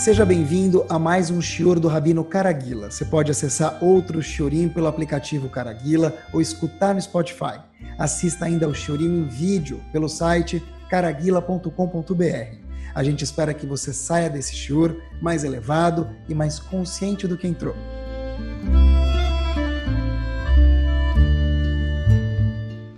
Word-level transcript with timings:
Seja 0.00 0.24
bem-vindo 0.24 0.86
a 0.88 0.98
mais 0.98 1.30
um 1.30 1.42
Shior 1.42 1.78
do 1.78 1.86
Rabino 1.86 2.24
Caraguila. 2.24 2.90
Você 2.90 3.04
pode 3.04 3.30
acessar 3.30 3.84
outro 3.84 4.22
Shiorim 4.22 4.66
pelo 4.66 4.86
aplicativo 4.86 5.50
Caraguila 5.50 6.16
ou 6.32 6.40
escutar 6.40 6.94
no 6.94 7.02
Spotify. 7.02 7.60
Assista 7.98 8.46
ainda 8.46 8.64
ao 8.64 8.72
Shiorim 8.72 9.18
em 9.18 9.28
vídeo 9.28 9.78
pelo 9.92 10.08
site 10.08 10.64
caraguila.com.br. 10.88 12.56
A 12.94 13.04
gente 13.04 13.24
espera 13.24 13.52
que 13.52 13.66
você 13.66 13.92
saia 13.92 14.30
desse 14.30 14.56
Shior 14.56 14.96
mais 15.20 15.44
elevado 15.44 16.08
e 16.26 16.34
mais 16.34 16.58
consciente 16.58 17.28
do 17.28 17.36
que 17.36 17.46
entrou. 17.46 17.74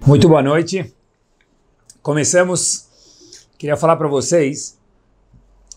Muito 0.07 0.29
boa 0.29 0.41
noite. 0.41 0.95
Começamos. 2.01 2.87
Queria 3.59 3.77
falar 3.77 3.97
para 3.97 4.07
vocês. 4.07 4.81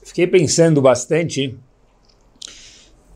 Fiquei 0.06 0.28
pensando 0.28 0.82
bastante. 0.84 1.58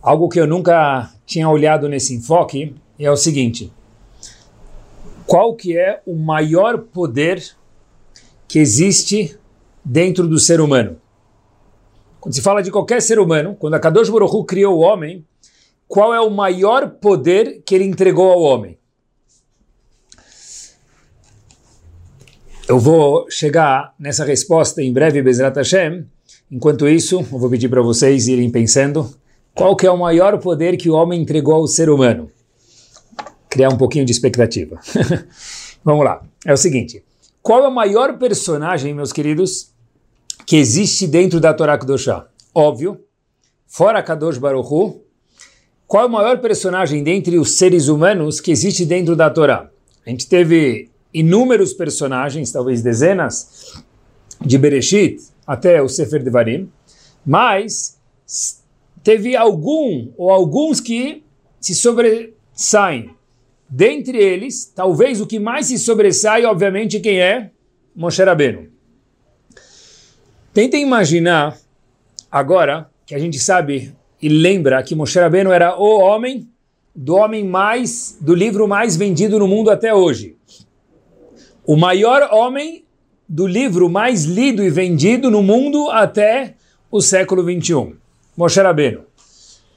Algo 0.02 0.27
que 0.27 0.39
eu 0.39 0.47
nunca 0.47 1.13
tinha 1.23 1.47
olhado 1.47 1.88
nesse 1.88 2.16
enfoque 2.16 2.75
é 2.97 3.09
o 3.11 3.16
seguinte: 3.16 3.71
qual 5.27 5.55
que 5.55 5.77
é 5.77 6.02
o 6.05 6.16
maior 6.16 6.80
poder 6.80 7.45
que 8.47 8.57
existe 8.57 9.38
dentro 9.85 10.27
do 10.27 10.39
ser 10.39 10.59
humano? 10.59 10.99
Quando 12.20 12.33
se 12.33 12.41
fala 12.41 12.63
de 12.63 12.71
qualquer 12.71 13.02
ser 13.03 13.19
humano, 13.19 13.55
quando 13.55 13.75
a 13.75 13.80
Kadosh 13.80 14.09
Baruch 14.09 14.45
criou 14.45 14.77
o 14.77 14.81
homem, 14.81 15.23
qual 15.88 16.11
é 16.11 16.19
o 16.19 16.31
maior 16.31 16.89
poder 16.89 17.61
que 17.63 17.75
ele 17.75 17.85
entregou 17.85 18.31
ao 18.31 18.41
homem? 18.41 18.80
Eu 22.67 22.80
vou 22.80 23.30
chegar 23.30 23.94
nessa 23.99 24.25
resposta 24.25 24.81
em 24.81 24.91
breve, 24.91 25.21
Bezrat 25.21 25.55
Hashem. 25.55 26.05
Enquanto 26.52 26.88
isso, 26.88 27.20
eu 27.20 27.38
vou 27.38 27.49
pedir 27.49 27.70
para 27.70 27.81
vocês 27.81 28.27
irem 28.27 28.50
pensando 28.50 29.14
qual 29.53 29.75
que 29.75 29.86
é 29.86 29.92
o 29.92 29.97
maior 29.97 30.39
poder 30.39 30.78
que 30.78 30.89
o 30.89 30.95
homem 30.95 31.22
entregou 31.22 31.53
ao 31.53 31.67
ser 31.67 31.89
humano. 31.89 32.30
Criar 33.47 33.69
um 33.69 33.78
pouquinho 33.78 34.05
de 34.05 34.11
expectativa. 34.11 34.80
Vamos 35.86 36.03
lá. 36.03 36.23
É 36.44 36.52
o 36.52 36.58
seguinte. 36.58 37.03
Qual 37.42 37.64
é 37.64 37.67
o 37.67 37.73
maior 37.73 38.17
personagem, 38.17 38.94
meus 38.94 39.14
queridos, 39.14 39.72
que 40.45 40.55
existe 40.55 41.05
dentro 41.05 41.39
da 41.39 41.53
Torá 41.53 41.77
Kedoshá? 41.77 42.27
Óbvio, 42.53 43.00
fora 43.67 44.02
Kadosh 44.02 44.39
Baruch 44.39 44.67
Hu, 44.73 45.02
qual 45.88 46.03
é 46.03 46.08
o 46.08 46.11
maior 46.11 46.39
personagem 46.39 47.03
dentre 47.03 47.38
os 47.38 47.58
seres 47.58 47.88
humanos 47.88 48.39
que 48.39 48.52
existe 48.52 48.86
dentro 48.86 49.16
da 49.16 49.30
Torá? 49.30 49.70
A 50.05 50.09
gente 50.09 50.27
teve 50.27 50.89
inúmeros 51.14 51.73
personagens, 51.73 52.52
talvez 52.52 52.81
dezenas, 52.81 53.73
de 54.42 54.58
Bereshit 54.58 55.20
até 55.50 55.81
o 55.81 55.89
Sefer 55.89 56.22
Devarim, 56.22 56.72
mas 57.25 57.97
teve 59.03 59.36
algum 59.36 60.11
ou 60.16 60.30
alguns 60.30 60.80
que 60.80 61.23
se 61.59 61.73
sobressaem. 61.73 63.09
Dentre 63.67 64.20
eles, 64.20 64.72
talvez 64.75 65.20
o 65.20 65.25
que 65.25 65.39
mais 65.39 65.66
se 65.66 65.80
sobressai, 65.80 66.45
obviamente, 66.45 67.00
quem 67.00 67.20
é? 67.20 67.50
Moshe 67.95 68.23
Rabbeinu. 68.23 68.67
Tentem 70.53 70.83
imaginar, 70.83 71.58
agora, 72.31 72.88
que 73.03 73.16
a 73.16 73.20
gente 73.20 73.39
sabe 73.39 73.92
e 74.22 74.30
lembra 74.30 74.83
que 74.83 74.94
Moshe 74.94 75.20
Rabbeinu 75.20 75.52
era 75.52 75.75
o 75.75 76.00
homem 76.00 76.47
do 76.94 77.16
homem 77.16 77.44
mais, 77.44 78.20
do 78.22 78.36
livro 78.36 78.67
mais 78.67 78.95
vendido 78.95 79.39
no 79.39 79.47
mundo 79.47 79.72
até 79.72 79.95
hoje 79.95 80.38
o 81.70 81.77
maior 81.77 82.33
homem 82.33 82.83
do 83.30 83.45
livro 83.45 83.88
mais 83.88 84.25
lido 84.25 84.63
e 84.63 84.72
vendido 84.72 85.30
no 85.30 85.44
mundo 85.44 85.91
até 85.91 86.55
o 86.89 86.99
século 86.99 87.44
21, 87.45 87.95
Moshe 88.36 88.59
Rabbeinu. 88.59 89.03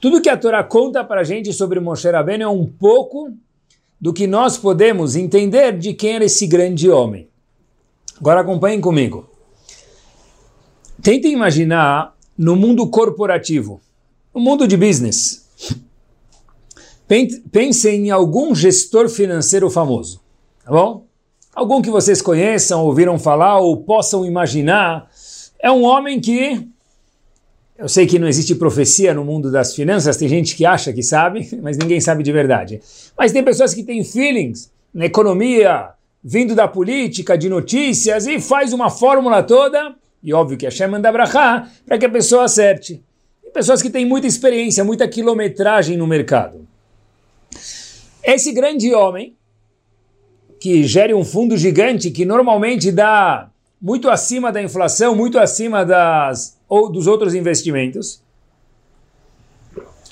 Tudo 0.01 0.19
que 0.19 0.27
a 0.27 0.35
Torá 0.35 0.63
conta 0.63 1.03
para 1.03 1.21
a 1.21 1.23
gente 1.23 1.53
sobre 1.53 1.79
Moshe 1.79 2.09
Rabbeinu 2.09 2.43
é 2.43 2.47
um 2.47 2.65
pouco 2.65 3.31
do 4.01 4.11
que 4.11 4.25
nós 4.25 4.57
podemos 4.57 5.15
entender 5.15 5.77
de 5.77 5.93
quem 5.93 6.15
era 6.15 6.25
esse 6.25 6.47
grande 6.47 6.89
homem. 6.89 7.29
Agora 8.19 8.41
acompanhem 8.41 8.81
comigo. 8.81 9.29
Tentem 11.01 11.31
imaginar 11.31 12.17
no 12.35 12.55
mundo 12.55 12.87
corporativo, 12.89 13.79
no 14.33 14.41
mundo 14.41 14.67
de 14.67 14.75
business. 14.75 15.47
Pensem 17.51 18.07
em 18.07 18.09
algum 18.09 18.55
gestor 18.55 19.07
financeiro 19.07 19.69
famoso, 19.69 20.21
tá 20.65 20.71
bom? 20.71 21.05
Algum 21.53 21.81
que 21.81 21.89
vocês 21.89 22.21
conheçam, 22.21 22.83
ouviram 22.83 23.17
falar 23.19 23.59
ou 23.59 23.77
possam 23.77 24.25
imaginar, 24.25 25.09
é 25.59 25.71
um 25.71 25.83
homem 25.83 26.19
que 26.19 26.67
eu 27.77 27.89
sei 27.89 28.05
que 28.05 28.19
não 28.19 28.27
existe 28.27 28.53
profecia 28.55 29.13
no 29.13 29.25
mundo 29.25 29.51
das 29.51 29.75
finanças, 29.75 30.15
tem 30.15 30.27
gente 30.27 30.55
que 30.55 30.65
acha 30.65 30.93
que 30.93 31.01
sabe, 31.01 31.49
mas 31.61 31.77
ninguém 31.77 31.99
sabe 31.99 32.23
de 32.23 32.31
verdade. 32.31 32.81
Mas 33.17 33.31
tem 33.31 33.43
pessoas 33.43 33.73
que 33.73 33.83
têm 33.83 34.03
feelings 34.03 34.71
na 34.93 35.05
economia, 35.05 35.89
vindo 36.23 36.55
da 36.55 36.67
política, 36.67 37.37
de 37.37 37.49
notícias, 37.49 38.27
e 38.27 38.39
faz 38.39 38.73
uma 38.73 38.89
fórmula 38.89 39.41
toda, 39.41 39.95
e 40.23 40.33
óbvio 40.33 40.57
que 40.57 40.65
Hashem 40.65 40.87
manda 40.87 41.11
brachá, 41.11 41.67
para 41.85 41.97
que 41.97 42.05
a 42.05 42.09
pessoa 42.09 42.45
acerte. 42.45 43.03
Pessoas 43.53 43.81
que 43.81 43.89
têm 43.89 44.05
muita 44.05 44.27
experiência, 44.27 44.83
muita 44.83 45.07
quilometragem 45.07 45.97
no 45.97 46.07
mercado. 46.07 46.67
Esse 48.23 48.51
grande 48.51 48.93
homem, 48.93 49.35
que 50.63 50.85
gere 50.85 51.13
um 51.13 51.25
fundo 51.25 51.57
gigante 51.57 52.09
que 52.09 52.23
normalmente 52.23 52.89
dá 52.89 53.51
muito 53.81 54.09
acima 54.09 54.49
da 54.49 54.63
inflação, 54.63 55.13
muito 55.13 55.37
acima 55.37 55.85
das, 55.85 56.57
ou 56.69 56.89
dos 56.89 57.05
outros 57.05 57.35
investimentos, 57.35 58.23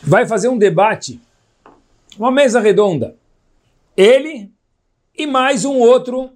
vai 0.03 0.27
fazer 0.27 0.49
um 0.49 0.57
debate, 0.57 1.21
uma 2.19 2.29
mesa 2.29 2.59
redonda. 2.59 3.15
Ele 3.95 4.51
e 5.17 5.25
mais 5.25 5.63
um 5.63 5.75
outro 5.75 6.31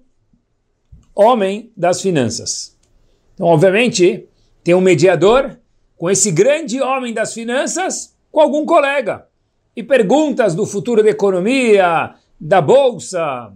homem 1.14 1.70
das 1.75 2.02
finanças. 2.02 2.74
Então, 3.34 3.48
obviamente, 3.48 4.30
tem 4.64 4.74
um 4.74 4.80
mediador 4.80 5.58
com 5.98 6.09
esse 6.09 6.31
grande 6.31 6.81
homem 6.81 7.14
das 7.14 7.34
finanças, 7.34 8.16
com 8.31 8.40
algum 8.40 8.66
colega. 8.66 9.28
E 9.75 9.84
perguntas 9.84 10.56
do 10.56 10.66
futuro 10.66 11.04
da 11.04 11.09
economia, 11.09 12.16
da 12.40 12.62
bolsa, 12.62 13.54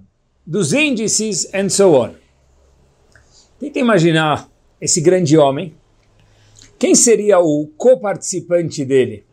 dos 0.50 0.74
índices 0.74 1.48
and 1.54 1.70
so 1.70 1.94
on. 1.94 2.16
Tenta 3.60 3.78
imaginar 3.78 4.50
esse 4.82 5.00
grande 5.00 5.38
homem. 5.38 5.76
Quem 6.80 6.96
seria 6.96 7.38
o 7.40 7.70
co-participante 7.78 8.84
dele 8.84 9.26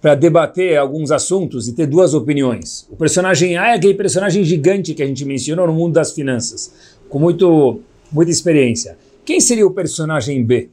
para 0.00 0.14
debater 0.14 0.76
alguns 0.76 1.10
assuntos 1.10 1.66
e 1.66 1.72
ter 1.72 1.88
duas 1.88 2.14
opiniões? 2.14 2.86
O 2.88 2.94
personagem 2.94 3.56
A 3.56 3.70
é 3.70 3.74
aquele 3.74 3.94
personagem 3.94 4.44
gigante 4.44 4.94
que 4.94 5.02
a 5.02 5.06
gente 5.06 5.24
mencionou 5.24 5.66
no 5.66 5.72
mundo 5.72 5.94
das 5.94 6.12
finanças, 6.12 6.96
com 7.08 7.18
muito, 7.18 7.80
muita 8.12 8.30
experiência. 8.30 8.96
Quem 9.24 9.40
seria 9.40 9.66
o 9.66 9.72
personagem 9.72 10.44
B? 10.44 10.68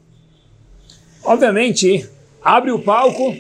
Obviamente, 1.24 2.08
abre 2.44 2.70
o 2.70 2.78
palco, 2.78 3.36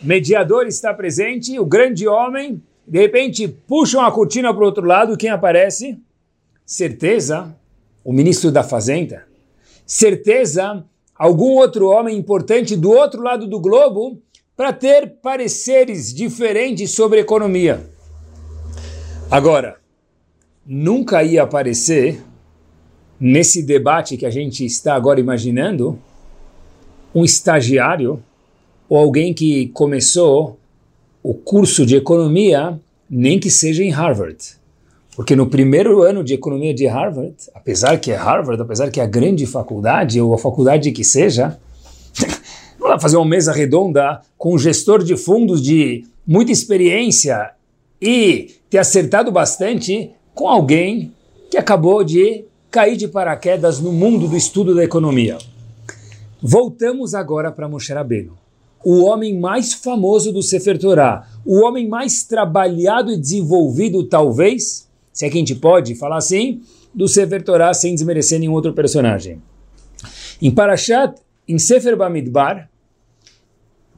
mediador 0.00 0.68
está 0.68 0.94
presente, 0.94 1.58
o 1.58 1.66
grande 1.66 2.06
homem 2.06 2.62
de 2.86 2.98
repente 2.98 3.48
puxam 3.48 4.00
a 4.00 4.12
cortina 4.12 4.52
para 4.52 4.62
o 4.62 4.66
outro 4.66 4.84
lado, 4.84 5.16
quem 5.16 5.30
aparece? 5.30 5.98
Certeza, 6.66 7.54
o 8.04 8.12
ministro 8.12 8.50
da 8.50 8.62
Fazenda. 8.62 9.26
Certeza, 9.86 10.84
algum 11.14 11.56
outro 11.56 11.88
homem 11.88 12.16
importante 12.16 12.76
do 12.76 12.90
outro 12.90 13.22
lado 13.22 13.46
do 13.46 13.60
globo 13.60 14.20
para 14.56 14.72
ter 14.72 15.16
pareceres 15.22 16.12
diferentes 16.12 16.92
sobre 16.92 17.20
economia. 17.20 17.90
Agora, 19.30 19.76
nunca 20.64 21.22
ia 21.22 21.42
aparecer 21.42 22.22
nesse 23.18 23.62
debate 23.62 24.16
que 24.16 24.26
a 24.26 24.30
gente 24.30 24.64
está 24.64 24.94
agora 24.94 25.18
imaginando 25.18 25.98
um 27.14 27.24
estagiário 27.24 28.22
ou 28.88 28.98
alguém 28.98 29.32
que 29.32 29.68
começou 29.68 30.58
o 31.24 31.32
curso 31.32 31.86
de 31.86 31.96
economia, 31.96 32.78
nem 33.08 33.40
que 33.40 33.50
seja 33.50 33.82
em 33.82 33.88
Harvard. 33.88 34.36
Porque 35.16 35.34
no 35.34 35.46
primeiro 35.46 36.02
ano 36.02 36.22
de 36.22 36.34
economia 36.34 36.74
de 36.74 36.86
Harvard, 36.86 37.34
apesar 37.54 37.98
que 37.98 38.12
é 38.12 38.14
Harvard, 38.14 38.60
apesar 38.60 38.90
que 38.90 39.00
é 39.00 39.02
a 39.02 39.06
grande 39.06 39.46
faculdade, 39.46 40.20
ou 40.20 40.34
a 40.34 40.38
faculdade 40.38 40.92
que 40.92 41.02
seja, 41.02 41.58
não 42.78 42.88
dá 42.88 43.00
fazer 43.00 43.16
uma 43.16 43.24
mesa 43.24 43.52
redonda 43.52 44.20
com 44.36 44.54
um 44.54 44.58
gestor 44.58 45.02
de 45.02 45.16
fundos 45.16 45.62
de 45.62 46.04
muita 46.26 46.52
experiência 46.52 47.52
e 47.98 48.56
ter 48.68 48.76
acertado 48.76 49.32
bastante 49.32 50.10
com 50.34 50.46
alguém 50.46 51.10
que 51.50 51.56
acabou 51.56 52.04
de 52.04 52.44
cair 52.70 52.98
de 52.98 53.08
paraquedas 53.08 53.80
no 53.80 53.92
mundo 53.92 54.28
do 54.28 54.36
estudo 54.36 54.74
da 54.74 54.84
economia. 54.84 55.38
Voltamos 56.42 57.14
agora 57.14 57.50
para 57.50 57.66
Moshe 57.66 57.94
Rabbeinu 57.94 58.43
o 58.84 59.04
homem 59.04 59.38
mais 59.38 59.72
famoso 59.72 60.32
do 60.32 60.42
Sefer 60.42 60.78
Torah, 60.78 61.26
o 61.44 61.64
homem 61.64 61.88
mais 61.88 62.22
trabalhado 62.24 63.12
e 63.12 63.16
desenvolvido, 63.16 64.04
talvez, 64.04 64.88
se 65.12 65.24
é 65.24 65.30
que 65.30 65.36
a 65.36 65.40
gente 65.40 65.54
pode 65.54 65.94
falar 65.94 66.18
assim, 66.18 66.62
do 66.94 67.08
Sefer 67.08 67.42
Torah 67.42 67.74
sem 67.74 67.94
desmerecer 67.94 68.38
nenhum 68.38 68.52
outro 68.52 68.72
personagem. 68.72 69.42
Em 70.40 70.50
Parashat 70.50 71.14
em 71.46 71.58
Sefer 71.58 71.96
Bamidbar, 71.96 72.70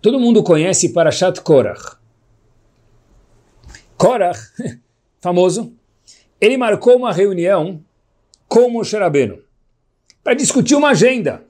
todo 0.00 0.18
mundo 0.18 0.42
conhece 0.42 0.88
Parashat 0.88 1.40
Korach. 1.40 1.96
Korach, 3.96 4.38
famoso, 5.20 5.72
ele 6.40 6.56
marcou 6.56 6.96
uma 6.96 7.12
reunião 7.12 7.80
com 8.48 8.70
Moshe 8.70 8.96
Rabbeinu 8.96 9.38
para 10.22 10.34
discutir 10.34 10.74
uma 10.74 10.90
agenda, 10.90 11.44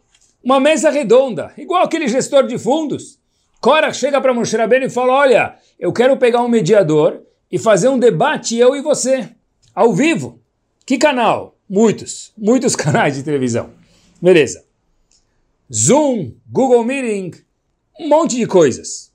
uma 0.45 0.61
mesa 0.61 0.91
redonda, 0.91 1.53
igual 1.57 1.83
aquele 1.83 2.09
gestor 2.09 2.47
de 2.47 2.59
fundos. 2.59 3.19
Korach 3.61 3.97
chega 3.97 4.21
para 4.21 4.35
Moshe 4.35 4.57
Rabbeinu 4.57 4.87
e 4.87 4.91
fala, 4.91 5.13
olha, 5.13 5.57
eu 5.79 5.93
quero 5.93 6.17
pegar 6.17 6.43
um 6.43 6.49
mediador 6.49 7.23
e 7.51 7.59
fazer 7.59 7.89
um 7.89 7.99
debate 7.99 8.57
eu 8.57 8.77
e 8.77 8.83
você, 8.83 9.29
ao 9.75 9.93
vivo. 9.93 10.41
Que 10.85 10.99
canal? 10.99 11.57
Muitos, 11.69 12.33
muitos 12.37 12.75
canais 12.77 13.17
de 13.17 13.23
televisão. 13.23 13.71
Beleza. 14.21 14.65
Zoom, 15.73 16.35
Google 16.49 16.85
Meeting, 16.85 17.33
um 17.99 18.09
monte 18.09 18.37
de 18.37 18.47
coisas. 18.47 19.13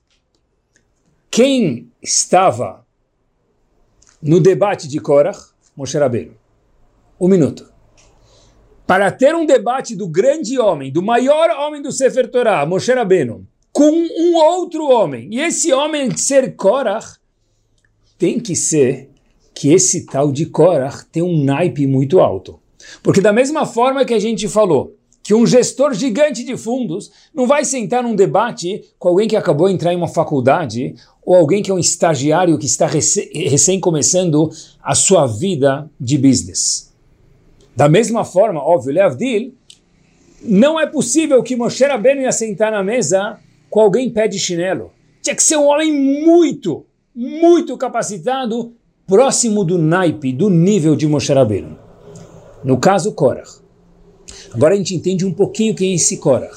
Quem 1.30 1.90
estava 2.02 2.86
no 4.22 4.38
debate 4.38 4.86
de 4.86 5.00
Korach? 5.00 5.52
Moshe 5.74 5.96
Rabbeinu. 5.96 6.36
Um 7.18 7.28
minuto. 7.28 7.72
Para 8.86 9.10
ter 9.10 9.34
um 9.34 9.46
debate 9.46 9.96
do 9.96 10.06
grande 10.06 10.58
homem, 10.58 10.92
do 10.92 11.00
maior 11.00 11.48
homem 11.50 11.80
do 11.80 11.90
Sefer 11.90 12.30
Torah, 12.30 12.66
Moshe 12.66 12.92
Rabbeinu, 12.92 13.46
com 13.72 13.90
um 13.90 14.36
outro 14.36 14.86
homem, 14.88 15.28
e 15.30 15.40
esse 15.40 15.72
homem 15.72 16.14
ser 16.16 16.54
Korach, 16.56 17.16
tem 18.18 18.38
que 18.38 18.54
ser 18.54 19.10
que 19.54 19.72
esse 19.72 20.06
tal 20.06 20.30
de 20.30 20.46
Korach 20.46 21.06
tem 21.10 21.22
um 21.22 21.42
naipe 21.42 21.86
muito 21.86 22.20
alto. 22.20 22.60
Porque 23.02 23.20
da 23.20 23.32
mesma 23.32 23.64
forma 23.64 24.04
que 24.04 24.14
a 24.14 24.18
gente 24.18 24.46
falou, 24.48 24.96
que 25.22 25.34
um 25.34 25.46
gestor 25.46 25.94
gigante 25.94 26.44
de 26.44 26.56
fundos 26.56 27.10
não 27.32 27.46
vai 27.46 27.64
sentar 27.64 28.02
num 28.02 28.14
debate 28.14 28.84
com 28.98 29.08
alguém 29.08 29.28
que 29.28 29.36
acabou 29.36 29.68
de 29.68 29.74
entrar 29.74 29.92
em 29.92 29.96
uma 29.96 30.08
faculdade 30.08 30.94
ou 31.24 31.36
alguém 31.36 31.62
que 31.62 31.70
é 31.70 31.74
um 31.74 31.78
estagiário 31.78 32.58
que 32.58 32.66
está 32.66 32.86
recém, 32.86 33.30
recém 33.32 33.78
começando 33.78 34.50
a 34.82 34.94
sua 34.94 35.26
vida 35.26 35.88
de 36.00 36.18
business. 36.18 36.92
Da 37.74 37.88
mesma 37.88 38.24
forma, 38.24 38.60
óbvio, 38.60 38.92
Leavdil, 38.92 39.54
não 40.42 40.78
é 40.78 40.86
possível 40.86 41.40
que 41.42 41.54
Moshe 41.54 41.84
Rabbeinu 41.84 42.22
ia 42.22 42.32
sentar 42.32 42.72
na 42.72 42.82
mesa 42.82 43.38
com 43.72 43.80
alguém 43.80 44.10
pé 44.10 44.28
de 44.28 44.38
chinelo. 44.38 44.92
Tinha 45.22 45.34
que 45.34 45.42
ser 45.42 45.56
um 45.56 45.66
homem 45.66 45.90
muito, 45.90 46.84
muito 47.14 47.74
capacitado, 47.78 48.74
próximo 49.06 49.64
do 49.64 49.78
naipe, 49.78 50.30
do 50.30 50.50
nível 50.50 50.94
de 50.94 51.06
Moshe 51.06 51.32
Rabbeinu. 51.32 51.78
No 52.62 52.78
caso, 52.78 53.14
Korach. 53.14 53.62
Agora 54.52 54.74
a 54.74 54.76
gente 54.76 54.94
entende 54.94 55.24
um 55.24 55.32
pouquinho 55.32 55.74
quem 55.74 55.92
é 55.92 55.94
esse 55.94 56.18
Korach. 56.18 56.54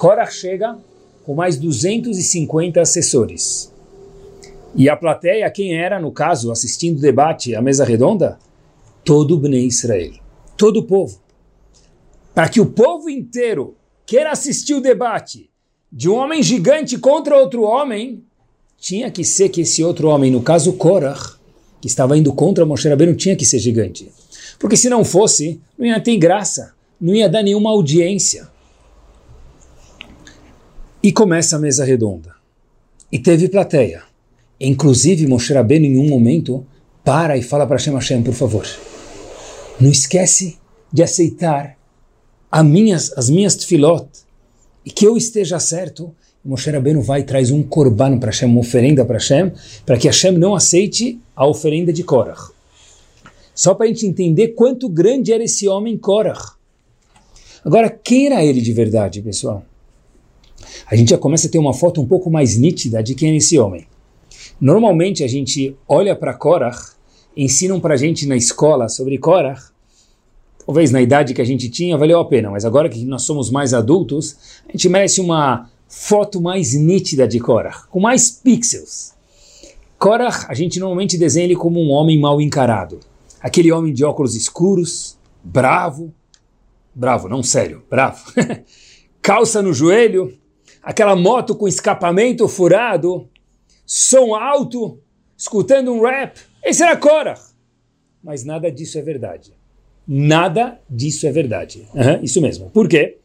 Korach 0.00 0.32
chega 0.32 0.76
com 1.24 1.36
mais 1.36 1.56
250 1.58 2.80
assessores. 2.80 3.72
E 4.74 4.88
a 4.88 4.96
plateia, 4.96 5.48
quem 5.48 5.78
era, 5.78 6.00
no 6.00 6.10
caso, 6.10 6.50
assistindo 6.50 6.98
o 6.98 7.00
debate, 7.00 7.54
a 7.54 7.62
mesa 7.62 7.84
redonda? 7.84 8.36
Todo 9.04 9.36
o 9.36 9.38
Bnei 9.38 9.66
Israel. 9.66 10.14
Todo 10.56 10.80
o 10.80 10.82
povo. 10.82 11.20
Para 12.34 12.48
que 12.48 12.60
o 12.60 12.66
povo 12.66 13.08
inteiro 13.08 13.76
queira 14.04 14.32
assistir 14.32 14.74
o 14.74 14.80
debate 14.80 15.48
de 15.92 16.08
um 16.08 16.14
homem 16.14 16.42
gigante 16.42 16.98
contra 16.98 17.36
outro 17.36 17.62
homem, 17.62 18.22
tinha 18.78 19.10
que 19.10 19.24
ser 19.24 19.48
que 19.48 19.62
esse 19.62 19.82
outro 19.82 20.08
homem, 20.08 20.30
no 20.30 20.42
caso 20.42 20.72
Korach, 20.74 21.36
que 21.80 21.88
estava 21.88 22.16
indo 22.16 22.32
contra 22.32 22.66
Moshe 22.66 22.88
Rabbeinu, 22.88 23.14
tinha 23.14 23.36
que 23.36 23.44
ser 23.44 23.58
gigante. 23.58 24.10
Porque 24.58 24.76
se 24.76 24.88
não 24.88 25.04
fosse, 25.04 25.60
não 25.78 25.86
ia 25.86 26.00
ter 26.00 26.16
graça, 26.16 26.74
não 27.00 27.14
ia 27.14 27.28
dar 27.28 27.42
nenhuma 27.42 27.70
audiência. 27.70 28.48
E 31.02 31.12
começa 31.12 31.56
a 31.56 31.58
mesa 31.58 31.84
redonda. 31.84 32.34
E 33.10 33.18
teve 33.18 33.48
plateia. 33.48 34.02
Inclusive, 34.60 35.26
Moshe 35.26 35.52
Rabbeinu, 35.52 35.86
em 35.86 35.98
um 35.98 36.08
momento, 36.08 36.66
para 37.04 37.36
e 37.36 37.42
fala 37.42 37.66
para 37.66 37.76
Hashem 37.76 37.94
Hashem, 37.94 38.22
por 38.22 38.34
favor, 38.34 38.66
não 39.80 39.90
esquece 39.90 40.58
de 40.92 41.02
aceitar 41.02 41.76
as 42.50 42.64
minhas, 42.64 43.12
as 43.16 43.28
minhas 43.28 43.54
tefilot 43.54 44.08
e 44.86 44.90
que 44.90 45.04
eu 45.04 45.16
esteja 45.16 45.58
certo. 45.58 46.14
Moshe 46.44 46.70
Rabbeinu 46.70 47.02
vai 47.02 47.20
e 47.20 47.24
traz 47.24 47.50
um 47.50 47.60
korban 47.60 48.18
para 48.18 48.30
Hashem, 48.30 48.48
uma 48.48 48.60
oferenda 48.60 49.04
para 49.04 49.16
Hashem, 49.16 49.50
para 49.84 49.98
que 49.98 50.06
Hashem 50.06 50.38
não 50.38 50.54
aceite 50.54 51.20
a 51.34 51.44
oferenda 51.44 51.92
de 51.92 52.04
Korach. 52.04 52.52
Só 53.52 53.74
para 53.74 53.86
a 53.86 53.88
gente 53.88 54.06
entender 54.06 54.48
quanto 54.48 54.88
grande 54.88 55.32
era 55.32 55.42
esse 55.42 55.66
homem 55.66 55.98
Korach. 55.98 56.54
Agora, 57.64 57.90
quem 57.90 58.26
era 58.26 58.44
ele 58.44 58.60
de 58.60 58.72
verdade, 58.72 59.20
pessoal? 59.20 59.64
A 60.88 60.94
gente 60.94 61.10
já 61.10 61.18
começa 61.18 61.48
a 61.48 61.50
ter 61.50 61.58
uma 61.58 61.74
foto 61.74 62.00
um 62.00 62.06
pouco 62.06 62.30
mais 62.30 62.56
nítida 62.56 63.02
de 63.02 63.16
quem 63.16 63.32
é 63.32 63.36
esse 63.36 63.58
homem. 63.58 63.88
Normalmente 64.60 65.24
a 65.24 65.26
gente 65.26 65.76
olha 65.88 66.14
para 66.14 66.32
Korach, 66.32 66.92
ensinam 67.36 67.80
para 67.80 67.94
a 67.94 67.96
gente 67.96 68.24
na 68.24 68.36
escola 68.36 68.88
sobre 68.88 69.18
Korach, 69.18 69.72
talvez 70.66 70.90
na 70.90 71.00
idade 71.00 71.32
que 71.32 71.40
a 71.40 71.44
gente 71.44 71.70
tinha 71.70 71.96
valeu 71.96 72.18
a 72.18 72.24
pena, 72.24 72.50
mas 72.50 72.64
agora 72.64 72.88
que 72.88 73.04
nós 73.04 73.22
somos 73.22 73.50
mais 73.50 73.72
adultos, 73.72 74.60
a 74.68 74.72
gente 74.72 74.88
merece 74.88 75.20
uma 75.20 75.70
foto 75.88 76.40
mais 76.40 76.74
nítida 76.74 77.28
de 77.28 77.38
Korach, 77.38 77.86
com 77.88 78.00
mais 78.00 78.30
pixels. 78.30 79.14
Korach, 79.96 80.44
a 80.48 80.54
gente 80.54 80.80
normalmente 80.80 81.16
desenha 81.16 81.44
ele 81.44 81.54
como 81.54 81.80
um 81.80 81.90
homem 81.90 82.18
mal 82.18 82.40
encarado. 82.40 82.98
Aquele 83.40 83.70
homem 83.70 83.94
de 83.94 84.04
óculos 84.04 84.34
escuros, 84.34 85.16
bravo, 85.42 86.12
bravo, 86.92 87.28
não 87.28 87.42
sério, 87.42 87.84
bravo, 87.88 88.32
calça 89.22 89.62
no 89.62 89.72
joelho, 89.72 90.36
aquela 90.82 91.14
moto 91.14 91.54
com 91.54 91.68
escapamento 91.68 92.48
furado, 92.48 93.28
som 93.86 94.34
alto, 94.34 94.98
escutando 95.36 95.92
um 95.92 96.02
rap. 96.02 96.40
Esse 96.64 96.82
era 96.82 96.96
Korach. 96.96 97.54
Mas 98.20 98.42
nada 98.42 98.72
disso 98.72 98.98
é 98.98 99.02
verdade. 99.02 99.55
Nada 100.06 100.78
disso 100.88 101.26
é 101.26 101.32
verdade. 101.32 101.86
Uhum, 101.94 102.22
isso 102.22 102.40
mesmo. 102.40 102.70
Por 102.70 102.88
quê? 102.88 103.18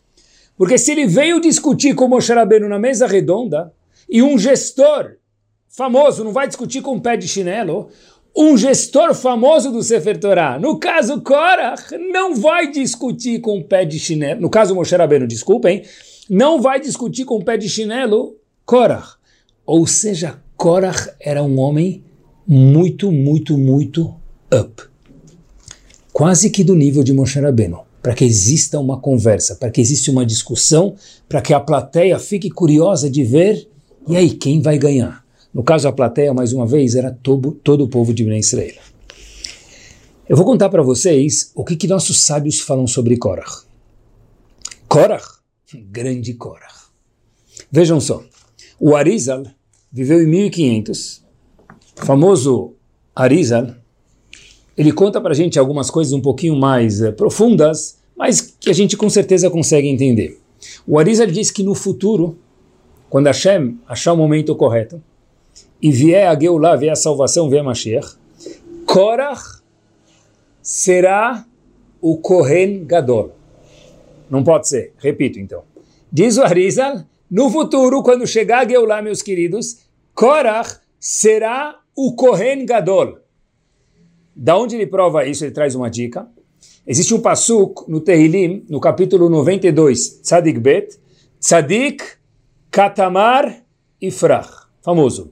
Porque 0.58 0.78
se 0.78 0.92
ele 0.92 1.06
veio 1.08 1.40
discutir 1.40 1.96
com 1.96 2.08
Moshe 2.08 2.34
Rabbeinu 2.34 2.68
na 2.68 2.80
mesa 2.80 3.08
redonda 3.08 3.72
e 4.10 4.22
um 4.22 4.38
gestor 4.38 5.16
famoso 5.70 6.24
não 6.24 6.32
vai 6.32 6.48
discutir 6.48 6.82
com 6.82 6.96
um 6.96 7.00
pé 7.00 7.16
de 7.16 7.28
chinelo, 7.28 7.90
um 8.36 8.58
gestor 8.58 9.14
famoso 9.14 9.72
do 9.72 9.84
Sefer 9.84 10.20
Torah, 10.20 10.60
no 10.60 10.80
caso 10.80 11.22
Korach, 11.22 11.98
não 12.12 12.36
vai 12.36 12.72
discutir 12.72 13.40
com 13.42 13.60
o 13.60 13.64
pé 13.64 13.86
de 13.86 14.00
chinelo, 14.00 14.42
no 14.42 14.50
caso 14.50 14.76
Moshe 14.76 14.96
Rabbeinu, 14.96 15.28
desculpem, 15.28 15.84
não 16.30 16.62
vai 16.62 16.80
discutir 16.80 17.26
com 17.26 17.38
o 17.38 17.44
pé 17.44 17.58
de 17.58 17.68
chinelo 17.68 18.38
Korach. 18.66 19.16
Ou 19.66 19.86
seja, 19.86 20.42
Korach 20.56 21.10
era 21.20 21.44
um 21.44 21.60
homem 21.60 22.04
muito, 22.48 23.12
muito, 23.12 23.58
muito 23.58 24.14
up. 24.54 24.91
Quase 26.14 26.50
que 26.50 26.64
do 26.64 26.76
nível 26.76 27.04
de 27.04 27.14
Moshe 27.14 27.40
Rabbeinu. 27.40 27.82
Para 28.02 28.16
que 28.16 28.26
exista 28.26 28.80
uma 28.80 29.00
conversa, 29.00 29.56
para 29.56 29.70
que 29.70 29.80
exista 29.80 30.10
uma 30.12 30.26
discussão, 30.26 30.96
para 31.30 31.42
que 31.42 31.54
a 31.54 31.60
plateia 31.60 32.18
fique 32.18 32.50
curiosa 32.50 33.10
de 33.10 33.24
ver, 33.24 33.70
e 34.08 34.18
aí, 34.18 34.32
quem 34.32 34.62
vai 34.62 34.78
ganhar? 34.78 35.24
No 35.54 35.64
caso, 35.64 35.88
a 35.88 35.94
plateia, 35.94 36.34
mais 36.34 36.54
uma 36.54 36.66
vez, 36.66 36.96
era 36.96 37.12
todo, 37.12 37.52
todo 37.52 37.84
o 37.84 37.88
povo 37.88 38.14
de 38.14 38.24
Bnei 38.24 38.40
Israel. 38.40 38.82
Eu 40.28 40.36
vou 40.36 40.46
contar 40.46 40.70
para 40.70 40.82
vocês 40.82 41.52
o 41.54 41.64
que, 41.64 41.76
que 41.76 41.88
nossos 41.88 42.24
sábios 42.24 42.60
falam 42.60 42.88
sobre 42.88 43.18
Korach. 43.18 43.66
Korach, 44.88 45.26
grande 45.92 46.34
Korach. 46.34 46.88
Vejam 47.72 48.02
só, 48.02 48.24
o 48.80 48.96
Arizal 48.96 49.44
viveu 49.92 50.22
em 50.22 50.28
1500, 50.28 51.24
o 52.02 52.06
famoso 52.06 52.74
Arizal, 53.16 53.76
ele 54.78 54.92
conta 54.92 55.20
para 55.20 55.32
a 55.32 55.36
gente 55.36 55.60
algumas 55.60 55.90
coisas 55.90 56.14
um 56.14 56.22
pouquinho 56.22 56.56
mais 56.56 57.02
uh, 57.02 57.14
profundas, 57.14 58.00
mas 58.18 58.42
que 58.42 58.70
a 58.70 58.74
gente 58.74 58.96
com 58.96 59.10
certeza 59.10 59.50
consegue 59.50 59.88
entender. 59.88 60.40
O 60.88 61.00
Arizal 61.00 61.28
diz 61.28 61.52
que 61.52 61.64
no 61.64 61.76
futuro, 61.76 62.38
quando 63.10 63.28
Hashem 63.28 63.80
achar 63.88 64.14
o 64.14 64.18
momento 64.18 64.56
correto, 64.56 65.02
e 65.82 65.92
vier 65.92 66.28
a 66.28 66.40
Geulah, 66.40 66.76
vier 66.76 66.92
a 66.92 66.96
salvação, 66.96 67.50
vier 67.50 67.62
a 67.62 67.64
Mashiach, 67.64 68.16
Korach 68.86 69.62
será 70.62 71.46
o 72.00 72.18
Kohen 72.18 72.86
Gadol. 72.86 73.32
Não 74.30 74.44
pode 74.44 74.68
ser. 74.68 74.94
Repito 74.98 75.40
então. 75.40 75.64
Diz 76.12 76.38
o 76.38 76.44
Arizal, 76.44 77.04
no 77.30 77.50
futuro, 77.50 78.04
quando 78.04 78.28
chegar 78.28 78.66
a 78.66 78.70
Geulah, 78.70 79.02
meus 79.02 79.22
queridos, 79.22 79.78
Korach 80.14 80.80
será 81.00 81.80
o 81.96 82.14
Kohen 82.16 82.66
Gadol. 82.66 83.21
Da 84.36 84.58
onde 84.58 84.76
ele 84.76 84.88
prova 84.88 85.26
isso? 85.26 85.44
Ele 85.44 85.52
traz 85.52 85.76
uma 85.76 85.90
dica. 85.90 86.28
Existe 86.86 87.14
um 87.14 87.20
pasuk 87.20 87.86
no 87.88 88.00
Tehilim, 88.00 88.66
no 88.70 88.80
capítulo 88.80 89.30
92, 89.30 90.22
Tzadik 90.22 90.60
Bet, 90.60 91.00
Tzadik 91.40 92.18
Katamar 92.72 93.64
Ifrach. 94.02 94.68
Famoso. 94.82 95.32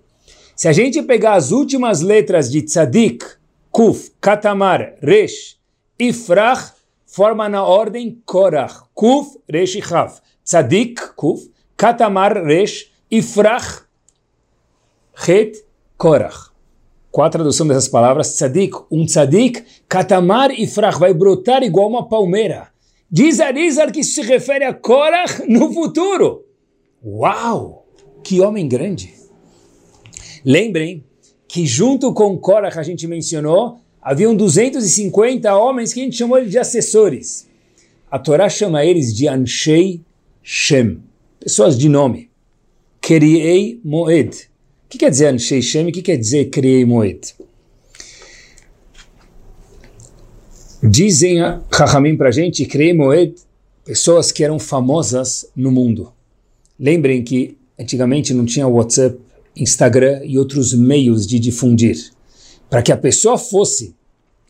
Se 0.56 0.68
a 0.68 0.74
gente 0.74 1.02
pegar 1.04 1.36
as 1.36 1.52
últimas 1.52 2.02
letras 2.02 2.52
de 2.52 2.62
Tzadik, 2.62 3.24
Kuf, 3.72 4.12
Katamar, 4.20 4.96
Resh, 5.02 5.58
Ifrach, 5.98 6.74
forma 7.06 7.48
na 7.48 7.66
ordem 7.66 8.22
Korach, 8.26 8.84
Kuf, 8.94 9.38
Resh 9.50 9.76
e 9.76 9.82
Chav. 9.82 10.20
Tzadik, 10.44 11.14
Kuf, 11.16 11.48
Katamar, 11.78 12.44
Resh, 12.44 12.92
Ifrach, 13.10 13.86
Het, 15.14 15.66
Korach. 15.98 16.49
Qual 17.12 17.26
a 17.26 17.30
tradução 17.30 17.68
dessas 17.68 17.88
palavras? 17.88 18.36
Tzadik, 18.36 18.76
um 18.92 19.06
tzadik, 19.06 19.64
Katamar, 19.88 20.52
Ifrach, 20.52 21.00
vai 21.00 21.14
brotar 21.14 21.64
igual 21.64 21.90
uma 21.90 22.08
palmeira. 22.08 22.70
Diz 23.12 23.40
Arizar 23.40 23.92
que 23.92 24.04
se 24.04 24.22
refere 24.22 24.66
a 24.66 24.74
Korach 24.74 25.44
no 25.48 25.74
futuro. 25.74 26.46
Uau! 27.04 27.88
Que 28.24 28.40
homem 28.42 28.68
grande! 28.68 29.14
Lembrem 30.46 31.04
que 31.48 31.66
junto 31.66 32.14
com 32.14 32.38
Korach 32.38 32.78
a 32.78 32.84
gente 32.84 33.08
mencionou, 33.08 33.80
haviam 34.00 34.36
250 34.36 35.54
homens 35.56 35.92
que 35.92 36.02
a 36.02 36.04
gente 36.04 36.16
chamou 36.16 36.46
de 36.46 36.58
assessores. 36.60 37.48
A 38.12 38.20
Torá 38.20 38.48
chama 38.48 38.86
eles 38.86 39.16
de 39.16 39.28
Anshei 39.28 40.02
Shem, 40.44 41.02
pessoas 41.40 41.78
de 41.78 41.90
nome. 41.90 42.30
Keriei 43.02 43.80
Moed. 43.84 44.49
O 44.90 44.92
que 44.92 44.98
quer 44.98 45.12
dizer 45.12 45.28
Anshei 45.28 45.62
Shem 45.62 45.88
o 45.88 45.92
que 45.92 46.02
quer 46.02 46.18
dizer 46.18 46.46
Keriei 46.46 46.84
Moed? 46.84 47.36
Dizem 50.82 51.42
a 51.42 51.62
Chachamim 51.72 52.18
para 52.18 52.30
a 52.30 52.32
gente, 52.32 52.66
Keriei 52.66 52.92
Moed, 52.92 53.36
pessoas 53.86 54.32
que 54.32 54.44
eram 54.44 54.58
famosas 54.58 55.46
no 55.56 55.72
mundo. 55.72 56.12
Lembrem 56.80 57.24
que 57.24 57.56
antigamente 57.80 58.34
não 58.34 58.48
tinha 58.48 58.68
WhatsApp, 58.68 59.20
Instagram 59.56 60.22
e 60.24 60.40
outros 60.40 60.74
meios 60.74 61.28
de 61.28 61.38
difundir. 61.38 62.12
Para 62.68 62.82
que 62.82 62.92
a 62.92 62.98
pessoa 62.98 63.38
fosse 63.38 63.94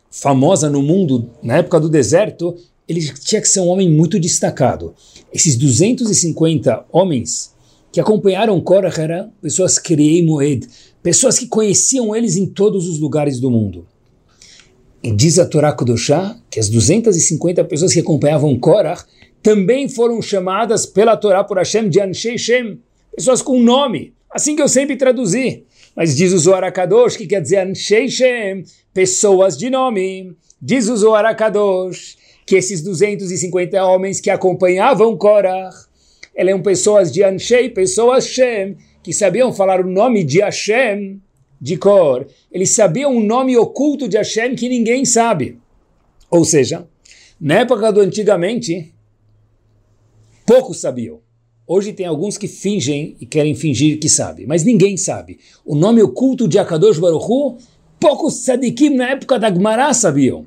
famosa 0.10 0.70
no 0.70 0.82
mundo 0.82 1.30
na 1.44 1.58
época 1.58 1.82
do 1.82 1.90
deserto, 1.90 2.56
ele 2.88 3.02
tinha 3.14 3.42
que 3.42 3.48
ser 3.50 3.60
um 3.60 3.68
homem 3.68 3.92
muito 3.92 4.18
destacado. 4.18 4.96
Esses 5.34 5.58
250 5.58 6.86
homens 6.94 7.52
que 7.92 8.00
acompanharam 8.00 8.60
Korah 8.62 8.94
eram 8.98 9.32
pessoas 9.42 9.78
Krei 9.78 10.24
Moed, 10.24 10.68
pessoas 11.02 11.40
que 11.40 11.48
conheciam 11.48 12.16
eles 12.16 12.36
em 12.36 12.46
todos 12.46 12.88
os 12.88 13.00
lugares 13.00 13.40
do 13.40 13.50
mundo. 13.50 13.88
E 15.02 15.12
diz 15.12 15.40
a 15.40 15.46
Torá 15.46 15.72
Kudoshá 15.72 16.38
que 16.50 16.60
as 16.60 16.70
250 16.70 17.64
pessoas 17.64 17.94
que 17.94 18.00
acompanhavam 18.00 18.60
Korah 18.60 19.04
também 19.42 19.88
foram 19.88 20.22
chamadas 20.22 20.86
pela 20.86 21.16
Torá 21.16 21.44
por 21.44 21.58
Hashem 21.58 21.90
de 21.90 22.02
Anshei 22.02 22.38
Shem, 22.38 22.80
pessoas 23.16 23.42
com 23.42 23.62
nome, 23.62 24.14
Assim 24.32 24.56
que 24.56 24.62
eu 24.62 24.70
sempre 24.70 24.96
traduzi. 24.96 25.64
Mas 25.96 26.16
diz 26.16 26.32
o 26.34 26.38
Zohar 26.38 26.72
Kadosh, 26.72 27.18
que 27.18 27.26
quer 27.26 27.42
dizer 27.42 27.58
Anshei 27.58 28.08
Shem, 28.08 28.64
pessoas 28.94 29.58
de 29.58 29.70
nome. 29.70 30.36
Diz 30.62 30.88
o 30.88 30.96
Zohar 30.96 31.36
Kadosh, 31.36 32.16
que 32.46 32.56
esses 32.56 32.82
250 32.82 33.84
homens 33.84 34.22
que 34.22 34.30
acompanhavam 34.30 35.18
Korah, 35.18 35.72
eram 36.48 36.62
pessoas 36.62 37.12
de 37.12 37.22
Anshei, 37.22 37.70
pessoas 37.70 38.26
Shem, 38.26 38.78
que 39.04 39.12
sabiam 39.12 39.52
falar 39.52 39.82
o 39.82 39.90
nome 39.90 40.24
de 40.24 40.40
Hashem, 40.40 41.20
de 41.60 41.76
Kor. 41.76 42.26
Eles 42.50 42.74
sabiam 42.74 43.14
um 43.14 43.22
nome 43.22 43.58
oculto 43.58 44.08
de 44.08 44.16
Hashem 44.16 44.56
que 44.56 44.70
ninguém 44.70 45.04
sabe. 45.04 45.60
Ou 46.32 46.46
seja, 46.46 46.88
na 47.42 47.56
época 47.56 47.92
do 47.92 48.00
antigamente, 48.00 48.94
poucos 50.46 50.80
sabiam. 50.80 51.20
Hoje 51.68 51.92
tem 51.92 52.06
alguns 52.06 52.38
que 52.38 52.48
fingem 52.48 53.18
e 53.20 53.26
querem 53.26 53.54
fingir 53.54 54.00
que 54.00 54.08
sabem, 54.08 54.48
mas 54.48 54.64
ninguém 54.64 54.96
sabe. 54.96 55.40
O 55.66 55.76
nome 55.76 56.02
oculto 56.02 56.48
de 56.48 56.58
Akadosh 56.58 57.00
Baruch 57.00 57.26
Hu, 57.30 57.58
poucos 58.00 58.36
tzadikim 58.44 58.92
na 58.92 59.10
época 59.10 59.38
da 59.38 59.54
Gemara 59.54 59.94
sabiam. 59.94 60.46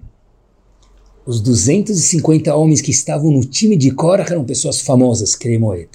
Os 1.24 1.40
250 1.40 2.54
homens 2.54 2.80
que 2.80 2.90
estavam 2.90 3.30
no 3.30 3.44
time 3.44 3.76
de 3.76 3.92
Korah 3.92 4.26
eram 4.28 4.44
pessoas 4.44 4.80
famosas, 4.80 5.36
Kremoet. 5.36 5.88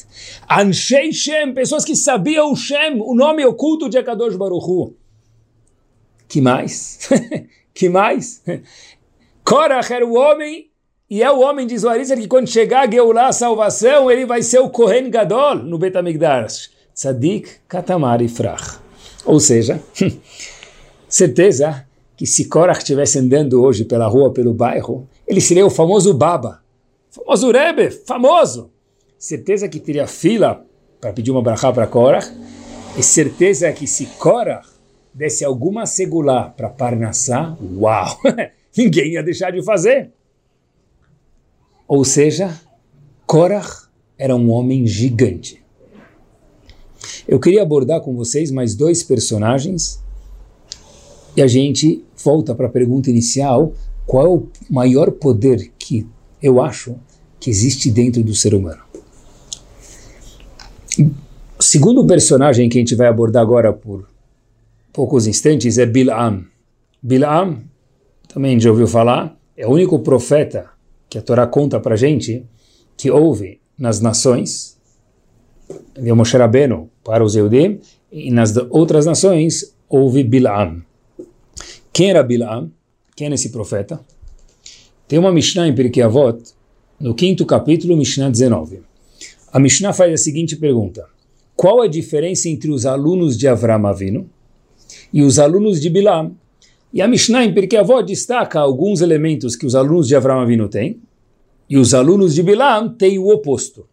Anshei 0.50 1.12
Shem, 1.12 1.54
pessoas 1.54 1.84
que 1.84 1.96
sabiam 1.98 2.52
o 2.52 2.56
Shem, 2.56 3.02
o 3.02 3.14
nome 3.14 3.46
oculto 3.46 3.90
de 3.90 3.98
Akadosh 3.98 4.38
Baruch 4.38 4.66
Hu. 4.66 4.94
Que 6.30 6.40
mais? 6.40 7.00
que 7.74 7.90
mais? 7.90 8.42
Korah 9.44 9.86
era 9.90 10.06
o 10.06 10.16
homem 10.16 10.70
e 11.10 11.22
é 11.22 11.32
o 11.32 11.40
homem, 11.40 11.68
diz 11.68 11.84
o 11.84 11.90
Arizar, 11.90 12.18
que 12.18 12.28
quando 12.28 12.50
chegar 12.50 12.88
a 12.88 12.92
Geulah, 12.92 13.28
a 13.28 13.34
salvação, 13.34 14.12
ele 14.12 14.26
vai 14.26 14.42
ser 14.42 14.60
o 14.60 14.70
Kohen 14.70 15.10
Gadol 15.10 15.56
no 15.56 15.78
Betamigdash. 15.78 16.70
Tzadik 16.94 17.50
Katamar 17.68 18.22
Ifrach. 18.22 18.80
Ou 19.26 19.40
seja, 19.40 19.82
certeza 21.08 21.86
que 22.16 22.26
se 22.26 22.46
Korach 22.46 22.80
estivesse 22.80 23.20
andando 23.20 23.62
hoje 23.62 23.86
pela 23.86 24.08
rua, 24.08 24.34
pelo 24.34 24.54
bairro, 24.54 25.08
ele 25.28 25.42
seria 25.42 25.66
o 25.66 25.70
famoso 25.70 26.14
Baba, 26.14 26.64
famoso 27.10 27.52
Rebbe, 27.52 27.92
famoso. 27.92 28.72
Certeza 29.18 29.68
que 29.68 29.80
teria 29.80 30.08
fila 30.08 30.66
para 31.02 31.12
pedir 31.12 31.32
uma 31.32 31.42
brachá 31.42 31.72
para 31.74 31.88
Korach. 31.88 32.28
E 32.98 33.04
certeza 33.04 33.72
que 33.72 33.86
se 33.86 34.06
Korach 34.18 34.68
desse 35.14 35.44
alguma 35.44 35.86
segulá 35.86 36.50
para 36.50 36.70
Parnassá, 36.70 37.58
uau, 37.76 38.20
ninguém 38.76 39.14
ia 39.14 39.24
deixar 39.24 39.52
de 39.52 39.64
fazer. 39.64 40.12
Ou 41.88 42.04
seja, 42.04 42.60
Korach 43.26 43.88
era 44.18 44.36
um 44.36 44.50
homem 44.52 44.88
gigante. 44.88 45.64
Eu 47.28 47.40
queria 47.40 47.62
abordar 47.62 48.02
com 48.02 48.16
vocês 48.16 48.52
mais 48.52 48.76
dois 48.76 49.04
personagens 49.04 50.02
e 51.36 51.42
a 51.42 51.48
gente 51.48 52.04
volta 52.24 52.56
para 52.56 52.68
a 52.68 52.70
pergunta 52.70 53.10
inicial: 53.10 53.74
qual 54.08 54.26
é 54.26 54.30
o 54.30 54.48
maior 54.70 55.12
poder 55.12 55.70
que 55.78 56.08
eu 56.42 56.62
acho 56.62 56.96
que 57.40 57.50
existe 57.50 57.92
dentro 57.92 58.24
do 58.24 58.34
ser 58.34 58.56
humano? 58.56 58.82
O 61.60 61.64
segundo 61.64 62.08
personagem 62.08 62.70
que 62.70 62.78
a 62.78 62.82
gente 62.82 62.96
vai 62.96 63.08
abordar 63.08 63.44
agora 63.44 63.74
por 63.74 64.08
poucos 64.94 65.28
instantes 65.28 65.78
é 65.78 65.86
Bilam. 65.86 66.46
Bilam, 67.04 67.62
também 68.30 68.58
já 68.60 68.72
ouviu 68.72 68.88
falar, 68.88 69.38
é 69.56 69.68
o 69.68 69.72
único 69.72 70.00
profeta 70.00 70.70
que 71.10 71.18
a 71.18 71.22
Torá 71.22 71.46
conta 71.46 71.80
para 71.80 71.96
gente 71.98 72.46
que 72.96 73.12
houve 73.12 73.60
nas 73.78 74.00
nações, 74.00 74.78
de 75.94 76.14
Moshe 76.14 76.38
Rabbeinu 76.38 76.90
para 77.04 77.24
os 77.24 77.36
Eudim, 77.36 77.80
e 78.12 78.32
nas 78.32 78.56
outras 78.70 79.06
nações 79.06 79.76
houve 79.90 80.24
Bilam. 80.24 80.82
Quem 81.92 82.10
era 82.10 82.24
Bilam? 82.24 82.72
Quem 83.18 83.32
é 83.32 83.34
esse 83.34 83.50
profeta? 83.50 84.00
Tem 85.08 85.18
uma 85.18 85.32
Mishnah 85.32 85.68
em 85.68 85.74
Pirkei 85.74 86.04
Avot, 86.04 86.40
no 87.00 87.16
quinto 87.16 87.48
capítulo, 87.48 87.98
Mishnah 87.98 88.30
19. 88.30 88.82
A 89.52 89.60
Mishnah 89.60 89.92
faz 89.92 90.14
a 90.14 90.18
seguinte 90.18 90.56
pergunta: 90.56 91.04
Qual 91.56 91.82
a 91.82 91.88
diferença 91.88 92.48
entre 92.48 92.70
os 92.70 92.86
alunos 92.86 93.36
de 93.36 93.48
Avram 93.48 93.88
Avinu 93.88 94.30
e 95.12 95.24
os 95.24 95.40
alunos 95.40 95.82
de 95.82 95.90
Bilam? 95.90 96.36
E 96.94 97.02
a 97.02 97.08
Mishnah 97.08 97.44
em 97.44 97.52
Pirkei 97.52 97.80
Avot 97.80 98.06
destaca 98.06 98.60
alguns 98.60 99.02
elementos 99.02 99.56
que 99.56 99.66
os 99.66 99.74
alunos 99.74 100.08
de 100.08 100.16
Avram 100.16 100.42
Avinu 100.42 100.70
têm, 100.70 101.02
e 101.68 101.76
os 101.76 101.96
alunos 101.96 102.36
de 102.36 102.44
Bilam 102.44 102.88
têm 102.88 103.18
o 103.18 103.30
oposto. 103.30 103.88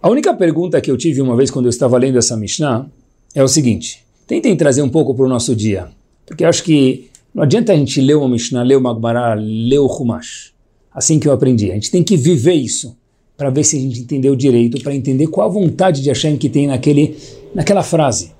A 0.00 0.08
única 0.08 0.32
pergunta 0.34 0.80
que 0.80 0.90
eu 0.90 0.96
tive 0.96 1.20
uma 1.20 1.34
vez 1.34 1.50
quando 1.50 1.66
eu 1.66 1.70
estava 1.70 1.98
lendo 1.98 2.16
essa 2.16 2.36
Mishnah 2.36 2.86
é 3.34 3.42
o 3.42 3.48
seguinte: 3.48 4.04
tentem 4.24 4.56
trazer 4.56 4.82
um 4.82 4.88
pouco 4.88 5.12
para 5.16 5.26
o 5.26 5.28
nosso 5.28 5.56
dia, 5.56 5.90
porque 6.32 6.44
eu 6.44 6.48
acho 6.48 6.64
que 6.64 7.10
não 7.34 7.42
adianta 7.42 7.74
a 7.74 7.76
gente 7.76 8.00
ler 8.00 8.16
uma 8.16 8.26
Mishnah, 8.26 8.62
ler 8.62 8.78
uma 8.78 8.94
Gemara, 8.94 9.34
ler 9.34 9.80
o 9.80 9.86
Humash. 9.86 10.54
Assim 10.90 11.20
que 11.20 11.28
eu 11.28 11.32
aprendi. 11.32 11.70
A 11.70 11.74
gente 11.74 11.90
tem 11.90 12.02
que 12.02 12.16
viver 12.16 12.54
isso 12.54 12.96
para 13.36 13.50
ver 13.50 13.62
se 13.64 13.76
a 13.76 13.80
gente 13.80 14.00
entendeu 14.00 14.34
direito, 14.34 14.82
para 14.82 14.94
entender 14.94 15.26
qual 15.26 15.46
a 15.46 15.52
vontade 15.52 16.00
de 16.00 16.08
Hashem 16.08 16.38
que 16.38 16.48
tem 16.48 16.68
naquele, 16.68 17.18
naquela 17.54 17.82
frase 17.82 18.32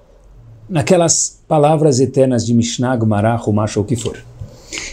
naquelas 0.70 1.42
palavras 1.46 2.00
eternas 2.00 2.46
de 2.46 2.54
Mishnah, 2.54 2.98
Gemara, 2.98 3.38
Humash 3.46 3.76
ou 3.76 3.82
o 3.82 3.86
que 3.86 3.94
for. 3.94 4.18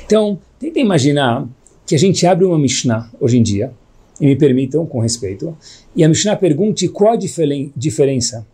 Então, 0.06 0.38
tenta 0.60 0.78
imaginar 0.78 1.48
que 1.86 1.96
a 1.96 1.98
gente 1.98 2.28
abre 2.28 2.44
uma 2.44 2.60
Mishnah 2.60 3.10
hoje 3.18 3.38
em 3.38 3.44
dia, 3.44 3.72
e 4.20 4.26
me 4.26 4.36
permitam, 4.36 4.86
com 4.86 5.00
respeito, 5.00 5.56
e 5.96 6.04
a 6.04 6.10
Mishnah 6.10 6.36
pergunte 6.36 6.90
qual 6.90 7.14
a 7.14 7.16
diferen 7.16 7.72
diferença 7.78 8.46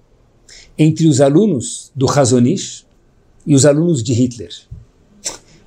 entre 0.77 1.07
os 1.07 1.19
alunos 1.19 1.91
do 1.95 2.05
Razonish 2.05 2.85
e 3.45 3.55
os 3.55 3.65
alunos 3.65 4.03
de 4.03 4.13
Hitler. 4.13 4.51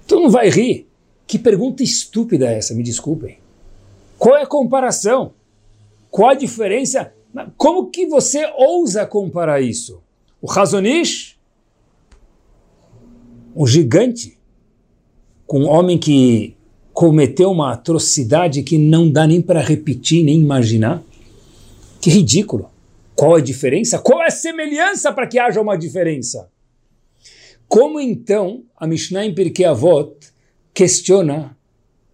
Todo 0.07 0.23
mundo 0.23 0.33
vai 0.33 0.49
rir. 0.49 0.87
Que 1.27 1.39
pergunta 1.39 1.83
estúpida 1.83 2.47
é 2.47 2.59
essa, 2.59 2.75
me 2.75 2.83
desculpem. 2.83 3.39
Qual 4.19 4.37
é 4.37 4.43
a 4.43 4.47
comparação? 4.47 5.33
Qual 6.11 6.31
a 6.31 6.35
diferença? 6.35 7.13
Como 7.57 7.91
que 7.91 8.07
você 8.07 8.51
ousa 8.57 9.07
comparar 9.07 9.61
isso? 9.61 10.03
O 10.41 10.47
Razonish 10.47 11.39
um 13.59 13.67
gigante, 13.67 14.39
com 15.45 15.63
um 15.63 15.69
homem 15.69 15.99
que 15.99 16.57
cometeu 16.93 17.51
uma 17.51 17.73
atrocidade 17.73 18.63
que 18.63 18.79
não 18.79 19.11
dá 19.11 19.27
nem 19.27 19.43
para 19.43 19.61
repetir, 19.61 20.25
nem 20.25 20.41
imaginar. 20.41 21.03
Que 22.01 22.09
ridículo. 22.09 22.71
Qual 23.17 23.35
a 23.35 23.41
diferença? 23.41 23.99
Qual 23.99 24.23
é 24.23 24.27
a 24.27 24.31
semelhança 24.31 25.13
para 25.13 25.27
que 25.27 25.41
haja 25.41 25.61
uma 25.61 25.77
diferença? 25.77 26.49
Como 27.69 28.01
então 28.01 28.65
a 28.77 28.87
Mishnah 28.87 29.27
em 29.27 29.35
Pirkei 29.35 29.67
Avot 29.67 30.17
questiona 30.73 31.57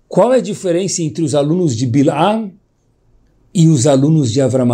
qual 0.08 0.32
é 0.32 0.38
a 0.38 0.40
diferença 0.40 1.02
entre 1.02 1.24
os 1.24 1.34
alunos 1.34 1.76
de 1.76 1.86
Bilam 1.86 2.52
e 3.52 3.68
os 3.68 3.86
alunos 3.86 4.32
de 4.32 4.40
Avram? 4.40 4.68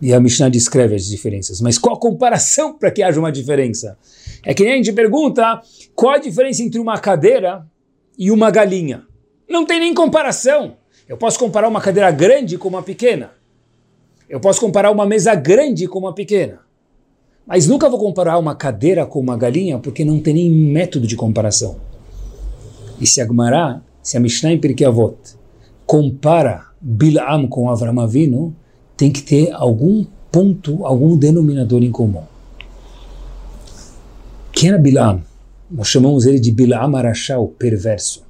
E 0.00 0.12
a 0.12 0.20
Mishnah 0.20 0.48
descreve 0.48 0.96
as 0.96 1.06
diferenças. 1.06 1.60
Mas 1.60 1.78
qual 1.78 1.94
a 1.94 2.00
comparação 2.00 2.76
para 2.76 2.90
que 2.90 3.02
haja 3.02 3.20
uma 3.20 3.30
diferença? 3.30 3.96
É 4.44 4.52
que 4.52 4.64
nem 4.64 4.74
a 4.74 4.76
gente 4.76 4.92
pergunta 4.92 5.62
qual 5.94 6.14
a 6.14 6.18
diferença 6.18 6.62
entre 6.62 6.80
uma 6.80 6.98
cadeira 6.98 7.64
e 8.18 8.30
uma 8.30 8.50
galinha. 8.50 9.06
Não 9.48 9.64
tem 9.64 9.78
nem 9.78 9.94
comparação. 9.94 10.76
Eu 11.08 11.16
posso 11.16 11.38
comparar 11.38 11.68
uma 11.68 11.80
cadeira 11.80 12.10
grande 12.10 12.58
com 12.58 12.68
uma 12.68 12.82
pequena. 12.82 13.32
Eu 14.28 14.40
posso 14.40 14.60
comparar 14.60 14.90
uma 14.90 15.06
mesa 15.06 15.34
grande 15.34 15.86
com 15.86 15.98
uma 15.98 16.14
pequena. 16.14 16.61
Mas 17.54 17.66
nunca 17.66 17.90
vou 17.90 17.98
comparar 17.98 18.38
uma 18.38 18.54
cadeira 18.54 19.04
com 19.04 19.20
uma 19.20 19.36
galinha 19.36 19.78
porque 19.78 20.06
não 20.06 20.18
tem 20.18 20.32
nem 20.32 20.50
método 20.50 21.06
de 21.06 21.14
comparação. 21.14 21.76
E 22.98 23.06
se 23.06 23.20
a 23.20 23.26
Gemara, 23.26 23.82
se 24.02 24.16
a 24.16 24.20
Mishnah 24.20 24.52
em 24.52 24.58
Pirkei 24.58 24.86
Avot 24.86 25.18
compara 25.84 26.68
Bilam 26.80 27.46
com 27.46 27.68
Avram 27.68 28.00
Avinu, 28.00 28.56
tem 28.96 29.12
que 29.12 29.20
ter 29.20 29.52
algum 29.52 30.02
ponto, 30.30 30.86
algum 30.86 31.14
denominador 31.14 31.82
em 31.82 31.90
comum. 31.90 32.22
Quem 34.50 34.70
era 34.70 34.78
Bilam? 34.78 35.20
Nós 35.70 35.88
chamamos 35.88 36.24
ele 36.24 36.40
de 36.40 36.50
Bilam 36.50 36.96
Arashá, 36.96 37.38
o 37.38 37.48
perverso. 37.48 38.24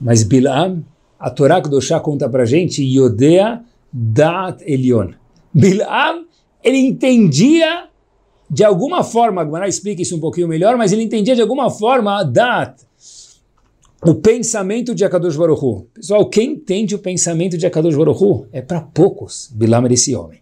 Mas 0.00 0.22
Bilam, 0.22 0.82
a 1.18 1.28
Torá 1.28 1.60
Kedoshá 1.60 2.00
conta 2.00 2.26
pra 2.26 2.46
gente, 2.46 2.82
Yodea 2.82 3.60
Dat 3.92 4.62
Elion. 4.64 5.10
Bilam, 5.52 6.24
ele 6.64 6.78
entendia 6.78 7.89
de 8.50 8.64
alguma 8.64 9.04
forma, 9.04 9.42
a 9.42 9.44
Gemara 9.44 9.68
explica 9.68 10.02
isso 10.02 10.16
um 10.16 10.20
pouquinho 10.20 10.48
melhor, 10.48 10.76
mas 10.76 10.92
ele 10.92 11.04
entendia 11.04 11.36
de 11.36 11.40
alguma 11.40 11.70
forma 11.70 12.24
Dat, 12.24 12.82
o 14.04 14.14
pensamento 14.14 14.92
de 14.92 15.04
Akadosh 15.04 15.36
Baruch. 15.36 15.86
Pessoal, 15.94 16.28
quem 16.28 16.52
entende 16.52 16.96
o 16.96 16.98
pensamento 16.98 17.56
de 17.56 17.64
Akadosh 17.64 17.94
Baruch? 17.94 18.48
É 18.50 18.60
para 18.60 18.80
poucos, 18.80 19.48
Bilam 19.54 19.84
era 19.84 19.94
esse 19.94 20.16
homem. 20.16 20.40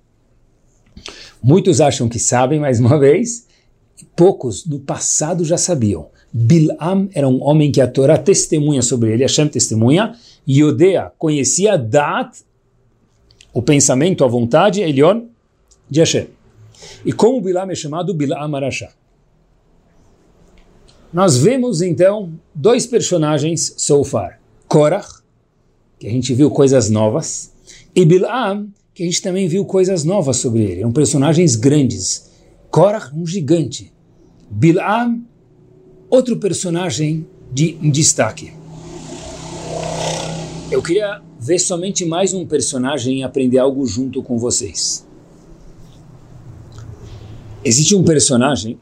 Muitos 1.43 1.83
acham 1.83 2.09
que 2.09 2.19
sabem, 2.19 2.59
mais 2.59 2.81
uma 2.81 2.99
vez, 2.99 3.47
poucos 4.17 4.65
no 4.65 4.81
passado 4.81 5.45
já 5.45 5.59
sabiam. 5.59 6.07
Bilam 6.33 7.11
era 7.12 7.29
um 7.29 7.43
homem 7.43 7.71
que 7.71 7.81
a 7.81 7.87
Torá 7.87 8.17
testemunha 8.17 8.81
sobre 8.81 9.12
ele, 9.12 9.23
Hashem 9.23 9.49
testemunha, 9.49 10.15
e 10.47 10.61
Yodea 10.62 11.12
conhecia 11.19 11.77
Dat, 11.77 12.38
o 13.53 13.61
pensamento, 13.61 14.25
a 14.25 14.29
vontade, 14.29 14.81
Elion, 14.81 15.25
de 15.91 16.00
Hashem. 16.00 16.38
E 17.05 17.13
como 17.13 17.41
Bilam 17.41 17.71
é 17.71 17.75
chamado 17.75 18.15
Bilam 18.15 18.55
Arashá. 18.55 18.91
Nós 21.13 21.39
vemos 21.39 21.81
então 21.81 22.33
dois 22.55 22.87
personagens 22.87 23.75
so 23.79 24.05
far. 24.05 24.41
Korach, 24.67 25.23
que 25.99 26.07
a 26.07 26.11
gente 26.11 26.35
viu 26.35 26.51
coisas 26.51 26.91
novas, 26.91 27.53
e 27.95 28.05
Bilam, 28.05 28.69
que 28.93 29.03
a 29.03 29.07
gente 29.07 29.23
também 29.23 29.49
viu 29.49 29.65
coisas 29.65 30.05
novas 30.05 30.37
sobre 30.37 30.63
ele. 30.63 30.83
São 30.83 30.93
personagens 30.93 31.57
grandes. 31.57 32.31
Korach, 32.71 33.15
um 33.15 33.27
gigante. 33.27 33.93
Bilam, 34.51 35.23
outro 36.11 36.37
personagem 36.37 37.27
de 37.51 37.73
destaque. 37.91 38.53
Eu 40.71 40.83
queria 40.83 41.23
ver 41.41 41.59
somente 41.59 42.05
mais 42.05 42.35
um 42.35 42.45
personagem 42.45 43.21
e 43.21 43.23
aprender 43.23 43.59
algo 43.59 43.87
junto 43.87 44.23
com 44.23 44.37
vocês. 44.37 45.08
Existe 47.65 47.97
um 47.97 48.05
personagem 48.05 48.79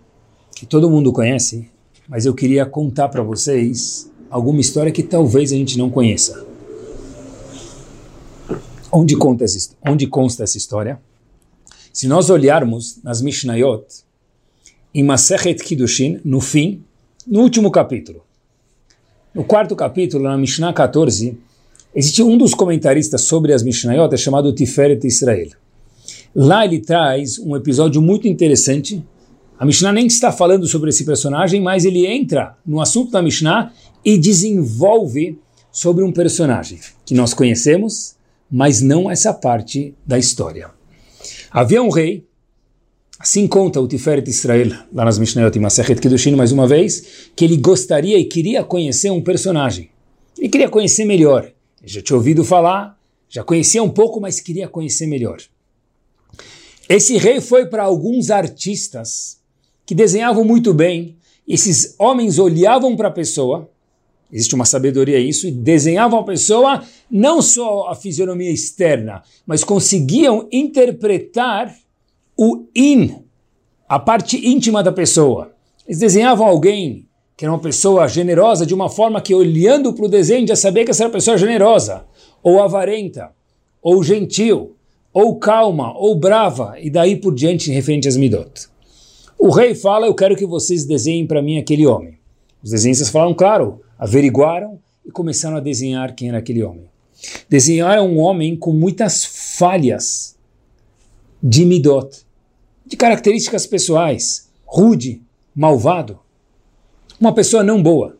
que 0.54 0.66
todo 0.66 0.90
mundo 0.90 1.10
conhece, 1.10 1.70
mas 2.06 2.26
eu 2.26 2.34
queria 2.34 2.66
contar 2.66 3.08
para 3.08 3.22
vocês 3.22 4.10
alguma 4.30 4.60
história 4.60 4.92
que 4.92 5.02
talvez 5.02 5.50
a 5.50 5.56
gente 5.56 5.78
não 5.78 5.88
conheça. 5.88 6.44
Onde, 8.92 9.16
conta 9.16 9.44
essa, 9.44 9.70
onde 9.84 10.06
consta 10.06 10.44
essa 10.44 10.58
história? 10.58 11.00
Se 11.90 12.06
nós 12.06 12.28
olharmos 12.28 12.98
nas 13.02 13.22
Mishnayot, 13.22 13.86
em 14.94 15.02
Masechet 15.02 15.62
Kiddushin, 15.62 16.20
no 16.22 16.40
fim, 16.40 16.84
no 17.26 17.40
último 17.40 17.70
capítulo, 17.70 18.24
no 19.34 19.42
quarto 19.42 19.74
capítulo, 19.74 20.24
na 20.24 20.36
Mishnah 20.36 20.72
14, 20.72 21.38
existe 21.94 22.22
um 22.22 22.36
dos 22.36 22.54
comentaristas 22.54 23.22
sobre 23.22 23.54
as 23.54 23.62
Mishnayot, 23.62 24.14
é 24.14 24.18
chamado 24.18 24.52
Tiferet 24.52 25.06
Israel. 25.06 25.65
Lá 26.36 26.64
ele 26.64 26.80
traz 26.80 27.38
um 27.38 27.56
episódio 27.56 28.00
muito 28.00 28.28
interessante 28.28 29.02
a 29.58 29.64
Mishnah 29.64 29.92
nem 29.92 30.06
está 30.06 30.30
falando 30.30 30.66
sobre 30.66 30.90
esse 30.90 31.04
personagem, 31.04 31.62
mas 31.62 31.86
ele 31.86 32.06
entra 32.06 32.56
no 32.64 32.78
assunto 32.78 33.10
da 33.10 33.22
Mishnah 33.22 33.72
e 34.04 34.18
desenvolve 34.18 35.38
sobre 35.72 36.04
um 36.04 36.12
personagem 36.12 36.78
que 37.06 37.14
nós 37.14 37.32
conhecemos, 37.32 38.16
mas 38.50 38.82
não 38.82 39.10
essa 39.10 39.32
parte 39.32 39.94
da 40.06 40.18
história. 40.18 40.70
Havia 41.50 41.82
um 41.82 41.88
rei, 41.88 42.26
assim 43.18 43.46
conta 43.48 43.80
o 43.80 43.88
Tiferet 43.88 44.28
Israel, 44.28 44.72
lá 44.92 45.06
nas 45.06 45.18
Mishnayot 45.18 45.56
e 45.56 45.60
Masechet 45.60 46.00
Kedushin, 46.02 46.36
mais 46.36 46.52
uma 46.52 46.68
vez, 46.68 47.30
que 47.34 47.44
ele 47.44 47.56
gostaria 47.56 48.18
e 48.18 48.26
queria 48.26 48.62
conhecer 48.62 49.10
um 49.10 49.22
personagem. 49.22 49.88
Ele 50.38 50.50
queria 50.50 50.68
conhecer 50.68 51.06
melhor. 51.06 51.50
Ele 51.80 51.92
já 51.92 52.02
tinha 52.02 52.16
ouvido 52.16 52.44
falar, 52.44 52.98
já 53.26 53.42
conhecia 53.42 53.82
um 53.82 53.88
pouco, 53.88 54.20
mas 54.20 54.38
queria 54.38 54.68
conhecer 54.68 55.06
melhor. 55.06 55.38
Esse 56.88 57.16
rei 57.16 57.40
foi 57.40 57.66
para 57.66 57.82
alguns 57.82 58.30
artistas 58.30 59.40
que 59.84 59.94
desenhavam 59.94 60.44
muito 60.44 60.72
bem. 60.72 61.16
Esses 61.46 61.94
homens 61.98 62.38
olhavam 62.38 62.96
para 62.96 63.08
a 63.08 63.12
pessoa, 63.12 63.68
existe 64.32 64.54
uma 64.54 64.64
sabedoria 64.64 65.18
isso, 65.18 65.48
e 65.48 65.50
desenhavam 65.50 66.20
a 66.20 66.24
pessoa 66.24 66.82
não 67.10 67.42
só 67.42 67.88
a 67.88 67.94
fisionomia 67.94 68.50
externa, 68.50 69.22
mas 69.44 69.64
conseguiam 69.64 70.48
interpretar 70.52 71.74
o 72.36 72.66
in, 72.74 73.22
a 73.88 73.98
parte 73.98 74.46
íntima 74.46 74.82
da 74.82 74.92
pessoa. 74.92 75.52
Eles 75.86 75.98
desenhavam 75.98 76.46
alguém 76.46 77.08
que 77.36 77.44
era 77.44 77.52
uma 77.52 77.60
pessoa 77.60 78.08
generosa 78.08 78.64
de 78.64 78.74
uma 78.74 78.88
forma 78.88 79.20
que 79.20 79.34
olhando 79.34 79.92
para 79.92 80.06
o 80.06 80.08
desenho 80.08 80.46
já 80.46 80.56
sabia 80.56 80.84
que 80.84 80.90
essa 80.90 81.02
era 81.02 81.08
uma 81.08 81.14
pessoa 81.14 81.36
generosa, 81.36 82.06
ou 82.42 82.62
avarenta, 82.62 83.30
ou 83.82 84.02
gentil, 84.02 84.75
ou 85.18 85.38
calma, 85.38 85.96
ou 85.96 86.14
brava, 86.14 86.74
e 86.78 86.90
daí 86.90 87.16
por 87.16 87.34
diante 87.34 87.70
referente 87.70 88.06
às 88.06 88.18
midot. 88.18 88.68
O 89.38 89.48
rei 89.48 89.74
fala: 89.74 90.06
Eu 90.06 90.14
quero 90.14 90.36
que 90.36 90.44
vocês 90.44 90.84
desenhem 90.84 91.26
para 91.26 91.40
mim 91.40 91.58
aquele 91.58 91.86
homem. 91.86 92.18
Os 92.62 92.70
desenhistas 92.72 93.08
falaram, 93.08 93.32
claro, 93.32 93.80
averiguaram 93.98 94.78
e 95.06 95.10
começaram 95.10 95.56
a 95.56 95.60
desenhar 95.60 96.14
quem 96.14 96.28
era 96.28 96.36
aquele 96.36 96.62
homem. 96.62 96.84
Desenharam 97.48 98.06
um 98.06 98.18
homem 98.18 98.54
com 98.54 98.74
muitas 98.74 99.24
falhas 99.24 100.36
de 101.42 101.64
midot, 101.64 102.26
de 102.84 102.94
características 102.94 103.66
pessoais, 103.66 104.50
rude, 104.66 105.22
malvado, 105.54 106.18
uma 107.18 107.32
pessoa 107.32 107.62
não 107.62 107.82
boa. 107.82 108.18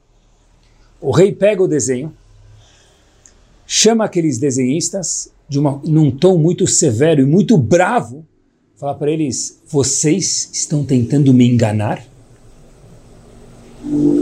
O 0.99 1.11
rei 1.11 1.31
pega 1.31 1.63
o 1.63 1.69
desenho, 1.69 2.17
chama 3.67 4.07
aqueles 4.07 4.39
desenhistas 4.39 5.31
de 5.49 5.59
uma, 5.59 5.81
num 5.85 6.11
tom 6.11 6.39
muito 6.39 6.67
severo 6.67 7.23
e 7.23 7.25
muito 7.25 7.57
bravo 7.57 8.27
falar 8.77 8.95
para 8.95 9.11
eles: 9.11 9.63
vocês 9.67 10.51
estão 10.53 10.85
tentando 10.85 11.33
me 11.33 11.47
enganar? 11.49 12.05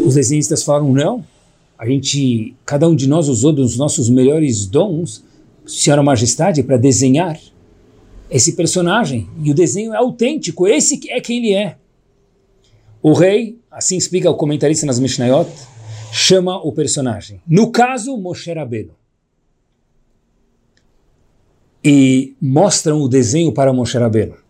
Os 0.07 0.15
desenhistas 0.15 0.63
falaram: 0.63 0.93
não. 0.93 1.25
A 1.77 1.87
gente, 1.87 2.55
cada 2.65 2.89
um 2.89 2.95
de 2.95 3.09
nós 3.09 3.29
usou 3.29 3.53
dos 3.53 3.77
nossos 3.77 4.09
melhores 4.09 4.65
dons, 4.65 5.25
Senhora 5.67 6.03
Majestade, 6.03 6.63
para 6.63 6.77
desenhar 6.77 7.39
esse 8.31 8.53
personagem. 8.53 9.29
E 9.43 9.51
o 9.51 9.55
desenho 9.55 9.93
é 9.93 9.97
autêntico, 9.97 10.69
esse 10.69 11.01
é 11.11 11.21
quem 11.21 11.39
ele 11.39 11.53
é. 11.53 11.77
O 13.03 13.13
rei, 13.13 13.59
assim 13.71 13.97
explica 13.97 14.31
o 14.31 14.37
comentarista 14.37 14.87
nas 14.87 15.01
Mishnayot, 15.01 15.51
chama 16.13 16.57
o 16.57 16.73
personagem. 16.73 17.41
No 17.47 17.71
caso, 17.71 18.17
Moshe 18.17 18.53
Rabbeinu 18.53 18.93
e 21.85 22.35
mostram 22.41 23.03
o 23.03 23.09
desenho 23.09 23.53
para 23.53 23.73
Moshe 23.73 23.99
Rabbeinu 23.99 24.45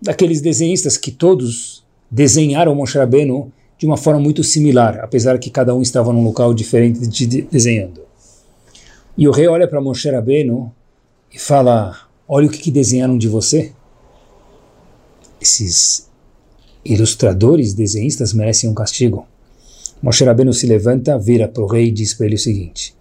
daqueles 0.00 0.40
desenhistas 0.40 0.96
que 0.96 1.10
todos 1.10 1.84
desenharam 2.10 2.74
Moshe 2.74 2.96
Rabbeinu 2.96 3.52
de 3.76 3.86
uma 3.86 3.96
forma 3.96 4.20
muito 4.20 4.42
similar, 4.42 4.98
apesar 5.00 5.38
que 5.38 5.50
cada 5.50 5.74
um 5.74 5.82
estava 5.82 6.12
num 6.12 6.24
local 6.24 6.52
diferente 6.54 7.06
de, 7.06 7.26
de 7.26 7.42
desenhando. 7.42 8.00
E 9.16 9.28
o 9.28 9.30
rei 9.30 9.46
olha 9.48 9.68
para 9.68 9.80
Moshe 9.80 10.10
Rabbeinu 10.10 10.72
e 11.32 11.38
fala, 11.38 11.96
olha 12.26 12.46
o 12.46 12.50
que, 12.50 12.58
que 12.58 12.70
desenharam 12.70 13.18
de 13.18 13.28
você. 13.28 13.72
Esses 15.40 16.08
ilustradores, 16.84 17.74
desenhistas 17.74 18.32
merecem 18.32 18.70
um 18.70 18.74
castigo. 18.74 19.26
Moshe 20.02 20.24
Rabbeinu 20.24 20.52
se 20.52 20.66
levanta, 20.66 21.18
vira 21.18 21.46
para 21.48 21.62
o 21.62 21.66
rei 21.66 21.88
e 21.88 21.92
diz 21.92 22.14
para 22.14 22.26
ele 22.26 22.36
o 22.36 22.38
seguinte, 22.38 22.96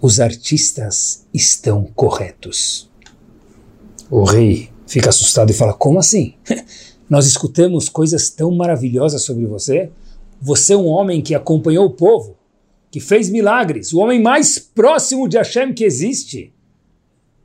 os 0.00 0.20
artistas 0.20 1.26
estão 1.32 1.84
corretos. 1.94 2.91
O 4.12 4.24
rei 4.24 4.68
fica 4.86 5.08
assustado 5.08 5.48
e 5.48 5.54
fala: 5.54 5.72
Como 5.72 5.98
assim? 5.98 6.34
Nós 7.08 7.26
escutamos 7.26 7.88
coisas 7.88 8.28
tão 8.28 8.50
maravilhosas 8.54 9.22
sobre 9.22 9.46
você. 9.46 9.90
Você 10.38 10.74
é 10.74 10.76
um 10.76 10.86
homem 10.86 11.22
que 11.22 11.34
acompanhou 11.34 11.86
o 11.86 11.94
povo. 11.94 12.36
que 12.90 13.00
fez 13.00 13.30
milagres, 13.30 13.94
o 13.94 14.00
homem 14.00 14.20
mais 14.20 14.58
próximo 14.58 15.26
de 15.26 15.38
Hashem 15.38 15.72
que 15.72 15.82
existe. 15.82 16.52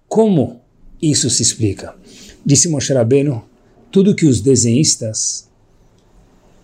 Como 0.09 0.59
isso 1.01 1.29
se 1.29 1.41
explica? 1.41 1.95
Disse 2.45 2.67
Moshe 2.67 2.91
Rabbeinu, 2.91 3.41
tudo 3.89 4.13
que 4.13 4.25
os 4.25 4.41
desenhistas 4.41 5.47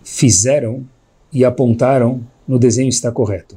fizeram 0.02 0.86
e 1.32 1.46
apontaram 1.46 2.20
no 2.46 2.58
desenho 2.58 2.90
está 2.90 3.10
correto. 3.10 3.56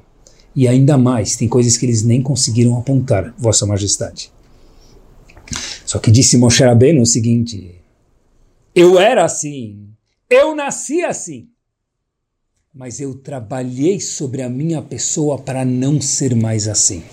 E 0.55 0.65
ainda 0.65 0.97
mais, 0.97 1.35
tem 1.35 1.49
coisas 1.49 1.75
que 1.75 1.85
eles 1.85 2.03
nem 2.03 2.21
conseguiram 2.21 2.77
apontar, 2.77 3.33
Vossa 3.37 3.65
Majestade. 3.65 4.31
Só 5.87 5.99
que 5.99 6.11
disse 6.11 6.37
Moshe 6.37 6.65
Rabbeinu 6.65 7.01
o 7.01 7.05
seguinte, 7.05 7.75
eu 8.75 8.99
era 8.99 9.23
assim, 9.23 9.87
eu 10.29 10.53
nasci 10.53 11.01
assim, 11.01 11.47
mas 12.73 12.99
eu 12.99 13.15
trabalhei 13.15 14.01
sobre 14.01 14.41
a 14.41 14.49
minha 14.49 14.81
pessoa 14.81 15.39
para 15.39 15.63
não 15.63 16.01
ser 16.01 16.35
mais 16.35 16.67
assim. 16.67 17.03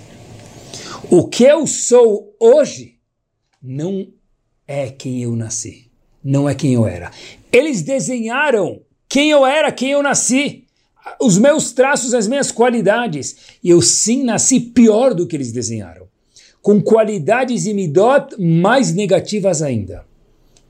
O 1.08 1.28
que 1.28 1.44
eu 1.44 1.68
sou 1.68 2.34
hoje 2.40 2.98
não 3.62 4.08
é 4.66 4.90
quem 4.90 5.22
eu 5.22 5.36
nasci, 5.36 5.88
não 6.22 6.48
é 6.48 6.54
quem 6.54 6.74
eu 6.74 6.84
era. 6.84 7.12
Eles 7.52 7.80
desenharam 7.80 8.82
quem 9.08 9.30
eu 9.30 9.46
era, 9.46 9.70
quem 9.70 9.92
eu 9.92 10.02
nasci, 10.02 10.66
os 11.20 11.38
meus 11.38 11.70
traços, 11.70 12.12
as 12.12 12.26
minhas 12.26 12.50
qualidades. 12.50 13.36
E 13.62 13.70
eu 13.70 13.80
sim 13.80 14.24
nasci 14.24 14.58
pior 14.58 15.14
do 15.14 15.28
que 15.28 15.36
eles 15.36 15.52
desenharam, 15.52 16.03
com 16.64 16.80
qualidades 16.80 17.66
e 17.66 17.74
midot 17.74 18.40
mais 18.40 18.94
negativas 18.94 19.60
ainda. 19.60 20.06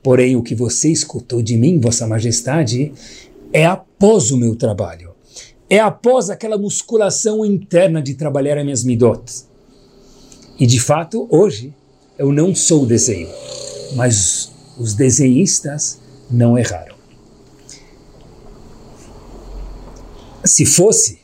Porém, 0.03 0.35
o 0.35 0.43
que 0.43 0.53
você 0.53 0.89
escutou 0.91 1.41
de 1.41 1.55
mim, 1.55 1.79
Vossa 1.79 2.05
Majestade, 2.05 2.91
é 3.53 3.65
após 3.65 4.29
o 4.29 4.35
meu 4.35 4.57
trabalho. 4.57 5.15
É 5.69 5.79
após 5.79 6.29
aquela 6.29 6.57
musculação 6.57 7.45
interna 7.45 8.01
de 8.01 8.13
trabalhar 8.13 8.57
as 8.57 8.65
minhas 8.65 8.83
midot. 8.83 9.23
E 10.59 10.67
de 10.67 10.81
fato, 10.81 11.29
hoje, 11.31 11.73
eu 12.17 12.29
não 12.29 12.53
sou 12.53 12.85
desenho, 12.85 13.29
mas 13.95 14.51
os 14.77 14.93
desenhistas 14.93 16.01
não 16.29 16.57
erraram. 16.57 16.97
Se 20.43 20.65
fosse 20.65 21.19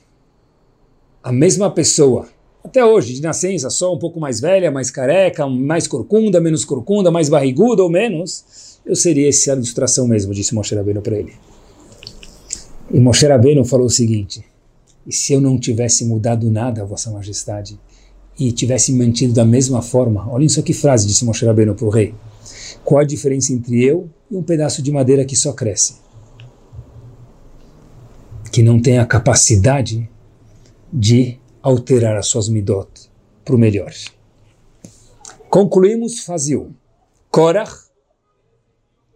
a 1.22 1.34
mesma 1.34 1.70
pessoa, 1.70 2.30
até 2.72 2.86
hoje, 2.86 3.14
de 3.14 3.22
nascença, 3.22 3.70
só 3.70 3.94
um 3.94 4.00
pouco 4.00 4.18
mais 4.18 4.40
velha, 4.40 4.72
mais 4.72 4.90
careca, 4.90 5.46
mais 5.46 5.88
corcunda, 5.88 6.40
menos 6.40 6.64
corcunda, 6.64 7.12
mais 7.12 7.28
barriguda 7.28 7.84
ou 7.84 7.90
menos, 7.90 8.80
eu 8.86 8.96
seria 8.96 9.28
essa 9.28 9.52
ilustração 9.52 10.08
mesmo, 10.08 10.34
disse 10.34 10.56
Moshe 10.56 10.74
Rabbeinu 10.74 11.02
para 11.02 11.18
ele. 11.18 11.34
E 12.90 12.98
Moshe 12.98 13.28
Rabbeinu 13.28 13.66
falou 13.66 13.88
o 13.88 13.90
seguinte, 13.90 14.46
e 15.06 15.14
se 15.14 15.34
eu 15.34 15.42
não 15.42 15.60
tivesse 15.60 16.06
mudado 16.06 16.50
nada, 16.50 16.86
Vossa 16.86 17.12
Majestade, 17.12 17.78
e 18.40 18.54
tivesse 18.54 18.94
mantido 18.94 19.34
da 19.34 19.44
mesma 19.44 19.82
forma, 19.82 20.32
olhem 20.32 20.48
só 20.48 20.62
que 20.62 20.74
frase 20.74 21.06
disse 21.06 21.26
Moshe 21.26 21.46
Rabbeinu 21.46 21.76
para 21.76 21.86
o 21.86 21.90
rei, 21.90 22.16
qual 22.86 23.02
a 23.02 23.04
diferença 23.04 23.52
entre 23.52 23.84
eu 23.84 24.10
e 24.32 24.36
um 24.38 24.42
pedaço 24.42 24.82
de 24.82 24.94
madeira 24.94 25.26
que 25.26 25.36
só 25.36 25.52
cresce? 25.52 25.96
Que 28.50 28.64
não 28.64 28.82
tem 28.82 28.98
a 28.98 29.06
capacidade 29.06 30.10
de 30.92 31.41
alterar 31.62 32.18
as 32.18 32.28
suas 32.28 32.50
midot 32.50 32.90
para 33.44 33.56
o 33.56 33.58
melhor. 33.58 33.92
Concluímos 35.50 36.22
fase 36.22 36.56
1. 36.56 36.74
Korach, 37.30 37.72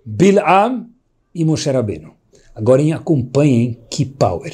Bil'am 0.06 0.88
e 1.34 1.46
Moshe 1.46 1.72
Rabbeinu. 1.72 2.14
Agora 2.54 2.82
acompanhem 2.96 3.80
que 3.90 4.06
power. 4.06 4.54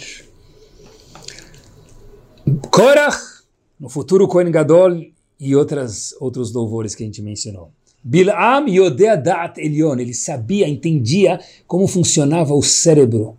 Korach, 2.69 3.43
no 3.80 3.89
futuro 3.89 4.27
Kohen 4.27 4.51
Gadol 4.51 5.12
e 5.39 5.56
outras, 5.56 6.15
outros 6.19 6.54
louvores 6.54 6.95
que 6.95 7.04
a 7.04 7.06
gente 7.06 7.21
mencionou. 7.21 7.71
Bil'am 8.04 8.67
Yodea 8.67 9.15
Da'at 9.15 9.60
Elion, 9.60 9.99
ele 9.99 10.13
sabia, 10.13 10.67
entendia 10.67 11.39
como 11.67 11.88
funcionava 11.88 12.54
o 12.54 12.63
cérebro, 12.63 13.38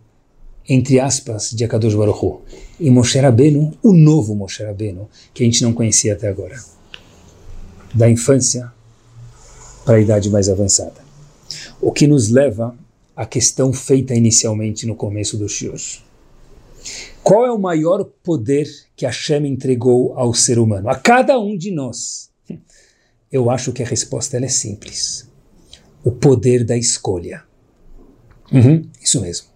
entre 0.67 0.99
aspas, 0.99 1.51
de 1.51 1.63
Akadosh 1.63 1.95
Baruch 1.95 2.25
Hu. 2.25 2.41
E 2.79 2.89
Moshe 2.89 3.19
Rabbeinu, 3.19 3.73
o 3.83 3.93
novo 3.93 4.35
Moshe 4.35 4.63
Rabbeinu, 4.63 5.09
que 5.33 5.43
a 5.43 5.45
gente 5.45 5.63
não 5.63 5.73
conhecia 5.73 6.13
até 6.13 6.27
agora. 6.27 6.61
Da 7.93 8.09
infância 8.09 8.71
para 9.85 9.97
a 9.97 10.01
idade 10.01 10.29
mais 10.29 10.49
avançada. 10.49 11.03
O 11.81 11.91
que 11.91 12.07
nos 12.07 12.29
leva 12.29 12.75
à 13.15 13.25
questão 13.25 13.71
feita 13.71 14.15
inicialmente 14.15 14.85
no 14.85 14.95
começo 14.95 15.37
do 15.37 15.47
Shur. 15.47 15.79
Qual 17.23 17.45
é 17.45 17.51
o 17.51 17.59
maior 17.59 18.03
poder 18.23 18.67
que 18.95 19.05
Hashem 19.05 19.45
entregou 19.47 20.13
ao 20.17 20.33
ser 20.33 20.59
humano? 20.59 20.89
A 20.89 20.95
cada 20.95 21.39
um 21.39 21.57
de 21.57 21.71
nós. 21.71 22.29
Eu 23.31 23.49
acho 23.49 23.71
que 23.71 23.81
a 23.81 23.85
resposta 23.85 24.37
é 24.37 24.47
simples. 24.47 25.27
O 26.03 26.11
poder 26.11 26.63
da 26.63 26.77
escolha. 26.77 27.43
Uhum, 28.51 28.87
isso 29.01 29.21
mesmo. 29.21 29.52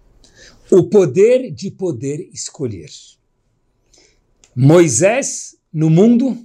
O 0.70 0.82
poder 0.84 1.50
de 1.50 1.70
poder 1.70 2.28
escolher. 2.32 2.90
Moisés 4.54 5.56
no 5.72 5.88
mundo, 5.88 6.36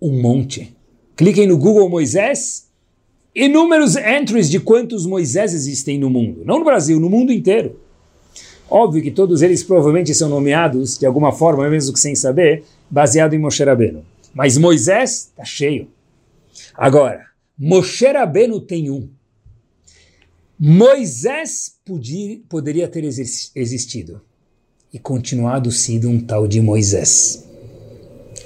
um 0.00 0.20
monte. 0.20 0.76
Cliquem 1.16 1.46
no 1.46 1.58
Google 1.58 1.88
Moisés, 1.88 2.68
inúmeros 3.34 3.96
entries 3.96 4.48
de 4.48 4.60
quantos 4.60 5.04
Moisés 5.04 5.52
existem 5.52 5.98
no 5.98 6.08
mundo. 6.08 6.42
Não 6.44 6.58
no 6.58 6.64
Brasil, 6.64 7.00
no 7.00 7.10
mundo 7.10 7.32
inteiro. 7.32 7.80
Óbvio 8.68 9.02
que 9.02 9.10
todos 9.10 9.42
eles 9.42 9.64
provavelmente 9.64 10.14
são 10.14 10.28
nomeados, 10.28 10.96
de 10.96 11.04
alguma 11.04 11.32
forma, 11.32 11.68
mesmo 11.68 11.92
que 11.92 11.98
sem 11.98 12.14
saber, 12.14 12.62
baseado 12.88 13.34
em 13.34 13.38
Moshe 13.38 13.64
Rabbeinu. 13.64 14.04
Mas 14.32 14.56
Moisés 14.56 15.30
está 15.30 15.44
cheio. 15.44 15.88
Agora, 16.74 17.26
Moshe 17.58 18.06
Rabbeinu 18.06 18.60
tem 18.60 18.90
um. 18.90 19.08
Moisés 20.58 21.79
podia, 21.90 22.40
poderia 22.48 22.86
ter 22.86 23.02
existido 23.02 24.20
e 24.92 24.98
continuado 24.98 25.72
sendo 25.72 26.08
um 26.08 26.20
tal 26.20 26.46
de 26.46 26.60
Moisés. 26.60 27.44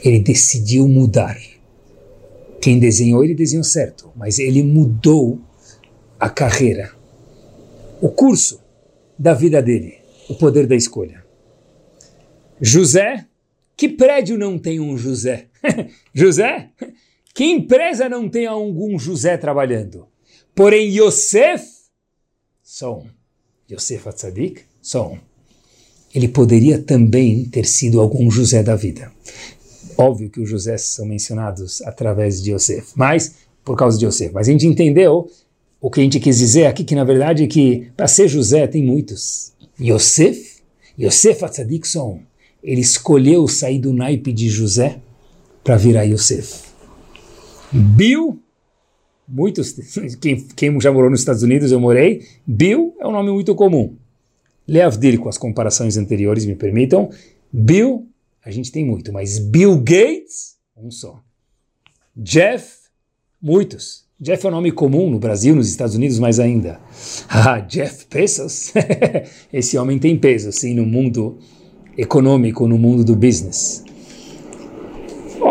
Ele 0.02 0.18
decidiu 0.18 0.88
mudar. 0.88 1.38
Quem 2.60 2.78
desenhou, 2.78 3.22
ele 3.22 3.34
desenhou 3.34 3.62
certo, 3.62 4.10
mas 4.16 4.38
ele 4.38 4.62
mudou 4.62 5.38
a 6.18 6.30
carreira, 6.30 6.90
o 8.00 8.08
curso 8.08 8.62
da 9.18 9.34
vida 9.34 9.60
dele, 9.60 9.98
o 10.26 10.34
poder 10.34 10.66
da 10.66 10.74
escolha. 10.74 11.22
José, 12.58 13.26
que 13.76 13.90
prédio 13.90 14.38
não 14.38 14.58
tem 14.58 14.80
um 14.80 14.96
José? 14.96 15.48
José? 16.14 16.70
Que 17.34 17.44
empresa 17.44 18.08
não 18.08 18.26
tem 18.26 18.46
algum 18.46 18.98
José 18.98 19.36
trabalhando? 19.36 20.08
Porém, 20.54 20.88
Yosef, 20.96 21.62
só 22.62 23.00
um. 23.00 23.23
Yosef 23.70 24.08
Atzadik, 24.08 24.62
só 24.82 25.12
um. 25.12 25.18
Ele 26.14 26.28
poderia 26.28 26.78
também 26.78 27.44
ter 27.44 27.66
sido 27.66 28.00
algum 28.00 28.30
José 28.30 28.62
da 28.62 28.76
vida. 28.76 29.10
Óbvio 29.96 30.30
que 30.30 30.40
os 30.40 30.48
José 30.48 30.76
são 30.76 31.06
mencionados 31.06 31.82
através 31.82 32.42
de 32.42 32.52
Yosef, 32.52 32.92
mas 32.94 33.34
por 33.64 33.76
causa 33.76 33.98
de 33.98 34.06
Yosef. 34.06 34.32
Mas 34.32 34.48
a 34.48 34.52
gente 34.52 34.66
entendeu 34.66 35.30
o 35.80 35.90
que 35.90 36.00
a 36.00 36.02
gente 36.02 36.20
quis 36.20 36.38
dizer 36.38 36.66
aqui, 36.66 36.84
que 36.84 36.94
na 36.94 37.04
verdade 37.04 37.44
é 37.44 37.46
que 37.46 37.88
para 37.96 38.08
ser 38.08 38.28
José 38.28 38.66
tem 38.66 38.82
muitos. 38.82 39.52
Yosef, 39.80 40.62
Yosef 40.98 41.44
Atzadik 41.44 41.86
só 41.86 42.08
um. 42.08 42.20
Ele 42.62 42.80
escolheu 42.80 43.46
sair 43.46 43.78
do 43.78 43.92
naipe 43.92 44.32
de 44.32 44.48
José 44.48 44.98
para 45.62 45.76
virar 45.76 46.04
Yosef. 46.04 46.62
Bill, 47.72 48.38
muitos, 49.26 49.72
quem, 50.20 50.40
quem, 50.48 50.80
já 50.80 50.92
morou 50.92 51.10
nos 51.10 51.20
Estados 51.20 51.42
Unidos, 51.42 51.72
eu 51.72 51.80
morei, 51.80 52.22
Bill 52.46 52.94
é 53.00 53.06
um 53.06 53.12
nome 53.12 53.30
muito 53.30 53.54
comum. 53.54 53.96
Leavdil, 54.66 55.20
com 55.20 55.28
as 55.28 55.38
comparações 55.38 55.96
anteriores, 55.96 56.46
me 56.46 56.54
permitam, 56.54 57.10
Bill, 57.52 58.06
a 58.44 58.50
gente 58.50 58.72
tem 58.72 58.84
muito, 58.84 59.12
mas 59.12 59.38
Bill 59.38 59.76
Gates, 59.78 60.56
um 60.76 60.90
só. 60.90 61.22
Jeff, 62.16 62.78
muitos. 63.40 64.04
Jeff 64.18 64.44
é 64.46 64.48
um 64.48 64.52
nome 64.52 64.72
comum 64.72 65.10
no 65.10 65.18
Brasil, 65.18 65.54
nos 65.54 65.68
Estados 65.68 65.94
Unidos, 65.94 66.18
mais 66.18 66.40
ainda. 66.40 66.80
Ah, 67.28 67.60
Jeff 67.60 68.06
Bezos? 68.10 68.72
Esse 69.52 69.76
homem 69.76 69.98
tem 69.98 70.16
peso, 70.18 70.50
sim, 70.50 70.74
no 70.74 70.86
mundo 70.86 71.38
econômico, 71.96 72.66
no 72.66 72.78
mundo 72.78 73.04
do 73.04 73.14
business. 73.14 73.83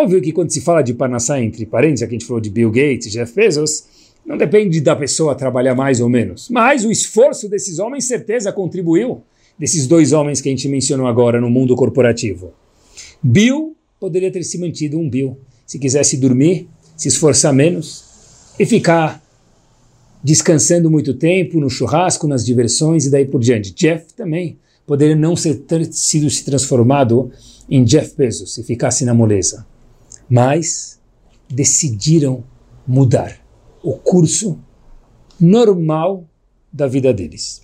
Óbvio 0.04 0.22
que 0.22 0.34
quando 0.34 0.52
se 0.52 0.60
fala 0.60 0.82
de 0.82 0.94
Parnassá 0.94 1.42
entre 1.42 1.66
parênteses, 1.66 2.04
aqui 2.04 2.16
a 2.16 2.20
gente 2.20 2.28
falou 2.28 2.42
de 2.42 2.50
Bill 2.50 2.70
Gates, 2.70 3.10
Jeff 3.10 3.34
Bezos, 3.34 3.86
não 4.26 4.38
depende 4.38 4.82
da 4.82 4.98
pessoa 4.98 5.34
trabalhar 5.34 5.76
mais 5.76 6.02
ou 6.02 6.10
menos. 6.10 6.50
Mas 6.50 6.84
o 6.84 6.92
esforço 6.92 7.48
desses 7.48 7.80
homens, 7.80 8.04
certeza, 8.04 8.52
contribuiu. 8.52 9.22
Desses 9.58 9.88
dois 9.88 10.12
homens 10.12 10.42
que 10.42 10.50
a 10.50 10.52
gente 10.52 10.68
mencionou 10.68 11.08
agora 11.08 11.40
no 11.40 11.50
mundo 11.50 11.74
corporativo. 11.74 12.52
Bill 13.22 13.78
poderia 13.98 14.30
ter 14.30 14.44
se 14.44 14.58
mantido 14.58 15.00
um 15.00 15.10
Bill. 15.10 15.38
Se 15.66 15.80
quisesse 15.80 16.18
dormir, 16.18 16.68
se 16.98 17.08
esforçar 17.08 17.54
menos 17.54 18.04
e 18.60 18.66
ficar 18.66 19.24
descansando 20.22 20.92
muito 20.92 21.14
tempo 21.14 21.62
no 21.62 21.70
churrasco, 21.70 22.28
nas 22.28 22.46
diversões 22.46 23.06
e 23.06 23.10
daí 23.10 23.26
por 23.26 23.40
diante. 23.40 23.74
Jeff 23.74 24.14
também 24.14 24.58
poderia 24.86 25.16
não 25.16 25.34
ter 25.36 25.86
sido 25.94 26.30
se 26.30 26.44
transformado 26.44 27.32
em 27.70 27.86
Jeff 27.86 28.18
Bezos 28.18 28.54
se 28.54 28.64
ficasse 28.64 29.06
na 29.06 29.14
moleza, 29.14 29.66
mas 30.34 31.00
decidiram 31.48 32.44
mudar 32.88 33.40
o 33.84 33.94
curso 33.94 34.58
normal 35.40 36.28
da 36.72 36.88
vida 36.88 37.14
deles. 37.14 37.62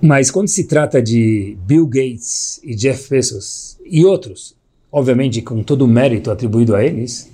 Mas 0.00 0.30
quando 0.30 0.48
se 0.48 0.64
trata 0.64 1.02
de 1.02 1.58
Bill 1.66 1.86
Gates 1.86 2.58
e 2.64 2.74
Jeff 2.74 3.10
Bezos 3.10 3.78
e 3.84 4.06
outros, 4.06 4.56
obviamente 4.90 5.42
com 5.42 5.62
todo 5.62 5.82
o 5.82 5.88
mérito 5.88 6.30
atribuído 6.30 6.74
a 6.74 6.82
eles, 6.82 7.30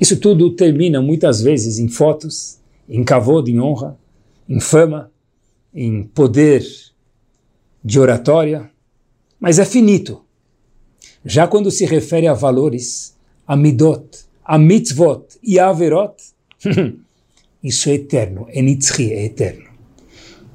isso 0.00 0.20
tudo 0.20 0.54
termina 0.54 1.02
muitas 1.02 1.42
vezes 1.42 1.80
em 1.80 1.88
fotos, 1.88 2.60
em 2.88 3.02
cavalo, 3.02 3.48
em 3.48 3.58
honra, 3.58 3.98
em 4.48 4.60
fama, 4.60 5.10
em 5.74 6.04
poder 6.04 6.64
de 7.84 7.98
oratória, 7.98 8.70
mas 9.40 9.58
é 9.58 9.64
finito. 9.64 10.27
Já 11.30 11.46
quando 11.46 11.70
se 11.70 11.84
refere 11.84 12.26
a 12.26 12.32
valores, 12.32 13.14
a 13.46 13.54
midot, 13.54 14.02
a 14.42 14.56
mitzvot 14.56 15.26
e 15.42 15.58
a 15.58 15.68
averot, 15.68 16.14
isso 17.62 17.90
é 17.90 17.96
eterno, 17.96 18.46
é 18.48 18.62
nitzri, 18.62 19.12
é 19.12 19.26
eterno. 19.26 19.66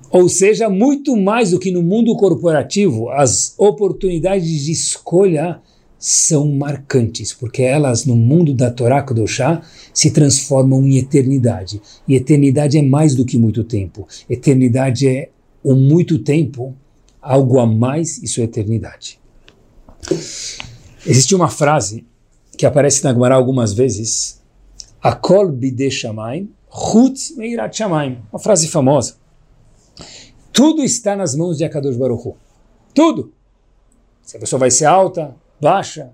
Ou 0.09 0.27
seja, 0.27 0.69
muito 0.69 1.15
mais 1.15 1.51
do 1.51 1.59
que 1.59 1.69
no 1.69 1.83
mundo 1.83 2.15
corporativo, 2.15 3.11
as 3.11 3.53
oportunidades 3.55 4.65
de 4.65 4.71
escolha 4.71 5.61
são 5.99 6.51
marcantes, 6.51 7.31
porque 7.31 7.61
elas 7.61 8.07
no 8.07 8.15
mundo 8.15 8.51
da 8.51 8.71
Torá 8.71 9.03
Kedoshá 9.03 9.61
se 9.93 10.09
transformam 10.09 10.87
em 10.87 10.97
eternidade. 10.97 11.79
E 12.07 12.15
eternidade 12.15 12.79
é 12.79 12.81
mais 12.81 13.13
do 13.13 13.25
que 13.25 13.37
muito 13.37 13.63
tempo. 13.63 14.07
Eternidade 14.27 15.07
é 15.07 15.29
o 15.63 15.75
muito 15.75 16.17
tempo, 16.17 16.73
algo 17.21 17.59
a 17.59 17.67
mais, 17.67 18.17
isso 18.23 18.41
é 18.41 18.45
eternidade. 18.45 19.21
Existe 21.05 21.35
uma 21.35 21.49
frase 21.49 22.05
que 22.57 22.65
aparece 22.65 23.03
na 23.03 23.13
Gemara 23.13 23.35
algumas 23.35 23.73
vezes, 23.73 24.41
Akol 25.01 25.49
bide 25.49 25.91
shamayim, 25.91 26.49
chutz 26.71 27.35
meirat 27.35 27.75
shamayim. 27.75 28.19
Uma 28.31 28.39
frase 28.39 28.67
famosa. 28.67 29.15
Tudo 30.51 30.83
está 30.83 31.15
nas 31.15 31.35
mãos 31.35 31.57
de 31.57 31.65
Akadosh 31.65 31.97
Baruch 31.97 32.27
Hu. 32.27 32.37
Tudo. 32.93 33.33
Se 34.21 34.37
a 34.37 34.39
pessoa 34.39 34.59
vai 34.59 34.71
ser 34.71 34.85
alta, 34.85 35.35
baixa, 35.59 36.13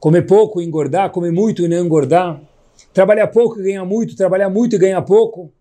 comer 0.00 0.22
pouco, 0.22 0.60
engordar, 0.60 1.10
comer 1.10 1.30
muito 1.30 1.62
e 1.62 1.68
não 1.68 1.84
engordar, 1.84 2.40
trabalhar 2.92 3.28
pouco 3.28 3.60
e 3.60 3.62
ganhar 3.62 3.84
muito, 3.84 4.16
trabalhar 4.16 4.48
muito 4.48 4.74
e 4.74 4.78
ganhar 4.78 5.02
pouco, 5.02 5.52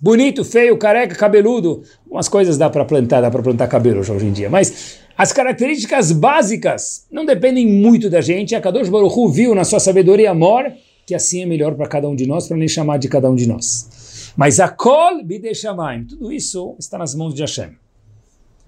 bonito, 0.00 0.44
feio, 0.44 0.76
careca, 0.76 1.14
cabeludo, 1.14 1.82
umas 2.10 2.28
coisas 2.28 2.58
dá 2.58 2.68
para 2.68 2.84
plantar, 2.84 3.20
dá 3.20 3.30
para 3.30 3.42
plantar 3.42 3.68
cabelo 3.68 4.00
hoje 4.00 4.26
em 4.26 4.32
dia, 4.32 4.50
mas 4.50 4.98
as 5.16 5.32
características 5.32 6.12
básicas 6.12 7.06
não 7.10 7.24
dependem 7.24 7.66
muito 7.66 8.10
da 8.10 8.20
gente, 8.20 8.54
a 8.54 8.60
Kadosh 8.60 8.88
Baruch 8.88 9.14
Hu 9.16 9.28
viu 9.28 9.54
na 9.54 9.64
sua 9.64 9.80
sabedoria 9.80 10.30
amor 10.30 10.72
que 11.06 11.14
assim 11.14 11.42
é 11.42 11.46
melhor 11.46 11.74
para 11.74 11.86
cada 11.86 12.08
um 12.08 12.16
de 12.16 12.26
nós, 12.26 12.48
para 12.48 12.56
nem 12.56 12.68
chamar 12.68 12.98
de 12.98 13.08
cada 13.08 13.30
um 13.30 13.34
de 13.34 13.46
nós. 13.46 14.32
Mas 14.36 14.58
a 14.58 14.68
kol 14.68 15.22
bideshamaim, 15.22 16.04
tudo 16.04 16.32
isso 16.32 16.74
está 16.78 16.98
nas 16.98 17.14
mãos 17.14 17.34
de 17.34 17.42
Hashem. 17.42 17.76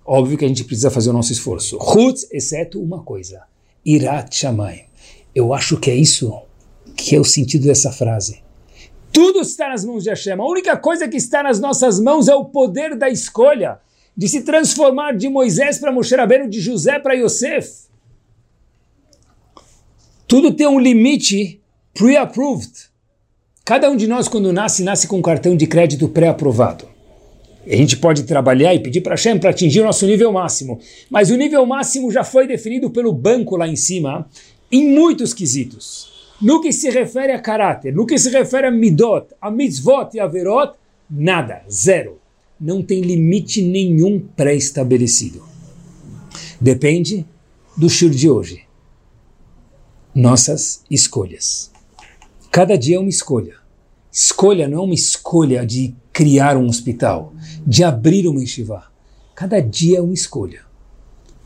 Óbvio 0.05 0.39
que 0.39 0.45
a 0.45 0.49
gente 0.49 0.65
precisa 0.65 0.91
fazer 0.91 1.11
o 1.11 1.13
nosso 1.13 1.33
esforço. 1.33 1.79
Chutz, 1.81 2.29
exceto 2.31 2.81
uma 2.81 3.03
coisa. 3.03 3.43
Irat 3.85 4.37
shamayim. 4.37 4.85
Eu 5.35 5.53
acho 5.53 5.77
que 5.79 5.91
é 5.91 5.95
isso 5.95 6.33
que 6.97 7.17
é 7.17 7.21
o 7.21 7.25
sentido 7.25 7.67
dessa 7.67 7.91
frase. 7.91 8.46
Tudo 9.17 9.41
está 9.41 9.71
nas 9.71 9.83
mãos 9.83 10.05
de 10.05 10.11
Hashem. 10.11 10.35
A 10.35 10.45
única 10.45 10.77
coisa 10.77 11.09
que 11.09 11.17
está 11.17 11.43
nas 11.43 11.59
nossas 11.59 11.99
mãos 11.99 12.29
é 12.29 12.35
o 12.35 12.45
poder 12.45 12.95
da 12.95 13.09
escolha, 13.09 13.79
de 14.15 14.29
se 14.29 14.43
transformar 14.43 15.17
de 15.17 15.27
Moisés 15.31 15.79
para 15.79 15.91
Moshe 15.91 16.15
Rabbeinu, 16.15 16.51
de 16.51 16.61
José 16.61 16.99
para 16.99 17.15
Yosef. 17.15 17.87
Tudo 20.29 20.53
tem 20.53 20.67
um 20.67 20.79
limite 20.79 21.63
pre-approved. 21.95 22.91
Cada 23.65 23.91
um 23.91 23.97
de 23.97 24.07
nós, 24.07 24.29
quando 24.29 24.53
nasce, 24.53 24.85
nasce 24.85 25.09
com 25.09 25.17
um 25.17 25.23
cartão 25.23 25.57
de 25.57 25.67
crédito 25.67 26.11
pré-aprovado. 26.11 26.87
A 27.67 27.75
gente 27.75 27.97
pode 27.97 28.25
trabalhar 28.25 28.75
e 28.75 28.81
pedir 28.81 29.01
para 29.01 29.15
Hashem 29.15 29.39
para 29.39 29.49
atingir 29.49 29.81
o 29.81 29.85
nosso 29.85 30.05
nível 30.07 30.31
máximo. 30.31 30.79
Mas 31.09 31.31
o 31.31 31.37
nível 31.37 31.65
máximo 31.65 32.13
já 32.13 32.23
foi 32.23 32.47
definido 32.47 32.91
pelo 32.91 33.15
banco 33.15 33.57
lá 33.57 33.67
em 33.67 33.77
cima, 33.77 34.29
em 34.71 34.87
muitos 34.91 35.33
quesitos. 35.33 36.16
No 36.41 36.61
que 36.61 36.73
se 36.73 36.91
refere 36.91 37.33
a 37.33 37.41
caráter, 37.41 37.95
no 37.95 38.05
que 38.05 38.19
se 38.19 38.29
refere 38.29 38.67
a 38.67 38.71
midot, 38.71 39.29
a 39.41 39.51
mitzvot 39.51 40.11
e 40.15 40.21
a 40.21 40.27
verot, 40.27 40.75
nada, 41.09 41.63
zero. 41.71 42.19
Não 42.61 42.83
tem 42.83 43.01
limite 43.01 43.63
nenhum 43.63 44.21
pré-estabelecido. 44.21 45.43
Depende 46.61 47.27
do 47.77 47.89
shur 47.89 48.11
de 48.11 48.31
hoje. 48.31 48.65
Nossas 50.15 50.83
escolhas. 50.91 51.71
Cada 52.51 52.77
dia 52.77 52.97
é 52.97 52.99
uma 52.99 53.11
escolha. 53.11 53.57
Escolha 54.11 54.67
não 54.67 54.79
é 54.79 54.83
uma 54.83 54.95
escolha 54.95 55.67
de 55.67 55.95
criar 56.13 56.57
um 56.57 56.67
hospital, 56.67 57.35
de 57.67 57.85
abrir 57.85 58.27
uma 58.27 58.41
yeshiva. 58.41 58.85
Cada 59.35 59.61
dia 59.61 59.99
é 59.99 60.01
uma 60.01 60.15
escolha. 60.15 60.63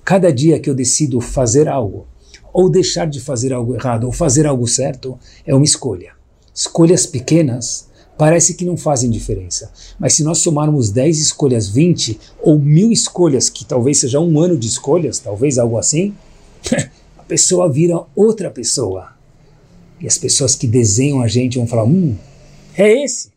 Cada 0.04 0.32
dia 0.32 0.60
que 0.60 0.70
eu 0.70 0.74
decido 0.74 1.20
fazer 1.20 1.68
algo, 1.68 2.06
ou 2.52 2.68
deixar 2.68 3.06
de 3.06 3.20
fazer 3.20 3.52
algo 3.52 3.74
errado, 3.74 4.04
ou 4.04 4.12
fazer 4.12 4.46
algo 4.46 4.66
certo, 4.66 5.18
é 5.46 5.54
uma 5.54 5.64
escolha. 5.64 6.12
Escolhas 6.54 7.06
pequenas 7.06 7.88
parece 8.20 8.52
que 8.52 8.66
não 8.66 8.76
fazem 8.76 9.08
diferença. 9.08 9.72
Mas 9.98 10.12
se 10.12 10.22
nós 10.22 10.38
somarmos 10.38 10.90
10 10.90 11.18
escolhas, 11.18 11.68
20 11.68 12.20
ou 12.42 12.58
mil 12.58 12.92
escolhas, 12.92 13.48
que 13.48 13.64
talvez 13.64 13.98
seja 13.98 14.20
um 14.20 14.38
ano 14.38 14.58
de 14.58 14.68
escolhas, 14.68 15.18
talvez 15.18 15.56
algo 15.56 15.78
assim, 15.78 16.14
a 17.16 17.22
pessoa 17.22 17.66
vira 17.66 18.02
outra 18.14 18.50
pessoa. 18.50 19.14
E 19.98 20.06
as 20.06 20.18
pessoas 20.18 20.54
que 20.54 20.66
desenham 20.66 21.22
a 21.22 21.28
gente 21.28 21.56
vão 21.56 21.66
falar: 21.66 21.84
hum, 21.84 22.14
é 22.76 23.04
esse. 23.04 23.30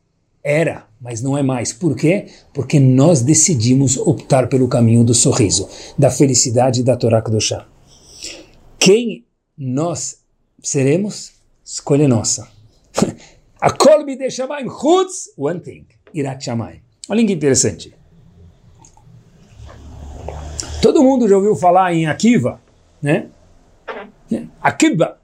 Era, 0.43 0.85
mas 0.99 1.21
não 1.21 1.37
é 1.37 1.41
mais. 1.41 1.71
Por 1.71 1.95
quê? 1.95 2.25
Porque 2.53 2.77
nós 2.77 3.21
decidimos 3.21 3.95
optar 3.95 4.49
pelo 4.49 4.67
caminho 4.67 5.05
do 5.05 5.13
sorriso, 5.13 5.69
da 5.97 6.11
felicidade 6.11 6.81
e 6.81 6.83
da 6.83 6.97
Torá 6.97 7.21
Kedoshá. 7.21 7.65
Quem 8.83 9.25
nós 9.57 10.25
seremos? 10.61 11.35
Escolha 11.63 12.05
nossa. 12.05 12.51
A 13.61 13.71
kolbi 13.71 14.17
de 14.17 14.29
shamayim 14.29 14.67
chutz, 14.67 15.31
one 15.37 15.61
thing, 15.61 15.85
irat 16.13 16.43
shamayim. 16.43 16.81
Olha 17.07 17.25
que 17.25 17.31
interessante. 17.31 17.95
Todo 20.81 21.01
mundo 21.01 21.29
já 21.29 21.37
ouviu 21.37 21.55
falar 21.55 21.93
em 21.93 22.07
Akiva, 22.07 22.61
né? 23.01 23.29
Akiba, 24.61 25.17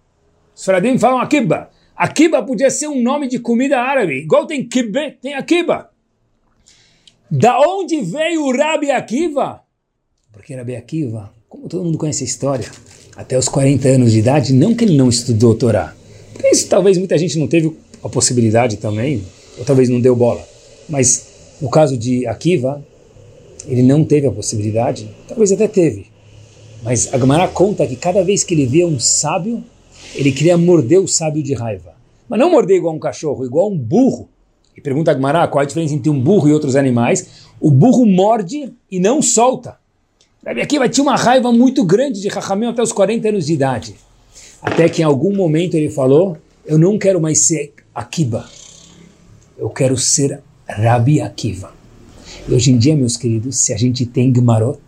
os 0.56 0.64
faradim 0.64 0.98
falam 0.98 1.20
akiba. 1.20 1.70
Akiba 1.98 2.42
podia 2.42 2.70
ser 2.70 2.88
um 2.88 3.02
nome 3.02 3.28
de 3.28 3.40
comida 3.40 3.82
árabe. 3.82 4.22
Igual 4.22 4.48
tem 4.48 4.66
kibbe, 4.66 5.18
tem 5.22 5.34
akiba. 5.34 5.92
Da 7.30 7.60
onde 7.60 8.00
veio 8.00 8.46
o 8.46 8.56
Rabi 8.56 8.90
Akiva? 8.90 9.62
Porque 10.32 10.56
Rabi 10.56 10.78
Akiva, 10.78 11.34
como 11.50 11.68
todo 11.68 11.84
mundo 11.84 11.98
conhece 11.98 12.24
a 12.24 12.26
história, 12.26 12.72
até 13.20 13.38
os 13.38 13.50
40 13.50 13.86
anos 13.86 14.14
de 14.14 14.20
idade, 14.20 14.54
não 14.54 14.74
que 14.74 14.86
ele 14.86 14.96
não 14.96 15.10
estudou 15.10 15.54
Torá. 15.54 15.94
Por 16.34 16.46
isso 16.46 16.70
talvez 16.70 16.98
muita 16.98 17.18
gente 17.18 17.38
não 17.38 17.48
teve 17.50 17.76
a 18.02 18.08
possibilidade 18.08 18.78
também, 18.78 19.22
ou 19.58 19.66
talvez 19.66 19.90
não 19.90 20.00
deu 20.00 20.16
bola. 20.16 20.42
Mas 20.88 21.28
no 21.62 21.70
caso 21.70 21.98
de 21.98 22.26
Akiva, 22.26 22.82
ele 23.68 23.84
não 23.84 24.06
teve 24.06 24.26
a 24.26 24.32
possibilidade, 24.32 25.10
talvez 25.28 25.52
até 25.52 25.68
teve. 25.68 26.06
Mas 26.82 27.14
a 27.14 27.18
Gemara 27.18 27.50
conta 27.50 27.86
que 27.86 27.98
cada 27.98 28.24
vez 28.24 28.42
que 28.42 28.54
ele 28.54 28.66
via 28.66 28.88
um 28.88 28.98
sábio, 28.98 29.62
ele 30.16 30.32
queria 30.32 30.58
morder 30.58 31.02
o 31.02 31.08
sábio 31.08 31.44
de 31.44 31.54
raiva. 31.54 31.92
Mas 32.30 32.40
não 32.40 32.50
morder 32.50 32.78
igual 32.78 32.96
um 32.96 33.00
cachorro, 33.00 33.44
igual 33.44 33.70
um 33.70 33.78
burro. 33.78 34.30
E 34.78 34.80
pergunta 34.80 35.12
a 35.12 35.14
Gmará 35.14 35.46
qual 35.46 35.62
a 35.62 35.66
diferença 35.66 35.94
entre 35.94 36.10
um 36.10 36.18
burro 36.22 36.48
e 36.48 36.54
outros 36.54 36.78
animais. 36.78 37.28
O 37.60 37.70
burro 37.70 38.06
morde 38.06 38.72
e 38.90 38.98
não 38.98 39.22
solta. 39.22 39.78
Aqui 40.46 40.80
vai 40.80 40.90
ter 40.90 41.02
uma 41.02 41.16
raiva 41.16 41.52
muito 41.52 41.84
grande 41.84 42.22
de 42.22 42.28
Rahamim 42.28 42.68
até 42.68 42.82
os 42.82 42.92
40 42.92 43.30
anos 43.30 43.46
de 43.46 43.54
idade. 43.54 43.96
Até 44.62 44.88
que 44.90 45.02
em 45.02 45.06
algum 45.06 45.36
momento 45.36 45.76
ele 45.76 45.90
falou: 45.90 46.38
Eu 46.66 46.78
não 46.78 46.98
quero 46.98 47.20
mais 47.20 47.46
ser 47.46 47.74
Akiba, 47.94 48.50
eu 49.58 49.70
quero 49.70 49.98
ser 49.98 50.42
Rabi 50.68 51.22
Akiva. 51.22 51.74
E 52.48 52.54
hoje 52.54 52.72
em 52.72 52.78
dia, 52.78 52.96
meus 52.96 53.18
queridos, 53.18 53.58
se 53.58 53.74
a 53.74 53.78
gente 53.78 54.06
tem 54.06 54.32
Gmarot, 54.32 54.80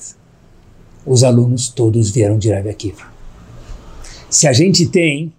os 1.06 1.24
alunos 1.24 1.70
todos 1.70 2.10
vieram 2.10 2.38
de 2.38 2.52
Rabi 2.52 2.70
Akiva. 2.70 3.12
Se 4.30 4.48
a 4.48 4.54
gente 4.54 4.86
tem 4.88 5.34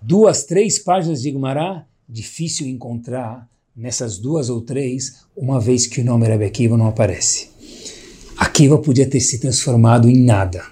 duas, 0.00 0.42
três 0.42 0.78
páginas 0.78 1.22
de 1.22 1.30
Gumará, 1.30 1.86
difícil 2.08 2.66
encontrar 2.66 3.48
nessas 3.74 4.18
duas 4.18 4.50
ou 4.50 4.60
três, 4.60 5.24
uma 5.36 5.60
vez 5.60 5.86
que 5.86 6.00
o 6.00 6.04
nome 6.04 6.26
Rebbe 6.26 6.44
Akiva 6.44 6.76
não 6.76 6.88
aparece. 6.88 7.51
Akiva 8.42 8.76
podia 8.76 9.08
ter 9.08 9.20
se 9.20 9.38
transformado 9.38 10.08
em 10.08 10.16
nada, 10.16 10.64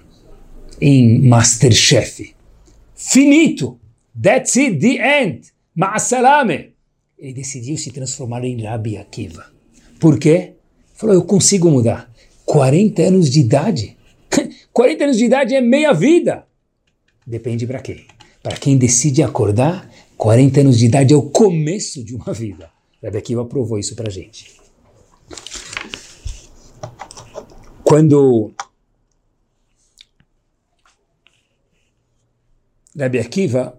em 0.80 1.20
Masterchef. 1.20 2.34
Finito! 2.96 3.78
That's 4.20 4.56
it, 4.56 4.80
the 4.80 5.22
end! 5.22 5.52
Ma'asalame! 5.72 6.72
Ele 7.16 7.32
decidiu 7.32 7.78
se 7.78 7.92
transformar 7.92 8.44
em 8.44 8.60
Rabi 8.60 8.96
Akiva. 8.96 9.46
Por 10.00 10.18
quê? 10.18 10.54
Falou, 10.94 11.14
eu 11.14 11.22
consigo 11.22 11.70
mudar. 11.70 12.12
40 12.44 13.02
anos 13.02 13.30
de 13.30 13.38
idade? 13.38 13.96
40 14.74 15.04
anos 15.04 15.16
de 15.16 15.26
idade 15.26 15.54
é 15.54 15.60
meia 15.60 15.92
vida. 15.92 16.44
Depende 17.24 17.68
para 17.68 17.78
quem. 17.78 18.04
Para 18.42 18.56
quem 18.56 18.76
decide 18.76 19.22
acordar, 19.22 19.88
40 20.16 20.62
anos 20.62 20.76
de 20.76 20.86
idade 20.86 21.14
é 21.14 21.16
o 21.16 21.22
começo 21.22 22.02
de 22.02 22.16
uma 22.16 22.32
vida. 22.34 22.68
Rebbe 23.00 23.18
Akiva 23.18 23.44
provou 23.44 23.78
isso 23.78 23.94
para 23.94 24.10
gente. 24.10 24.58
Quando 27.90 28.52
Rebbe 32.96 33.18
Akiva 33.18 33.74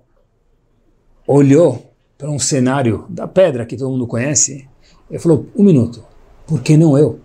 olhou 1.26 1.89
para 2.17 2.30
um 2.30 2.38
cenário 2.38 3.06
da 3.08 3.26
pedra 3.26 3.65
que 3.65 3.78
todo 3.78 3.89
mundo 3.89 4.06
conhece, 4.06 4.67
ele 5.10 5.17
falou, 5.17 5.47
um 5.56 5.63
minuto, 5.63 6.04
por 6.45 6.62
que 6.62 6.76
não 6.76 6.97
eu? 6.97 7.21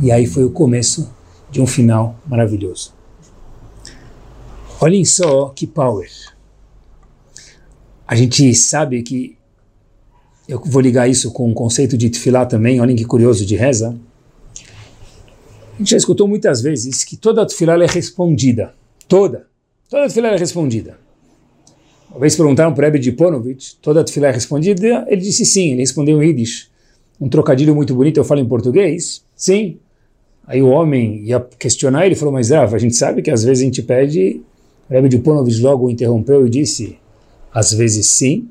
E 0.00 0.10
aí 0.10 0.26
foi 0.26 0.46
o 0.46 0.50
começo 0.50 1.12
de 1.50 1.60
um 1.60 1.66
final 1.66 2.16
maravilhoso. 2.26 2.94
Olhem 4.80 5.04
só 5.04 5.50
que 5.50 5.66
power. 5.66 6.10
A 8.08 8.16
gente 8.16 8.54
sabe 8.54 9.02
que, 9.02 9.36
eu 10.48 10.58
vou 10.58 10.80
ligar 10.80 11.06
isso 11.06 11.30
com 11.32 11.50
o 11.50 11.54
conceito 11.54 11.98
de 11.98 12.08
tefilá 12.08 12.46
também, 12.46 12.80
olhem 12.80 12.96
que 12.96 13.04
curioso, 13.04 13.44
de 13.44 13.56
reza. 13.56 13.94
A 15.74 15.78
gente 15.78 15.90
já 15.90 15.96
escutou 15.96 16.28
muitas 16.28 16.60
vezes 16.60 17.04
que 17.04 17.16
toda 17.16 17.46
tefilá 17.46 17.74
é 17.82 17.86
respondida. 17.86 18.74
Toda. 19.08 19.46
Toda 19.88 20.06
tefilá 20.06 20.28
é 20.28 20.36
respondida. 20.36 20.98
Uma 22.10 22.20
vez 22.20 22.36
perguntaram 22.36 22.74
para 22.74 22.88
o 22.88 22.92
Rebbe 22.92 23.12
Ponovitch, 23.12 23.74
toda 23.80 24.04
tefilá 24.04 24.28
é 24.28 24.32
respondida? 24.32 25.06
Ele 25.08 25.20
disse 25.20 25.46
sim, 25.46 25.72
ele 25.72 25.80
respondeu 25.80 26.22
em 26.22 26.26
Yiddish. 26.26 26.70
Um 27.20 27.28
trocadilho 27.28 27.74
muito 27.74 27.94
bonito, 27.94 28.18
eu 28.18 28.24
falo 28.24 28.40
em 28.40 28.46
português? 28.46 29.24
Sim. 29.34 29.78
Aí 30.46 30.60
o 30.60 30.68
homem 30.68 31.22
ia 31.24 31.40
questionar, 31.40 32.04
ele 32.04 32.14
falou, 32.14 32.34
mas 32.34 32.50
Rafa, 32.50 32.76
a 32.76 32.78
gente 32.78 32.96
sabe 32.96 33.22
que 33.22 33.30
às 33.30 33.44
vezes 33.44 33.62
a 33.62 33.64
gente 33.64 33.82
pede... 33.82 34.42
O 34.90 34.92
Rebbe 34.92 35.18
Ponovitch 35.20 35.60
logo 35.60 35.88
interrompeu 35.88 36.46
e 36.46 36.50
disse, 36.50 36.98
às 37.54 37.72
vezes 37.72 38.06
sim, 38.06 38.48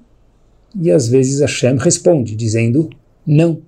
e 0.80 0.90
às 0.90 1.08
vezes 1.08 1.42
Hashem 1.42 1.78
responde, 1.78 2.36
dizendo 2.36 2.90
não. 3.26 3.62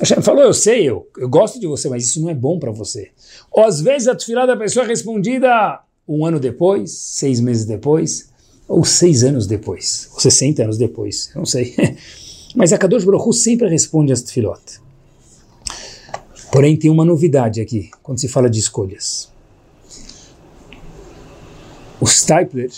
Hashem 0.00 0.22
falou, 0.22 0.42
eu 0.42 0.52
sei, 0.52 0.88
eu, 0.88 1.08
eu 1.16 1.28
gosto 1.28 1.60
de 1.60 1.66
você, 1.66 1.88
mas 1.88 2.04
isso 2.04 2.20
não 2.20 2.28
é 2.28 2.34
bom 2.34 2.58
para 2.58 2.72
você. 2.72 3.10
Ou 3.50 3.64
às 3.64 3.80
vezes 3.80 4.08
a 4.08 4.14
tefilá 4.14 4.44
da 4.44 4.56
pessoa 4.56 4.84
é 4.84 4.88
respondida 4.88 5.80
um 6.06 6.26
ano 6.26 6.40
depois, 6.40 6.90
seis 6.90 7.40
meses 7.40 7.64
depois, 7.64 8.28
ou 8.66 8.84
seis 8.84 9.22
anos 9.22 9.46
depois, 9.46 10.08
ou 10.12 10.20
60 10.20 10.64
anos 10.64 10.78
depois, 10.78 11.30
eu 11.34 11.38
não 11.38 11.46
sei. 11.46 11.74
Mas 12.54 12.72
a 12.72 12.78
Kadosh 12.78 13.04
Baruch 13.04 13.32
sempre 13.34 13.68
responde 13.68 14.12
às 14.12 14.22
tefilot. 14.22 14.80
Porém, 16.52 16.76
tem 16.76 16.90
uma 16.90 17.04
novidade 17.04 17.60
aqui, 17.60 17.90
quando 18.02 18.20
se 18.20 18.28
fala 18.28 18.48
de 18.48 18.60
escolhas. 18.60 19.28
O 22.00 22.06
Stipler, 22.06 22.70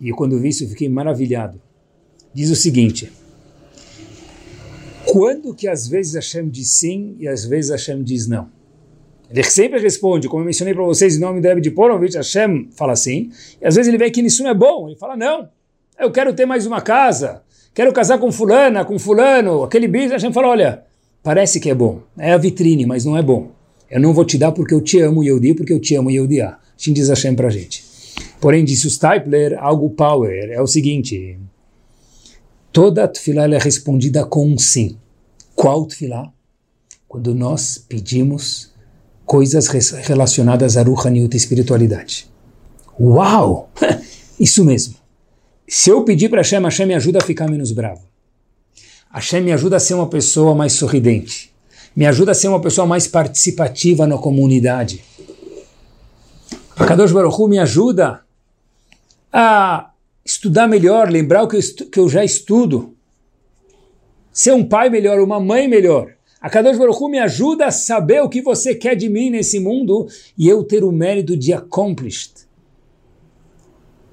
e 0.00 0.08
eu 0.08 0.16
quando 0.16 0.38
vi 0.38 0.48
isso 0.48 0.66
fiquei 0.68 0.88
maravilhado, 0.88 1.60
diz 2.32 2.50
o 2.50 2.56
seguinte, 2.56 3.12
quando 5.12 5.54
que 5.54 5.68
às 5.68 5.86
vezes 5.86 6.14
Hashem 6.14 6.48
diz 6.48 6.70
sim 6.70 7.16
e 7.18 7.28
às 7.28 7.44
vezes 7.44 7.70
Hashem 7.70 8.02
diz 8.02 8.26
não? 8.26 8.48
Ele 9.30 9.42
sempre 9.42 9.78
responde, 9.78 10.26
como 10.26 10.40
eu 10.40 10.46
mencionei 10.46 10.72
para 10.72 10.84
vocês, 10.84 11.16
em 11.16 11.20
nome 11.20 11.38
do 11.38 11.46
Rebbe 11.46 11.60
de 11.60 11.70
Porovitch, 11.70 12.14
Hashem 12.14 12.70
fala 12.74 12.94
assim, 12.94 13.30
e 13.60 13.66
às 13.66 13.74
vezes 13.74 13.88
ele 13.88 13.98
vê 13.98 14.10
que 14.10 14.22
isso 14.22 14.42
não 14.42 14.48
é 14.48 14.54
bom, 14.54 14.88
ele 14.88 14.96
fala, 14.96 15.14
não, 15.14 15.50
eu 16.00 16.10
quero 16.10 16.32
ter 16.32 16.46
mais 16.46 16.64
uma 16.64 16.80
casa, 16.80 17.42
quero 17.74 17.92
casar 17.92 18.18
com 18.18 18.32
fulana, 18.32 18.86
com 18.86 18.98
fulano, 18.98 19.62
aquele 19.62 19.86
bicho, 19.86 20.14
Hashem 20.14 20.32
fala, 20.32 20.48
olha, 20.48 20.82
parece 21.22 21.60
que 21.60 21.68
é 21.68 21.74
bom, 21.74 22.00
é 22.16 22.32
a 22.32 22.38
vitrine, 22.38 22.86
mas 22.86 23.04
não 23.04 23.14
é 23.14 23.22
bom. 23.22 23.50
Eu 23.90 24.00
não 24.00 24.14
vou 24.14 24.24
te 24.24 24.38
dar 24.38 24.52
porque 24.52 24.72
eu 24.72 24.80
te 24.80 24.98
amo 24.98 25.22
e 25.22 25.28
eu 25.28 25.38
di, 25.38 25.52
porque 25.52 25.74
eu 25.74 25.78
te 25.78 25.94
amo 25.94 26.10
e 26.10 26.16
eu 26.16 26.26
di. 26.26 26.40
Assim 26.40 26.94
diz 26.94 27.10
Hashem 27.10 27.34
para 27.34 27.48
a 27.48 27.50
gente. 27.50 27.84
Porém, 28.40 28.64
disse 28.64 28.86
o 28.86 28.90
Stipler, 28.90 29.58
algo 29.62 29.90
power, 29.90 30.50
é 30.50 30.60
o 30.62 30.66
seguinte, 30.66 31.38
toda 32.72 33.06
tefilá 33.06 33.44
é 33.44 33.58
respondida 33.58 34.24
com 34.24 34.46
um 34.46 34.56
sim. 34.56 34.96
Qual 35.54 35.86
tefilá? 35.86 36.32
Quando 37.08 37.34
nós 37.34 37.78
pedimos 37.78 38.72
coisas 39.24 39.66
relacionadas 40.06 40.76
a 40.76 40.82
Ruhaniut 40.82 41.34
e 41.34 41.36
espiritualidade. 41.36 42.30
Uau! 42.98 43.70
Isso 44.38 44.64
mesmo. 44.64 44.96
Se 45.68 45.90
eu 45.90 46.04
pedir 46.04 46.28
para 46.28 46.40
Hashem, 46.40 46.62
Hashem 46.62 46.86
me 46.86 46.94
ajuda 46.94 47.18
a 47.18 47.22
ficar 47.22 47.48
menos 47.48 47.72
bravo. 47.72 48.02
Hashem 49.10 49.42
me 49.42 49.52
ajuda 49.52 49.76
a 49.76 49.80
ser 49.80 49.94
uma 49.94 50.08
pessoa 50.08 50.54
mais 50.54 50.72
sorridente. 50.72 51.52
Me 51.94 52.06
ajuda 52.06 52.32
a 52.32 52.34
ser 52.34 52.48
uma 52.48 52.60
pessoa 52.60 52.86
mais 52.86 53.06
participativa 53.06 54.06
na 54.06 54.16
comunidade. 54.16 55.04
A 56.76 56.86
Kadosh 56.86 57.12
Baruch 57.12 57.36
Hu 57.38 57.48
me 57.48 57.58
ajuda 57.58 58.22
a 59.32 59.90
estudar 60.24 60.66
melhor, 60.66 61.10
lembrar 61.10 61.42
o 61.42 61.48
que 61.48 61.56
eu, 61.56 61.60
que 61.90 62.00
eu 62.00 62.08
já 62.08 62.24
estudo. 62.24 62.94
Ser 64.32 64.52
um 64.52 64.66
pai 64.66 64.88
melhor, 64.88 65.20
uma 65.20 65.38
mãe 65.38 65.68
melhor. 65.68 66.14
A 66.40 66.50
Kadosh 66.50 66.78
Baruch 66.78 66.98
Hu 67.00 67.08
me 67.08 67.18
ajuda 67.18 67.66
a 67.66 67.70
saber 67.70 68.20
o 68.22 68.28
que 68.28 68.42
você 68.42 68.74
quer 68.74 68.96
de 68.96 69.08
mim 69.08 69.30
nesse 69.30 69.60
mundo 69.60 70.08
e 70.36 70.48
eu 70.48 70.64
ter 70.64 70.82
o 70.82 70.90
mérito 70.90 71.36
de 71.36 71.52
accomplished, 71.52 72.48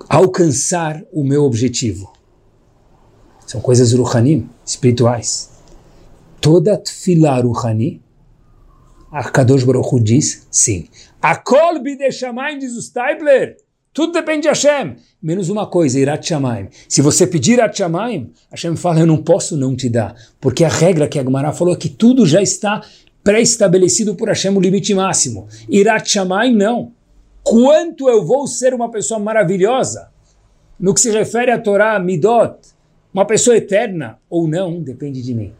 alcançar 0.07 1.03
o 1.11 1.23
meu 1.23 1.43
objetivo. 1.43 2.13
São 3.47 3.59
coisas 3.59 3.93
ruhanim, 3.93 4.47
espirituais. 4.63 5.49
Toda 6.39 6.77
tefilá 6.77 7.39
ruhani, 7.39 7.99
a 9.11 9.23
Kadosh 9.23 9.63
Baruch 9.63 9.89
Hu 9.91 9.99
diz 9.99 10.45
sim. 10.51 10.87
A 11.19 11.35
kolbi 11.35 11.97
de 11.97 12.11
Shamayim, 12.11 12.59
diz 12.59 12.75
o 12.75 12.81
Stipler, 12.81 13.57
tudo 13.99 14.13
depende 14.13 14.43
de 14.43 14.47
Hashem. 14.47 14.95
Menos 15.21 15.49
uma 15.49 15.67
coisa, 15.67 15.99
Irat 15.99 16.25
Shamayim. 16.25 16.69
Se 16.87 17.01
você 17.01 17.27
pedir 17.27 17.55
Irat 17.55 17.77
Shamayim, 17.77 18.31
Hashem 18.49 18.77
fala, 18.77 19.01
eu 19.01 19.05
não 19.05 19.17
posso 19.17 19.57
não 19.57 19.75
te 19.75 19.89
dar. 19.89 20.15
Porque 20.39 20.63
a 20.63 20.69
regra 20.69 21.05
que 21.05 21.19
a 21.19 21.51
falou 21.51 21.73
é 21.73 21.77
que 21.77 21.89
tudo 21.89 22.25
já 22.25 22.41
está 22.41 22.81
pré-estabelecido 23.21 24.15
por 24.15 24.29
Hashem, 24.29 24.55
o 24.55 24.61
limite 24.61 24.93
máximo. 24.93 25.49
Irat 25.67 26.09
Shamayim, 26.09 26.55
não. 26.55 26.93
Quanto 27.43 28.07
eu 28.07 28.25
vou 28.25 28.47
ser 28.47 28.73
uma 28.73 28.89
pessoa 28.89 29.19
maravilhosa? 29.19 30.07
No 30.79 30.93
que 30.93 31.01
se 31.01 31.11
refere 31.11 31.51
a 31.51 31.59
Torá, 31.59 31.99
Midot, 31.99 32.55
uma 33.13 33.25
pessoa 33.25 33.57
eterna 33.57 34.17
ou 34.29 34.47
não, 34.47 34.81
depende 34.81 35.21
de 35.21 35.33
mim. 35.33 35.51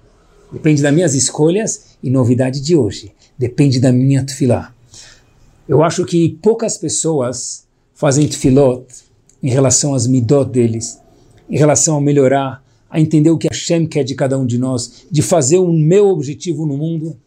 Depende 0.49 0.81
das 0.81 0.93
minhas 0.93 1.13
escolhas 1.13 1.97
e 2.01 2.09
novidade 2.09 2.61
de 2.61 2.73
hoje. 2.73 3.11
Depende 3.37 3.81
da 3.81 3.91
minha 3.91 4.25
tefilá. 4.25 4.73
Eu 5.67 5.83
acho 5.83 6.05
que 6.05 6.39
poucas 6.41 6.77
pessoas 6.77 7.67
fazem 7.99 8.29
tefilot 8.29 8.85
em 9.43 9.49
relação 9.49 9.93
às 9.93 10.07
midot 10.07 10.49
deles, 10.49 11.01
em 11.49 11.57
relação 11.57 11.97
a 11.97 12.01
melhorar, 12.01 12.63
a 12.89 12.97
entender 12.97 13.29
o 13.29 13.37
que 13.37 13.49
Hashem 13.49 13.85
quer 13.85 14.05
de 14.05 14.15
cada 14.15 14.39
um 14.39 14.45
de 14.45 14.57
nós, 14.57 15.05
de 15.11 15.21
fazer 15.21 15.57
o 15.57 15.73
meu 15.73 16.07
objetivo 16.07 16.65
no 16.65 16.77
mundo. 16.77 17.17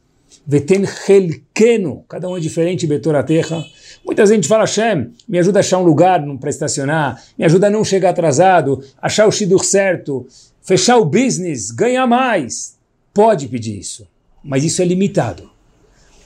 Veten 0.46 0.84
helkeno, 1.06 2.06
cada 2.08 2.26
um 2.26 2.38
é 2.38 2.40
diferente, 2.40 2.86
betor 2.86 3.14
a 3.14 3.22
terra. 3.22 3.62
Muita 4.02 4.24
gente 4.24 4.48
fala, 4.48 4.62
Hashem, 4.62 5.10
me 5.28 5.38
ajuda 5.38 5.58
a 5.58 5.60
achar 5.60 5.78
um 5.78 5.84
lugar 5.84 6.24
para 6.38 6.48
estacionar, 6.48 7.22
me 7.38 7.44
ajuda 7.44 7.66
a 7.66 7.70
não 7.70 7.84
chegar 7.84 8.08
atrasado, 8.08 8.82
achar 9.00 9.28
o 9.28 9.30
shidur 9.30 9.62
certo, 9.62 10.26
fechar 10.62 10.96
o 10.96 11.04
business, 11.04 11.70
ganhar 11.70 12.06
mais. 12.06 12.78
Pode 13.12 13.46
pedir 13.46 13.78
isso, 13.78 14.08
mas 14.42 14.64
isso 14.64 14.80
é 14.80 14.86
limitado. 14.86 15.50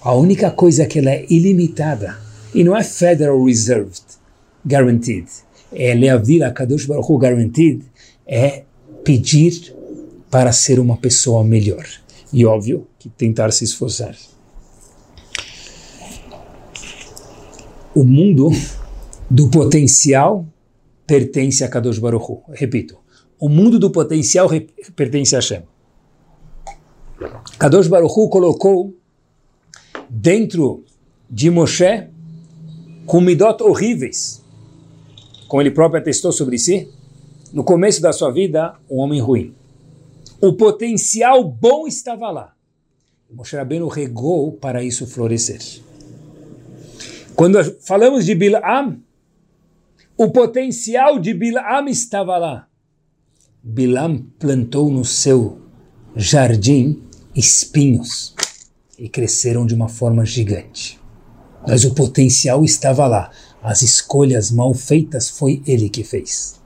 A 0.00 0.14
única 0.14 0.52
coisa 0.52 0.84
é 0.84 0.86
que 0.86 1.00
ela 1.00 1.10
é 1.10 1.26
ilimitada 1.28 2.16
e 2.54 2.62
não 2.62 2.76
é 2.76 2.84
Federal 2.84 3.44
Reserved 3.44 4.05
guaranteed. 4.66 5.26
É 5.72 5.94
Leavdil 5.94 6.52
Kadosh 6.52 6.86
Baruch 6.86 7.12
guaranteed 7.12 7.82
é 8.26 8.64
pedir 9.04 9.74
para 10.30 10.52
ser 10.52 10.80
uma 10.80 10.96
pessoa 10.96 11.44
melhor. 11.44 11.86
E 12.32 12.44
óbvio 12.44 12.86
que 12.98 13.08
tentar 13.08 13.52
se 13.52 13.64
esforçar. 13.64 14.16
O 17.94 18.04
mundo 18.04 18.50
do 19.30 19.48
potencial 19.48 20.46
pertence 21.06 21.64
a 21.64 21.68
Kadosh 21.68 21.98
Baruch. 21.98 22.42
Repito, 22.52 22.98
o 23.38 23.48
mundo 23.48 23.78
do 23.78 23.90
potencial 23.90 24.48
pertence 24.94 25.34
a 25.34 25.38
Hashem. 25.38 25.62
Kadosh 27.58 27.88
Baruch 27.88 28.28
colocou 28.28 28.94
dentro 30.10 30.84
de 31.30 31.50
Moshe 31.50 32.08
com 33.06 33.20
midot 33.20 33.62
horríveis 33.62 34.44
como 35.48 35.62
ele 35.62 35.70
próprio 35.70 36.00
atestou 36.00 36.32
sobre 36.32 36.58
si, 36.58 36.88
no 37.52 37.64
começo 37.64 38.00
da 38.00 38.12
sua 38.12 38.30
vida, 38.30 38.74
um 38.90 38.98
homem 38.98 39.20
ruim. 39.20 39.54
O 40.40 40.52
potencial 40.52 41.42
bom 41.44 41.86
estava 41.86 42.30
lá. 42.30 42.52
Moshe 43.30 43.56
Rabbeinu 43.56 43.88
regou 43.88 44.52
para 44.52 44.82
isso 44.84 45.06
florescer. 45.06 45.60
Quando 47.34 47.62
falamos 47.80 48.24
de 48.24 48.34
Bilam, 48.34 48.98
o 50.16 50.30
potencial 50.30 51.18
de 51.18 51.34
Bilam 51.34 51.88
estava 51.88 52.36
lá. 52.38 52.68
Bilam 53.62 54.24
plantou 54.38 54.90
no 54.90 55.04
seu 55.04 55.60
jardim 56.14 57.02
espinhos. 57.34 58.34
e 58.98 59.10
cresceram 59.10 59.66
de 59.66 59.74
uma 59.74 59.90
forma 59.90 60.24
gigante. 60.24 60.98
Mas 61.68 61.84
o 61.84 61.94
potencial 61.94 62.64
estava 62.64 63.06
lá. 63.06 63.30
As 63.66 63.82
escolhas 63.82 64.52
mal 64.52 64.72
feitas 64.72 65.28
foi 65.28 65.60
ele 65.66 65.90
que 65.90 66.04
fez. 66.04 66.60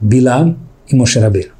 Bilam 0.00 0.58
e 0.90 0.96
Moshe 0.96 1.20
Rabbeinu. 1.20 1.52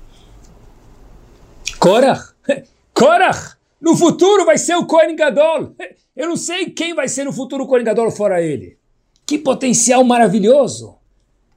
Korach, 1.79 2.35
Korach, 2.93 3.55
no 3.81 3.97
futuro 3.97 4.45
vai 4.45 4.59
ser 4.59 4.75
o 4.75 4.85
Kohen 4.85 5.15
Gadol. 5.15 5.77
Eu 6.17 6.27
não 6.27 6.37
sei 6.37 6.71
quem 6.71 6.93
vai 6.93 7.07
ser 7.07 7.23
no 7.23 7.33
futuro 7.33 7.63
o 7.63 7.67
Kohen 7.69 7.85
Gadol 7.85 8.11
fora 8.11 8.43
ele. 8.43 8.77
Que 9.25 9.39
potencial 9.39 10.03
maravilhoso! 10.03 10.97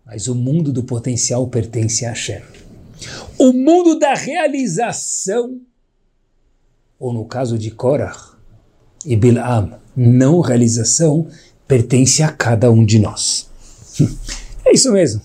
Mas 0.05 0.27
o 0.27 0.35
mundo 0.35 0.71
do 0.71 0.83
potencial 0.83 1.47
pertence 1.47 2.05
a 2.05 2.09
Hashem. 2.09 2.43
O 3.39 3.51
mundo 3.51 3.97
da 3.97 4.13
realização, 4.13 5.59
ou 6.99 7.11
no 7.11 7.25
caso 7.25 7.57
de 7.57 7.71
Korach 7.71 8.35
e 9.03 9.15
Bilam, 9.15 9.79
não 9.95 10.39
realização, 10.39 11.27
pertence 11.67 12.23
a 12.23 12.31
cada 12.31 12.71
um 12.71 12.85
de 12.85 12.99
nós. 12.99 13.49
É 14.65 14.73
isso 14.73 14.91
mesmo. 14.91 15.21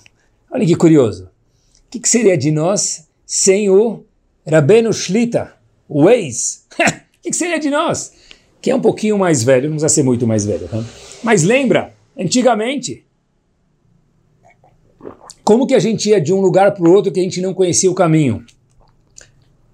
Olha 0.53 0.64
que 0.64 0.76
curioso. 0.76 1.28
O 1.88 1.99
que, 1.99 2.09
seria 2.09 2.38
de 2.38 2.53
nós 2.53 3.09
sem 3.26 3.68
o 3.68 4.05
Rabenu 4.49 4.93
Shlita, 4.93 5.53
o 5.88 6.09
ex? 6.09 6.64
O 7.18 7.22
que, 7.22 7.32
seria 7.32 7.59
de 7.59 7.68
nós? 7.68 8.12
Que 8.61 8.70
é 8.70 8.74
um 8.74 8.80
pouquinho 8.80 9.18
mais 9.18 9.43
velho, 9.43 9.64
não 9.64 9.76
precisa 9.76 9.88
ser 9.88 10.05
muito 10.05 10.28
mais 10.28 10.45
velho. 10.45 10.68
Tá? 10.68 10.84
Mas 11.24 11.43
lembra, 11.43 11.93
antigamente, 12.16 13.05
como 15.45 15.66
que 15.66 15.74
a 15.74 15.78
gente 15.78 16.09
ia 16.09 16.20
de 16.20 16.32
um 16.32 16.40
lugar 16.40 16.72
para 16.72 16.84
o 16.84 16.93
outro 16.93 17.12
que 17.12 17.18
a 17.18 17.22
gente 17.22 17.40
não 17.40 17.55
conhecia 17.55 17.90
o 17.90 17.95
caminho? 17.95 18.45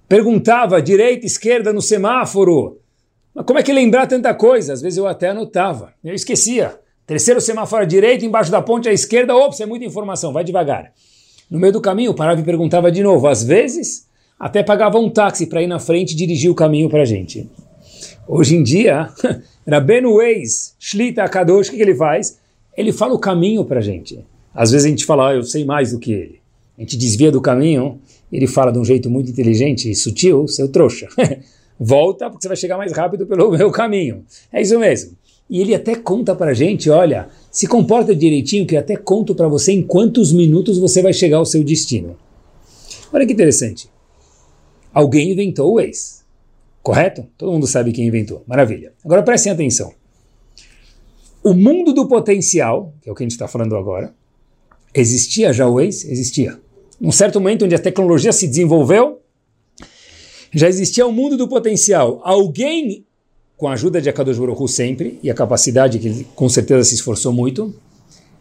Perguntava 0.08 0.80
direita, 0.80 1.26
esquerda 1.26 1.72
no 1.72 1.82
semáforo. 1.82 2.80
Mas 3.38 3.46
como 3.46 3.56
é 3.56 3.62
que 3.62 3.72
lembrar 3.72 4.08
tanta 4.08 4.34
coisa? 4.34 4.72
Às 4.72 4.82
vezes 4.82 4.96
eu 4.96 5.06
até 5.06 5.28
anotava, 5.28 5.92
eu 6.02 6.12
esquecia. 6.12 6.74
Terceiro 7.06 7.40
semáforo 7.40 7.84
à 7.84 7.86
direita, 7.86 8.26
embaixo 8.26 8.50
da 8.50 8.60
ponte 8.60 8.88
à 8.88 8.92
esquerda, 8.92 9.32
ops, 9.32 9.60
é 9.60 9.64
muita 9.64 9.84
informação, 9.84 10.32
vai 10.32 10.42
devagar. 10.42 10.90
No 11.48 11.56
meio 11.56 11.72
do 11.72 11.80
caminho, 11.80 12.12
parava 12.12 12.40
e 12.40 12.42
perguntava 12.42 12.90
de 12.90 13.00
novo. 13.00 13.28
Às 13.28 13.44
vezes, 13.44 14.08
até 14.40 14.64
pagava 14.64 14.98
um 14.98 15.08
táxi 15.08 15.46
para 15.46 15.62
ir 15.62 15.68
na 15.68 15.78
frente 15.78 16.14
e 16.14 16.16
dirigir 16.16 16.50
o 16.50 16.54
caminho 16.54 16.90
para 16.90 17.02
a 17.02 17.04
gente. 17.04 17.48
Hoje 18.26 18.56
em 18.56 18.62
dia, 18.64 19.08
Rabenu 19.70 20.14
Weiss, 20.14 20.74
Shlita 20.76 21.22
Akadosh, 21.22 21.68
o 21.68 21.70
que, 21.70 21.76
que 21.76 21.82
ele 21.84 21.94
faz? 21.94 22.40
Ele 22.76 22.90
fala 22.90 23.14
o 23.14 23.20
caminho 23.20 23.64
para 23.64 23.78
a 23.78 23.82
gente. 23.82 24.18
Às 24.52 24.72
vezes 24.72 24.84
a 24.84 24.88
gente 24.88 25.04
fala, 25.04 25.30
ah, 25.30 25.34
eu 25.36 25.44
sei 25.44 25.64
mais 25.64 25.92
do 25.92 26.00
que 26.00 26.10
ele. 26.10 26.40
A 26.76 26.80
gente 26.80 26.96
desvia 26.96 27.30
do 27.30 27.40
caminho, 27.40 28.00
ele 28.32 28.48
fala 28.48 28.72
de 28.72 28.80
um 28.80 28.84
jeito 28.84 29.08
muito 29.08 29.30
inteligente 29.30 29.88
e 29.88 29.94
sutil, 29.94 30.48
seu 30.48 30.66
trouxa. 30.66 31.06
Volta, 31.78 32.28
porque 32.28 32.42
você 32.42 32.48
vai 32.48 32.56
chegar 32.56 32.76
mais 32.76 32.92
rápido 32.92 33.26
pelo 33.26 33.50
meu 33.56 33.70
caminho. 33.70 34.24
É 34.52 34.60
isso 34.60 34.78
mesmo. 34.78 35.16
E 35.48 35.60
ele 35.60 35.74
até 35.74 35.94
conta 35.94 36.34
para 36.34 36.50
a 36.50 36.54
gente, 36.54 36.90
olha, 36.90 37.28
se 37.50 37.66
comporta 37.66 38.14
direitinho 38.14 38.66
que 38.66 38.74
eu 38.74 38.80
até 38.80 38.96
conto 38.96 39.34
para 39.34 39.48
você 39.48 39.72
em 39.72 39.82
quantos 39.82 40.32
minutos 40.32 40.78
você 40.78 41.00
vai 41.00 41.12
chegar 41.12 41.38
ao 41.38 41.46
seu 41.46 41.64
destino. 41.64 42.16
Olha 43.12 43.26
que 43.26 43.32
interessante. 43.32 43.88
Alguém 44.92 45.32
inventou 45.32 45.72
o 45.72 45.74
Waze. 45.76 46.18
Correto? 46.82 47.26
Todo 47.36 47.52
mundo 47.52 47.66
sabe 47.66 47.92
quem 47.92 48.06
inventou. 48.06 48.42
Maravilha. 48.46 48.92
Agora 49.04 49.22
prestem 49.22 49.52
atenção. 49.52 49.92
O 51.42 51.54
mundo 51.54 51.94
do 51.94 52.06
potencial, 52.06 52.92
que 53.00 53.08
é 53.08 53.12
o 53.12 53.14
que 53.14 53.22
a 53.22 53.24
gente 53.24 53.32
está 53.32 53.48
falando 53.48 53.76
agora, 53.76 54.12
Existia 54.94 55.52
já 55.52 55.66
o 55.66 55.74
Waze? 55.74 56.10
Existia. 56.10 56.58
Num 57.00 57.12
certo 57.12 57.40
momento 57.40 57.64
onde 57.64 57.74
a 57.74 57.78
tecnologia 57.78 58.32
se 58.32 58.48
desenvolveu, 58.48 59.17
já 60.52 60.68
existia 60.68 61.06
o 61.06 61.10
um 61.10 61.12
mundo 61.12 61.36
do 61.36 61.48
potencial. 61.48 62.20
Alguém, 62.24 63.04
com 63.56 63.68
a 63.68 63.72
ajuda 63.72 64.00
de 64.00 64.08
Akadosh 64.08 64.38
Baruch 64.38 64.68
sempre, 64.68 65.18
e 65.22 65.30
a 65.30 65.34
capacidade 65.34 65.98
que 65.98 66.08
ele 66.08 66.26
com 66.34 66.48
certeza 66.48 66.84
se 66.84 66.94
esforçou 66.94 67.32
muito, 67.32 67.74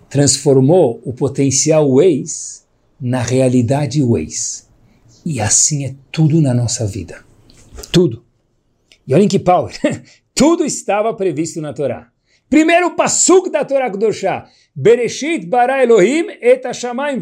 transformou 0.09 1.01
o 1.03 1.13
potencial 1.13 1.89
Waze 1.95 2.61
na 2.99 3.21
realidade 3.21 4.01
Waze. 4.01 4.63
E 5.25 5.41
assim 5.41 5.85
é 5.85 5.95
tudo 6.11 6.41
na 6.41 6.53
nossa 6.53 6.85
vida. 6.85 7.23
Tudo. 7.91 8.23
E 9.07 9.13
olhem 9.13 9.27
que 9.27 9.39
power. 9.39 9.73
tudo 10.33 10.65
estava 10.65 11.13
previsto 11.13 11.59
na 11.61 11.73
Torá. 11.73 12.09
Primeiro 12.49 12.95
passuk 12.95 13.49
da 13.49 13.65
Torá 13.65 13.91
Kudoshá. 13.91 14.47
Bereshit 14.73 15.45
bara 15.47 15.83
Elohim 15.83 16.27
et 16.39 16.63
hashamayim. 16.63 17.19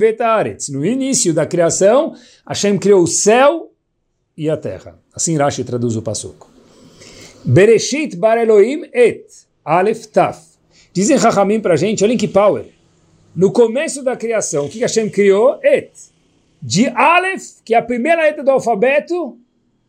No 0.70 0.86
início 0.86 1.34
da 1.34 1.46
criação, 1.46 2.14
Hashem 2.48 2.78
criou 2.78 3.02
o 3.02 3.08
céu 3.08 3.72
e 4.38 4.50
a 4.50 4.58
terra. 4.58 5.00
Assim 5.14 5.38
Rashi 5.38 5.64
traduz 5.64 5.96
o 5.96 6.02
passuco. 6.02 6.50
Bereshit 7.44 8.16
bara 8.16 8.42
Elohim 8.42 8.86
et 8.94 9.26
Aleph 9.64 10.08
Taf. 10.08 10.40
Dizem 10.94 11.18
Rahamim 11.18 11.60
para 11.60 11.74
a 11.74 11.78
gente, 11.78 12.04
olhem 12.04 12.18
que 12.18 12.28
power. 12.28 12.66
No 13.36 13.52
começo 13.52 14.04
da 14.04 14.16
criação, 14.16 14.66
o 14.66 14.70
que 14.70 14.80
Hashem 14.80 15.10
criou? 15.10 15.60
Et. 15.62 15.92
De 16.62 16.88
Aleph, 16.88 17.62
que 17.64 17.76
é 17.76 17.78
a 17.78 17.82
primeira 17.82 18.24
letra 18.24 18.44
do 18.44 18.50
alfabeto, 18.52 19.38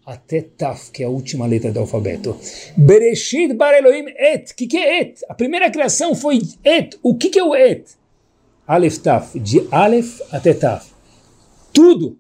até 0.05 0.41
Taf, 0.41 0.93
que 0.93 1.03
é 1.03 1.07
a 1.07 1.09
última 1.09 1.47
letra 1.47 1.73
do 1.73 1.81
alfabeto. 1.81 2.37
Bereshit 2.77 3.55
bar 3.55 3.75
Elohim 3.75 4.07
et. 4.17 4.53
O 4.53 4.55
que, 4.55 4.67
que 4.67 4.77
é 4.77 5.01
et? 5.01 5.25
A 5.29 5.35
primeira 5.35 5.71
criação 5.71 6.15
foi 6.15 6.41
et. 6.65 6.97
O 7.03 7.17
que, 7.17 7.29
que 7.29 7.39
é 7.39 7.43
o 7.43 7.57
et? 7.57 7.91
Aleph 8.67 8.99
Taf. 8.99 9.39
De 9.39 9.67
Aleph 9.71 10.21
até 10.31 10.55
Taf. 10.55 10.93
Tudo, 11.73 12.19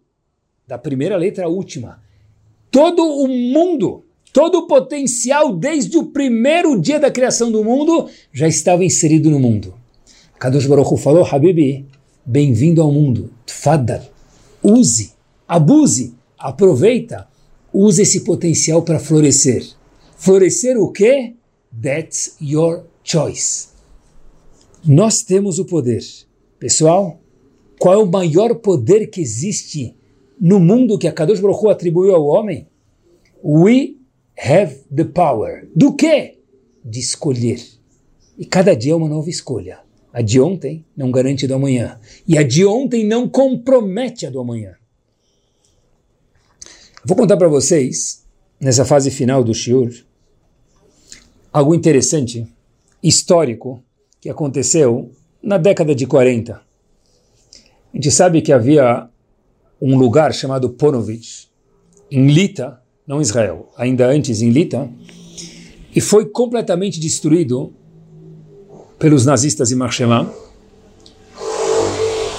da 0.67 0.79
primeira 0.79 1.17
letra 1.17 1.45
à 1.45 1.49
última. 1.49 2.03
Todo 2.77 3.03
o 3.07 3.27
mundo, 3.27 4.05
todo 4.35 4.59
o 4.59 4.67
potencial 4.67 5.51
desde 5.57 5.97
o 5.97 6.09
primeiro 6.09 6.79
dia 6.79 7.01
da 7.01 7.11
criação 7.11 7.51
do 7.51 7.65
mundo 7.65 8.07
já 8.31 8.47
estava 8.47 8.85
inserido 8.85 9.31
no 9.31 9.41
mundo. 9.41 9.73
Kadosh 10.39 10.67
Baruch 10.67 10.95
falou, 10.99 11.25
Habibi, 11.25 11.87
bem-vindo 12.23 12.83
ao 12.83 12.93
mundo. 12.93 13.31
Tfadal. 13.47 14.03
Use, 14.63 15.15
abuse, 15.49 16.13
aproveita 16.39 17.27
Use 17.73 18.03
esse 18.03 18.25
potencial 18.25 18.83
para 18.83 18.99
florescer. 18.99 19.67
Florescer 20.19 20.77
o 20.77 20.93
quê? 20.93 21.33
That's 21.83 22.37
your 22.43 22.85
choice. 23.03 23.69
Nós 24.85 25.23
temos 25.23 25.59
o 25.59 25.65
poder. 25.65 26.05
Pessoal, 26.59 27.19
qual 27.79 27.95
é 27.95 27.97
o 27.97 28.05
maior 28.05 28.55
poder 28.57 29.07
que 29.07 29.23
existe 29.23 29.97
no 30.39 30.61
mundo 30.61 30.99
que 30.99 31.09
a 31.09 31.13
Kadosh 31.13 31.41
Baruch 31.41 31.67
atribuiu 31.69 32.15
ao 32.15 32.27
homem? 32.27 32.69
We 33.43 33.97
have 34.39 34.85
the 34.95 35.05
power. 35.05 35.69
Do 35.75 35.95
quê? 35.95 36.39
De 36.85 37.01
escolher. 37.01 37.61
E 38.39 38.45
cada 38.45 38.75
dia 38.75 38.93
é 38.93 38.97
uma 38.97 39.09
nova 39.09 39.31
escolha. 39.31 39.81
A 40.13 40.23
de 40.23 40.41
ontem 40.41 40.85
não 40.97 41.11
garante 41.11 41.47
do 41.47 41.55
amanhã. 41.55 41.99
E 42.27 42.39
a 42.39 42.43
de 42.43 42.65
ontem 42.65 43.05
não 43.05 43.29
compromete 43.29 44.27
a 44.27 44.31
do 44.31 44.41
amanhã. 44.41 44.75
Vou 47.05 47.17
contar 47.17 47.37
para 47.37 47.49
vocês, 47.49 48.27
nessa 48.61 48.85
fase 48.85 49.11
final 49.11 49.45
do 49.45 49.55
Shiur, 49.55 49.93
algo 51.53 51.75
interessante, 51.75 52.47
histórico, 53.03 53.83
que 54.21 54.29
aconteceu 54.29 55.13
na 55.41 55.57
década 55.57 55.95
de 55.95 56.07
40. 56.07 56.55
A 56.55 57.97
gente 57.97 58.11
sabe 58.11 58.43
que 58.43 58.53
havia 58.53 59.09
um 59.81 59.97
lugar 59.97 60.33
chamado 60.33 60.71
Ponovich, 60.71 61.49
em 62.11 62.27
Lita, 62.29 62.81
não 63.07 63.21
Israel, 63.21 63.71
ainda 63.77 64.07
antes 64.09 64.41
em 64.41 64.51
Lita, 64.51 64.91
e 65.95 66.01
foi 66.01 66.27
completamente 66.27 66.99
destruído 67.01 67.73
pelos 68.99 69.25
nazistas 69.25 69.71
em 69.71 69.75
Marchelam. 69.75 70.33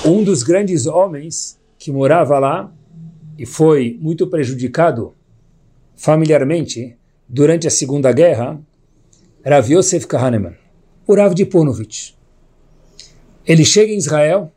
Um 0.05 0.23
dos 0.23 0.43
grandes 0.43 0.85
homens 0.85 1.59
que 1.77 1.91
morava 1.91 2.39
lá 2.39 2.71
e 3.37 3.45
foi 3.45 3.97
muito 4.01 4.27
prejudicado 4.27 5.13
familiarmente 5.95 6.95
durante 7.27 7.67
a 7.67 7.71
Segunda 7.71 8.11
Guerra, 8.11 8.59
Rav 9.45 9.71
Yosef 9.71 10.07
Kahneman, 10.07 10.55
o 11.05 11.15
Rav 11.15 11.33
de 11.33 11.45
Ponovich. 11.45 12.15
Ele 13.45 13.63
chega 13.63 13.91
em 13.91 13.97
Israel, 13.97 14.51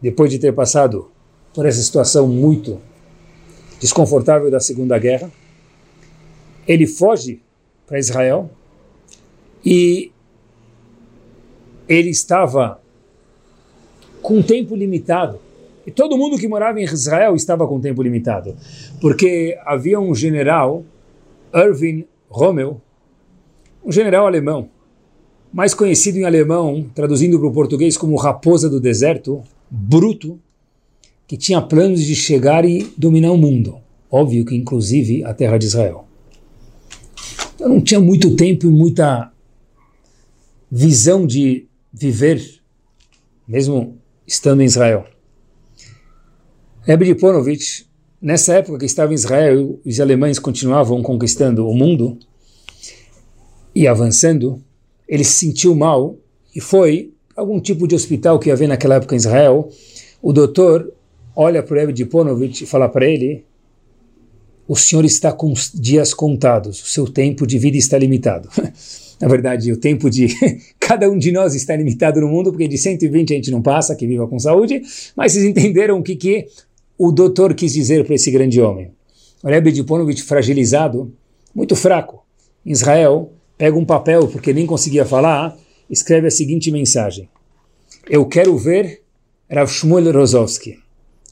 depois 0.00 0.30
de 0.30 0.38
ter 0.38 0.52
passado 0.52 1.10
por 1.54 1.64
essa 1.64 1.80
situação 1.80 2.26
muito 2.26 2.80
desconfortável 3.80 4.50
da 4.50 4.60
Segunda 4.60 4.98
Guerra, 4.98 5.30
ele 6.66 6.86
foge 6.86 7.40
para 7.86 7.98
Israel 7.98 8.50
e 9.64 10.10
ele 11.88 12.10
estava 12.10 12.80
com 14.20 14.42
tempo 14.42 14.74
limitado. 14.74 15.38
E 15.86 15.90
todo 15.90 16.16
mundo 16.16 16.38
que 16.38 16.48
morava 16.48 16.80
em 16.80 16.84
Israel 16.84 17.36
estava 17.36 17.68
com 17.68 17.78
tempo 17.78 18.02
limitado, 18.02 18.56
porque 19.00 19.56
havia 19.66 20.00
um 20.00 20.14
general, 20.14 20.82
Irving 21.54 22.06
Rommel, 22.28 22.80
um 23.84 23.92
general 23.92 24.26
alemão, 24.26 24.70
mais 25.52 25.74
conhecido 25.74 26.16
em 26.16 26.24
alemão, 26.24 26.90
traduzindo 26.94 27.38
para 27.38 27.48
o 27.48 27.52
português 27.52 27.98
como 27.98 28.16
Raposa 28.16 28.68
do 28.68 28.80
Deserto, 28.80 29.42
bruto, 29.70 30.40
que 31.26 31.36
tinha 31.36 31.60
planos 31.60 32.02
de 32.02 32.14
chegar 32.14 32.64
e 32.64 32.92
dominar 32.96 33.32
o 33.32 33.36
mundo. 33.36 33.78
Óbvio 34.10 34.44
que 34.44 34.54
inclusive 34.54 35.24
a 35.24 35.34
terra 35.34 35.58
de 35.58 35.66
Israel. 35.66 36.06
eu 37.58 37.68
não 37.68 37.80
tinha 37.80 38.00
muito 38.00 38.36
tempo 38.36 38.66
e 38.66 38.70
muita 38.70 39.32
visão 40.70 41.26
de 41.26 41.66
viver, 41.92 42.60
mesmo 43.46 43.96
estando 44.26 44.60
em 44.60 44.66
Israel. 44.66 45.06
Rebbe 46.82 47.06
Liponovich, 47.06 47.86
nessa 48.20 48.54
época 48.54 48.78
que 48.78 48.84
estava 48.84 49.12
em 49.12 49.14
Israel, 49.14 49.80
os 49.84 50.00
alemães 50.00 50.38
continuavam 50.38 51.02
conquistando 51.02 51.66
o 51.66 51.74
mundo 51.74 52.18
e 53.74 53.88
avançando, 53.88 54.62
ele 55.08 55.24
se 55.24 55.46
sentiu 55.46 55.74
mal 55.74 56.16
e 56.54 56.60
foi 56.60 57.12
algum 57.34 57.58
tipo 57.60 57.88
de 57.88 57.94
hospital 57.94 58.38
que 58.38 58.50
havia 58.50 58.68
naquela 58.68 58.96
época 58.96 59.14
em 59.14 59.18
Israel. 59.18 59.68
O 60.22 60.32
doutor 60.32 60.93
olha 61.34 61.62
para 61.62 61.74
o 61.74 61.78
Rebbe 61.78 61.92
Liponovich 61.92 62.64
e 62.64 62.66
fala 62.66 62.88
para 62.88 63.06
ele, 63.06 63.44
o 64.66 64.76
senhor 64.76 65.04
está 65.04 65.32
com 65.32 65.52
dias 65.74 66.14
contados, 66.14 66.82
o 66.82 66.86
seu 66.86 67.06
tempo 67.06 67.46
de 67.46 67.58
vida 67.58 67.76
está 67.76 67.98
limitado. 67.98 68.48
Na 69.20 69.28
verdade, 69.28 69.70
o 69.70 69.76
tempo 69.76 70.10
de 70.10 70.28
cada 70.80 71.08
um 71.08 71.16
de 71.16 71.30
nós 71.30 71.54
está 71.54 71.76
limitado 71.76 72.20
no 72.20 72.28
mundo, 72.28 72.50
porque 72.50 72.66
de 72.66 72.76
120 72.76 73.32
a 73.32 73.36
gente 73.36 73.50
não 73.50 73.62
passa, 73.62 73.94
que 73.94 74.06
viva 74.06 74.26
com 74.26 74.38
saúde, 74.38 74.82
mas 75.16 75.32
vocês 75.32 75.44
entenderam 75.44 75.98
o 75.98 76.02
que, 76.02 76.16
que 76.16 76.46
o 76.98 77.12
doutor 77.12 77.54
quis 77.54 77.72
dizer 77.72 78.04
para 78.04 78.14
esse 78.14 78.30
grande 78.30 78.60
homem. 78.60 78.90
O 79.42 79.48
Rebbe 79.48 79.70
de 79.70 79.84
Ponovitch, 79.84 80.22
fragilizado, 80.22 81.12
muito 81.54 81.76
fraco, 81.76 82.24
em 82.64 82.72
Israel, 82.72 83.32
pega 83.56 83.76
um 83.76 83.84
papel, 83.84 84.26
porque 84.28 84.52
nem 84.52 84.66
conseguia 84.66 85.04
falar, 85.04 85.56
escreve 85.88 86.28
a 86.28 86.30
seguinte 86.30 86.70
mensagem. 86.70 87.28
Eu 88.08 88.26
quero 88.26 88.56
ver 88.56 89.02
Rav 89.50 89.70
Shmuel 89.70 90.12
Rozovsky, 90.12 90.78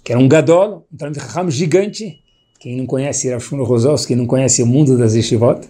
que 0.02 0.12
era 0.12 0.20
um 0.20 0.28
gadol, 0.28 0.86
um 0.92 0.96
Talmud 0.96 1.54
gigante, 1.54 2.20
quem 2.58 2.76
não 2.76 2.86
conhece 2.86 3.30
Rav 3.30 3.42
Shmuel 3.42 3.64
Rozovsky, 3.64 4.14
não 4.14 4.26
conhece 4.26 4.62
o 4.62 4.66
mundo 4.66 4.96
das 4.96 5.14
yeshivot. 5.14 5.68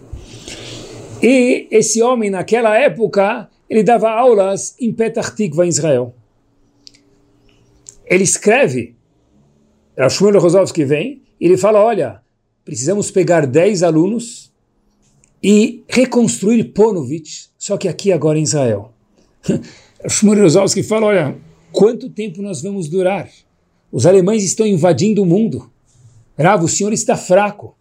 E 1.21 1.67
esse 1.71 2.01
homem, 2.01 2.29
naquela 2.29 2.77
época, 2.77 3.49
ele 3.69 3.83
dava 3.83 4.09
aulas 4.09 4.75
em 4.79 4.91
Petah 4.91 5.31
Tikva, 5.31 5.65
em 5.65 5.69
Israel. 5.69 6.13
Ele 8.05 8.23
escreve 8.23 8.95
é 9.95 10.05
o 10.05 10.09
Shmuel 10.09 10.39
Rozovsky 10.39 10.83
vem 10.83 11.21
e 11.39 11.45
ele 11.45 11.57
fala, 11.57 11.81
olha, 11.81 12.21
precisamos 12.65 13.11
pegar 13.11 13.45
10 13.45 13.83
alunos 13.83 14.51
e 15.41 15.83
reconstruir 15.87 16.63
Ponovitch, 16.65 17.47
só 17.57 17.77
que 17.77 17.87
aqui 17.87 18.11
agora 18.11 18.39
em 18.39 18.43
Israel. 18.43 18.91
Shmuel 20.09 20.41
Rozovsky 20.41 20.81
fala, 20.81 21.07
olha, 21.07 21.37
quanto 21.71 22.09
tempo 22.09 22.41
nós 22.41 22.61
vamos 22.61 22.89
durar? 22.89 23.29
Os 23.93 24.07
alemães 24.07 24.43
estão 24.43 24.65
invadindo 24.65 25.21
o 25.21 25.25
mundo. 25.25 25.71
Rav, 26.35 26.63
o 26.63 26.67
senhor 26.67 26.91
está 26.91 27.15
fraco. 27.15 27.77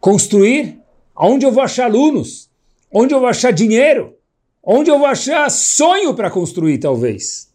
Construir? 0.00 0.80
Aonde 1.14 1.44
eu 1.44 1.52
vou 1.52 1.62
achar 1.62 1.84
alunos? 1.84 2.48
Onde 2.90 3.12
eu 3.12 3.20
vou 3.20 3.28
achar 3.28 3.50
dinheiro? 3.52 4.16
Onde 4.62 4.90
eu 4.90 4.98
vou 4.98 5.06
achar 5.06 5.50
sonho 5.50 6.14
para 6.14 6.30
construir, 6.30 6.78
talvez? 6.78 7.52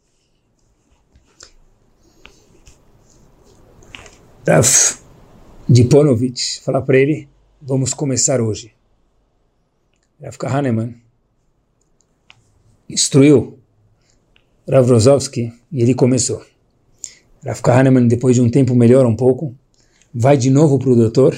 Rav 4.48 4.68
Diponovich 5.68 6.62
falar 6.62 6.84
para 6.84 7.00
ele, 7.00 7.28
vamos 7.60 7.96
começar 7.96 8.42
hoje. 8.42 8.76
Rav 10.22 10.38
Kahneman 10.38 10.94
instruiu 12.88 13.58
Rav 14.70 14.88
Rosovsky 14.88 15.52
e 15.72 15.82
ele 15.82 15.96
começou. 15.96 16.51
Rav 17.46 17.62
Kahneman, 17.62 18.08
depois 18.08 18.36
de 18.36 18.42
um 18.42 18.50
tempo, 18.50 18.76
melhora 18.76 19.08
um 19.08 19.16
pouco, 19.16 19.56
vai 20.14 20.38
de 20.38 20.50
novo 20.50 20.78
para 20.78 20.92
o 20.92 20.96
doutor 20.96 21.36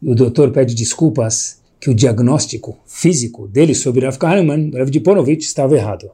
e 0.00 0.08
o 0.08 0.14
doutor 0.14 0.52
pede 0.52 0.74
desculpas 0.74 1.60
que 1.80 1.90
o 1.90 1.94
diagnóstico 1.94 2.78
físico 2.86 3.48
dele 3.48 3.74
sobre 3.74 4.04
Rav 4.04 4.16
Kahneman, 4.18 4.70
Rav 4.70 4.88
Diponovich, 4.88 5.44
estava 5.44 5.76
errado. 5.76 6.10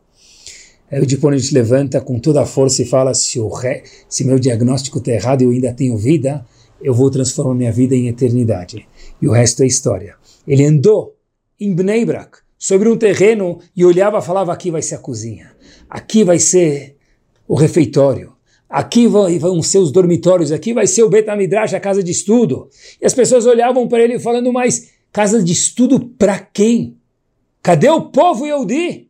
Aí 0.90 1.02
o 1.02 1.06
Diponovich 1.06 1.52
levanta 1.52 2.00
com 2.00 2.18
toda 2.18 2.40
a 2.40 2.46
força 2.46 2.80
e 2.80 2.86
fala: 2.86 3.12
se, 3.12 3.38
o 3.38 3.48
re... 3.48 3.82
se 4.08 4.24
meu 4.24 4.38
diagnóstico 4.38 4.98
está 4.98 5.12
errado 5.12 5.42
e 5.42 5.44
eu 5.44 5.50
ainda 5.50 5.74
tenho 5.74 5.98
vida, 5.98 6.42
eu 6.80 6.94
vou 6.94 7.10
transformar 7.10 7.54
minha 7.54 7.72
vida 7.72 7.94
em 7.94 8.08
eternidade. 8.08 8.88
E 9.20 9.28
o 9.28 9.32
resto 9.32 9.62
é 9.62 9.66
história. 9.66 10.14
Ele 10.46 10.64
andou 10.64 11.14
em 11.60 11.74
Bnei 11.74 12.06
Brak, 12.06 12.38
sobre 12.58 12.88
um 12.88 12.96
terreno, 12.96 13.58
e 13.76 13.84
olhava 13.84 14.18
e 14.18 14.22
falava: 14.22 14.54
aqui 14.54 14.70
vai 14.70 14.80
ser 14.80 14.94
a 14.94 14.98
cozinha, 14.98 15.50
aqui 15.90 16.24
vai 16.24 16.38
ser 16.38 16.96
o 17.46 17.54
refeitório, 17.54 18.32
aqui 18.68 19.06
vão 19.06 19.62
ser 19.62 19.78
os 19.78 19.90
dormitórios, 19.90 20.52
aqui 20.52 20.72
vai 20.72 20.86
ser 20.86 21.02
o 21.02 21.08
Betamidrash, 21.08 21.74
a 21.74 21.80
casa 21.80 22.02
de 22.02 22.12
estudo. 22.12 22.68
E 23.00 23.06
as 23.06 23.14
pessoas 23.14 23.46
olhavam 23.46 23.88
para 23.88 24.02
ele 24.02 24.18
falando: 24.18 24.52
mas 24.52 24.90
casa 25.12 25.42
de 25.42 25.52
estudo 25.52 26.00
para 26.00 26.38
quem? 26.38 26.96
Cadê 27.62 27.88
o 27.88 28.02
povo 28.02 28.46
Yehudi? 28.46 29.08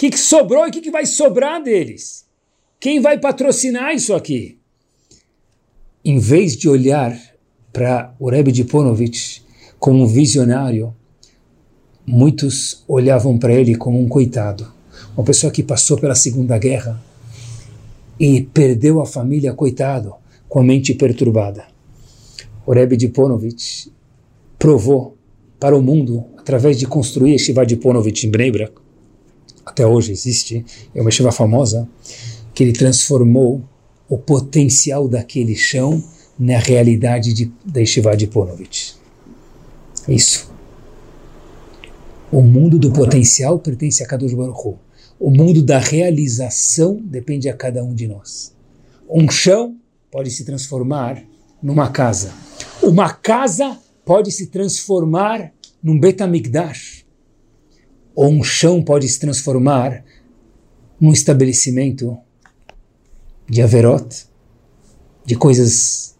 que, 0.00 0.08
que 0.08 0.18
sobrou 0.18 0.64
e 0.64 0.70
o 0.70 0.72
que, 0.72 0.80
que 0.80 0.90
vai 0.90 1.04
sobrar 1.04 1.62
deles? 1.62 2.24
Quem 2.80 3.02
vai 3.02 3.18
patrocinar 3.18 3.94
isso 3.94 4.14
aqui? 4.14 4.58
Em 6.02 6.18
vez 6.18 6.56
de 6.56 6.70
olhar 6.70 7.14
para 7.70 8.14
o 8.18 8.30
Rebbe 8.30 8.50
de 8.50 8.64
Ponovitch 8.64 9.42
como 9.78 10.02
um 10.02 10.06
visionário, 10.06 10.96
muitos 12.06 12.82
olhavam 12.88 13.38
para 13.38 13.52
ele 13.52 13.74
como 13.74 14.00
um 14.00 14.08
coitado, 14.08 14.72
uma 15.14 15.22
pessoa 15.22 15.52
que 15.52 15.62
passou 15.62 15.98
pela 15.98 16.14
Segunda 16.14 16.56
Guerra 16.56 16.98
e 18.20 18.42
perdeu 18.42 19.00
a 19.00 19.06
família, 19.06 19.54
coitado, 19.54 20.14
com 20.46 20.60
a 20.60 20.62
mente 20.62 20.92
perturbada. 20.92 21.64
O 22.66 22.72
Rebbe 22.72 22.94
de 22.94 23.08
Ponovitch 23.08 23.86
provou 24.58 25.16
para 25.58 25.76
o 25.76 25.82
mundo, 25.82 26.26
através 26.36 26.78
de 26.78 26.86
construir 26.86 27.38
Shiva 27.38 27.64
de 27.64 27.76
Ponovitch 27.76 28.24
em 28.24 28.30
Bnei 28.30 28.52
Brak, 28.52 28.74
até 29.64 29.86
hoje 29.86 30.12
existe, 30.12 30.64
é 30.94 31.00
uma 31.00 31.10
chuva 31.10 31.32
famosa, 31.32 31.88
que 32.52 32.62
ele 32.62 32.72
transformou 32.72 33.62
o 34.08 34.18
potencial 34.18 35.08
daquele 35.08 35.54
chão 35.54 36.02
na 36.38 36.58
realidade 36.58 37.32
de, 37.32 37.52
da 37.64 37.80
Yeshiva 37.80 38.16
de 38.16 38.26
Ponovitch. 38.26 38.94
Isso. 40.08 40.50
O 42.32 42.42
mundo 42.42 42.78
do 42.78 42.90
potencial 42.90 43.58
pertence 43.58 44.02
a 44.02 44.06
Kadosh 44.06 44.34
Baruch 44.34 44.66
Hu. 44.66 44.78
O 45.20 45.30
mundo 45.30 45.62
da 45.62 45.78
realização 45.78 46.96
depende 46.96 47.46
a 47.46 47.54
cada 47.54 47.84
um 47.84 47.94
de 47.94 48.08
nós. 48.08 48.56
Um 49.06 49.28
chão 49.30 49.76
pode 50.10 50.30
se 50.30 50.46
transformar 50.46 51.22
numa 51.62 51.90
casa. 51.90 52.32
Uma 52.82 53.12
casa 53.12 53.78
pode 54.02 54.32
se 54.32 54.46
transformar 54.46 55.52
num 55.82 56.00
Betamigdash 56.00 57.04
ou 58.14 58.30
um 58.30 58.42
chão 58.42 58.82
pode 58.82 59.06
se 59.06 59.20
transformar 59.20 60.02
num 60.98 61.12
estabelecimento 61.12 62.16
de 63.46 63.60
averot, 63.60 64.26
de 65.26 65.36
coisas 65.36 66.16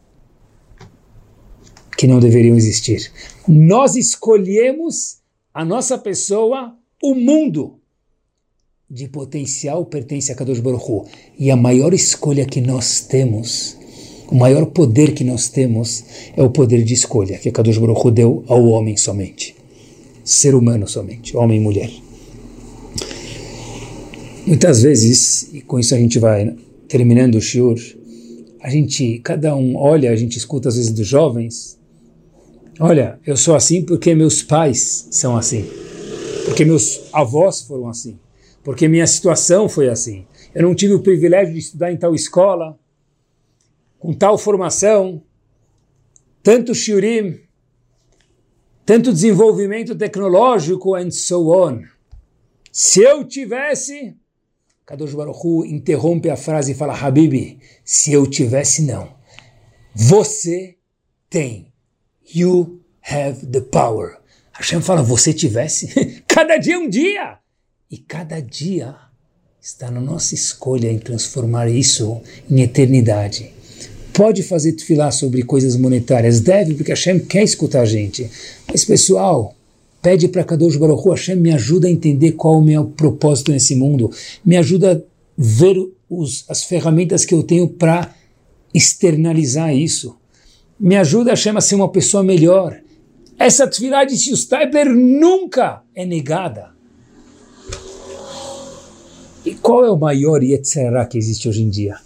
que 1.96 2.06
não 2.06 2.20
deveriam 2.20 2.54
existir. 2.54 3.10
Nós 3.48 3.96
escolhemos 3.96 5.20
a 5.54 5.64
nossa 5.64 5.96
pessoa, 5.96 6.76
o 7.02 7.14
mundo 7.14 7.79
de 8.90 9.08
potencial 9.08 9.84
pertence 9.86 10.32
a 10.32 10.34
Kadosh 10.34 10.60
Baruch 10.60 10.84
Hu. 10.90 11.06
E 11.38 11.50
a 11.50 11.56
maior 11.56 11.94
escolha 11.94 12.44
que 12.44 12.60
nós 12.60 13.00
temos, 13.00 13.76
o 14.28 14.34
maior 14.34 14.66
poder 14.66 15.14
que 15.14 15.22
nós 15.22 15.48
temos 15.48 16.04
é 16.36 16.42
o 16.42 16.50
poder 16.50 16.82
de 16.82 16.94
escolha 16.94 17.38
que 17.38 17.52
Kadosh 17.52 17.78
Baruch 17.78 18.00
Hu 18.04 18.10
deu 18.10 18.44
ao 18.48 18.64
homem 18.66 18.96
somente 18.96 19.60
ser 20.30 20.54
humano 20.54 20.86
somente, 20.86 21.36
homem 21.36 21.58
e 21.58 21.62
mulher. 21.62 21.90
Muitas 24.46 24.82
vezes, 24.82 25.52
e 25.52 25.60
com 25.60 25.78
isso 25.78 25.94
a 25.94 25.98
gente 25.98 26.18
vai 26.18 26.54
terminando 26.88 27.34
o 27.34 27.40
shiur, 27.40 27.78
a 28.60 28.70
gente, 28.70 29.18
cada 29.18 29.56
um 29.56 29.76
olha, 29.76 30.10
a 30.10 30.16
gente 30.16 30.36
escuta 30.36 30.68
às 30.68 30.76
vezes 30.76 30.92
dos 30.92 31.06
jovens, 31.06 31.78
olha, 32.78 33.18
eu 33.26 33.36
sou 33.36 33.54
assim 33.54 33.82
porque 33.82 34.14
meus 34.14 34.42
pais 34.42 35.08
são 35.10 35.36
assim, 35.36 35.64
porque 36.44 36.64
meus 36.64 37.00
avós 37.12 37.62
foram 37.62 37.88
assim, 37.88 38.16
porque 38.62 38.88
minha 38.88 39.06
situação 39.06 39.68
foi 39.68 39.88
assim. 39.88 40.26
Eu 40.54 40.62
não 40.62 40.74
tive 40.74 40.94
o 40.94 41.02
privilégio 41.02 41.52
de 41.52 41.60
estudar 41.60 41.92
em 41.92 41.96
tal 41.96 42.14
escola, 42.14 42.78
com 43.98 44.12
tal 44.12 44.36
formação, 44.36 45.22
tanto 46.42 46.74
shiurim, 46.74 47.40
tanto 48.84 49.12
desenvolvimento 49.12 49.94
tecnológico 49.94 50.94
and 50.94 51.10
so 51.10 51.48
on. 51.48 51.82
Se 52.72 53.02
eu 53.02 53.24
tivesse, 53.24 54.16
Kadosh 54.86 55.14
Baruch 55.14 55.38
Hu 55.44 55.64
interrompe 55.64 56.28
a 56.30 56.36
frase 56.36 56.72
e 56.72 56.74
fala, 56.74 56.98
Habibi, 56.98 57.60
se 57.84 58.12
eu 58.12 58.26
tivesse 58.26 58.82
não. 58.82 59.14
Você 59.94 60.76
tem. 61.28 61.72
You 62.34 62.80
have 63.02 63.46
the 63.46 63.60
power. 63.60 64.18
Hashem 64.52 64.80
fala, 64.80 65.02
você 65.02 65.32
tivesse. 65.32 66.22
cada 66.26 66.56
dia 66.56 66.74
é 66.74 66.78
um 66.78 66.88
dia. 66.88 67.38
E 67.90 67.98
cada 67.98 68.40
dia 68.40 68.94
está 69.60 69.90
na 69.90 70.00
nossa 70.00 70.34
escolha 70.34 70.90
em 70.90 70.98
transformar 70.98 71.68
isso 71.68 72.20
em 72.50 72.60
eternidade 72.62 73.52
pode 74.12 74.42
fazer 74.42 74.72
tefilá 74.72 75.10
sobre 75.10 75.42
coisas 75.44 75.76
monetárias, 75.76 76.40
deve, 76.40 76.74
porque 76.74 76.90
Hashem 76.90 77.20
quer 77.20 77.42
escutar 77.44 77.82
a 77.82 77.86
gente. 77.86 78.28
Mas, 78.68 78.84
pessoal, 78.84 79.54
Pede 80.02 80.28
para 80.28 80.44
Kadosh 80.44 80.76
Baruch 80.76 81.06
Hashem, 81.08 81.36
me 81.36 81.52
ajuda 81.52 81.86
a 81.86 81.90
entender 81.90 82.32
qual 82.32 82.58
o 82.58 82.64
meu 82.64 82.86
propósito 82.86 83.52
nesse 83.52 83.76
mundo. 83.76 84.10
Me 84.42 84.56
ajuda 84.56 84.92
a 84.94 85.00
ver 85.36 85.76
os, 86.08 86.44
as 86.48 86.64
ferramentas 86.64 87.24
que 87.26 87.34
eu 87.34 87.42
tenho 87.42 87.68
para 87.68 88.14
externalizar 88.72 89.74
isso. 89.74 90.16
Me 90.78 90.96
ajuda, 90.96 91.30
Hashem, 91.30 91.54
a 91.54 91.60
ser 91.60 91.74
uma 91.74 91.90
pessoa 91.90 92.22
melhor. 92.22 92.80
Essa 93.38 93.64
atividade 93.64 94.16
de 94.16 94.32
Stapler 94.32 94.88
nunca 94.88 95.82
é 95.94 96.06
negada. 96.06 96.70
E 99.44 99.54
qual 99.54 99.84
é 99.84 99.90
o 99.90 99.96
maior 99.96 100.42
Yetzirah 100.42 101.06
que 101.06 101.16
existe 101.16 101.48
hoje 101.48 101.62
em 101.62 101.70
dia? 101.70 101.96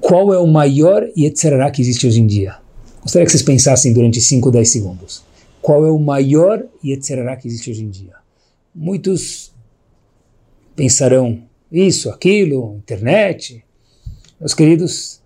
Qual 0.00 0.32
é 0.32 0.38
o 0.38 0.46
maior 0.46 1.04
Yetzirah 1.16 1.70
que 1.72 1.82
existe 1.82 2.06
hoje 2.06 2.20
em 2.20 2.26
dia? 2.26 2.56
Gostaria 3.02 3.26
que 3.26 3.32
vocês 3.32 3.42
pensassem 3.42 3.92
durante 3.92 4.20
5, 4.20 4.50
10 4.50 4.68
segundos. 4.70 5.24
Qual 5.60 5.84
é 5.84 5.90
o 5.90 5.98
maior 5.98 6.64
Yetzirah 6.84 7.36
que 7.36 7.48
existe 7.48 7.70
hoje 7.70 7.82
em 7.82 7.90
dia? 7.90 8.14
Muitos 8.72 9.52
pensarão 10.76 11.42
isso, 11.70 12.08
aquilo, 12.08 12.76
internet. 12.76 13.64
Meus 14.38 14.54
queridos, 14.54 15.20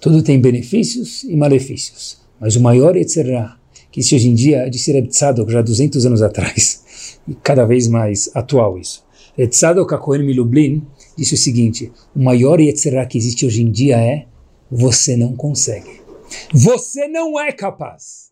tudo 0.00 0.22
tem 0.22 0.40
benefícios 0.40 1.24
e 1.24 1.36
malefícios. 1.36 2.18
Mas 2.40 2.56
o 2.56 2.60
maior 2.60 2.96
Yetzirah 2.96 3.58
que 3.92 4.00
existe 4.00 4.14
hoje 4.14 4.28
em 4.28 4.34
dia 4.34 4.58
é 4.66 4.70
de 4.70 4.78
Sirab 4.78 5.08
Tzadok, 5.08 5.52
já 5.52 5.60
200 5.60 6.06
anos 6.06 6.22
atrás 6.22 6.87
e 7.28 7.34
cada 7.34 7.64
vez 7.64 7.86
mais 7.86 8.30
atual 8.34 8.78
isso. 8.78 9.06
Tzadok 9.46 9.94
HaKohen 9.94 10.24
Milublin 10.24 10.84
disse 11.16 11.34
o 11.34 11.38
seguinte, 11.38 11.92
o 12.14 12.22
maior 12.22 12.58
Yetzirah 12.60 13.06
que 13.06 13.18
existe 13.18 13.46
hoje 13.46 13.62
em 13.62 13.70
dia 13.70 13.96
é 13.96 14.26
você 14.70 15.16
não 15.16 15.36
consegue. 15.36 16.00
Você 16.52 17.06
não 17.06 17.38
é 17.38 17.52
capaz. 17.52 18.30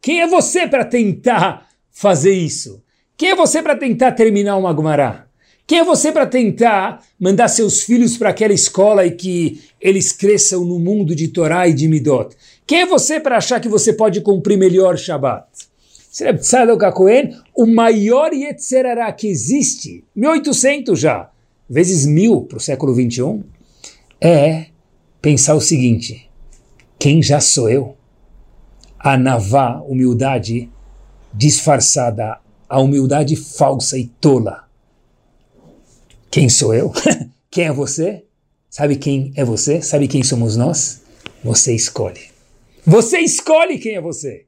Quem 0.00 0.20
é 0.20 0.26
você 0.26 0.66
para 0.66 0.84
tentar 0.84 1.68
fazer 1.90 2.32
isso? 2.32 2.82
Quem 3.16 3.30
é 3.30 3.34
você 3.34 3.62
para 3.62 3.76
tentar 3.76 4.12
terminar 4.12 4.56
uma 4.56 4.72
Gumará? 4.72 5.26
Quem 5.66 5.80
é 5.80 5.84
você 5.84 6.12
para 6.12 6.26
tentar 6.26 7.02
mandar 7.18 7.48
seus 7.48 7.82
filhos 7.82 8.16
para 8.16 8.30
aquela 8.30 8.52
escola 8.52 9.04
e 9.04 9.10
que 9.10 9.60
eles 9.80 10.12
cresçam 10.12 10.64
no 10.64 10.78
mundo 10.78 11.14
de 11.14 11.26
Torá 11.28 11.66
e 11.66 11.74
de 11.74 11.88
Midot? 11.88 12.36
Quem 12.64 12.82
é 12.82 12.86
você 12.86 13.18
para 13.18 13.38
achar 13.38 13.60
que 13.60 13.68
você 13.68 13.92
pode 13.92 14.20
cumprir 14.20 14.56
melhor 14.56 14.96
Shabat? 14.96 15.46
Reb 16.24 16.38
Tzadok 16.38 16.84
HaKohen, 16.84 17.36
o 17.54 17.66
maior 17.66 18.32
Yetzerará 18.32 19.12
que 19.12 19.26
existe, 19.26 20.02
1800 20.14 20.98
já, 20.98 21.30
vezes 21.68 22.06
mil 22.06 22.42
para 22.42 22.56
o 22.56 22.60
século 22.60 22.94
21, 22.94 23.42
é 24.20 24.66
pensar 25.20 25.54
o 25.54 25.60
seguinte, 25.60 26.30
quem 26.98 27.22
já 27.22 27.38
sou 27.40 27.68
eu? 27.68 27.96
A 28.98 29.18
navá, 29.18 29.82
humildade 29.82 30.70
disfarçada, 31.32 32.40
a 32.66 32.80
humildade 32.80 33.36
falsa 33.36 33.98
e 33.98 34.06
tola. 34.06 34.66
Quem 36.30 36.48
sou 36.48 36.74
eu? 36.74 36.92
quem 37.50 37.64
é 37.64 37.72
você? 37.72 38.24
Sabe 38.70 38.96
quem 38.96 39.32
é 39.36 39.44
você? 39.44 39.82
Sabe 39.82 40.08
quem 40.08 40.22
somos 40.22 40.56
nós? 40.56 41.02
Você 41.44 41.74
escolhe. 41.74 42.20
Você 42.86 43.18
escolhe 43.18 43.78
quem 43.78 43.96
é 43.96 44.00
você. 44.00 44.45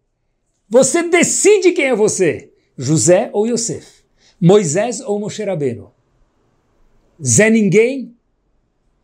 Você 0.71 1.09
decide 1.09 1.73
quem 1.73 1.87
é 1.87 1.95
você, 1.95 2.51
José 2.77 3.31
ou 3.33 3.47
Yosef, 3.47 3.87
Moisés 4.41 5.01
ou 5.01 5.19
Moshe 5.19 5.43
Rabbeinu. 5.43 5.91
Zé 7.25 7.49
Ninguém 7.49 8.15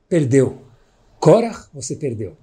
perdeu. 0.09 0.59
Korach, 1.19 1.69
você 1.73 1.97
perdeu. 1.97 2.37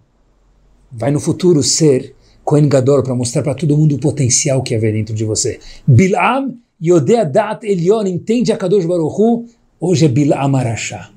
Vai 0.92 1.12
no 1.12 1.20
futuro 1.20 1.62
ser 1.62 2.16
Kohen 2.44 2.68
Gadol 2.68 3.04
para 3.04 3.16
mostrar 3.16 3.44
para 3.44 3.54
todo 3.54 3.78
mundo 3.78 3.96
o 3.96 4.00
potencial 4.00 4.64
que 4.64 4.74
havia 4.74 4.92
dentro 4.92 5.14
de 5.14 5.24
você. 5.24 5.60
Bilam, 5.86 6.58
Yodea 6.84 7.24
Dat 7.24 7.64
Elion, 7.64 8.08
entende 8.08 8.52
a 8.52 8.58
Kadosh 8.58 8.86
Baruch 8.86 9.16
Hu, 9.22 9.46
hoje 9.80 10.06
é 10.06 10.10
Bilam 10.10 10.56
Arashá. 10.56 11.12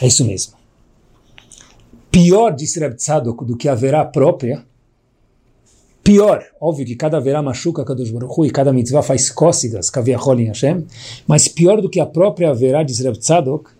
É 0.00 0.06
isso 0.06 0.24
mesmo. 0.24 0.52
Pior, 2.10 2.54
disse 2.54 2.78
Reb 2.78 2.96
Tzadok, 2.96 3.44
do 3.46 3.56
que 3.56 3.68
a 3.68 3.74
verá 3.74 4.04
própria, 4.04 4.66
Pior, 6.02 6.44
óbvio 6.60 6.84
que 6.84 6.96
cada 6.96 7.20
verá 7.20 7.40
machuca 7.40 7.84
Kadosh 7.84 8.10
Baruch 8.10 8.44
e 8.44 8.50
cada 8.50 8.72
mitzvah 8.72 9.02
faz 9.02 9.30
cócegas, 9.30 9.88
kaviachol 9.88 10.40
em 10.40 10.46
Hashem, 10.46 10.84
mas 11.28 11.46
pior 11.46 11.80
do 11.80 11.88
que 11.88 12.00
a 12.00 12.06
própria 12.06 12.52
verá 12.52 12.82
de 12.82 13.00
Reb 13.00 13.18
Tzadok 13.18 13.70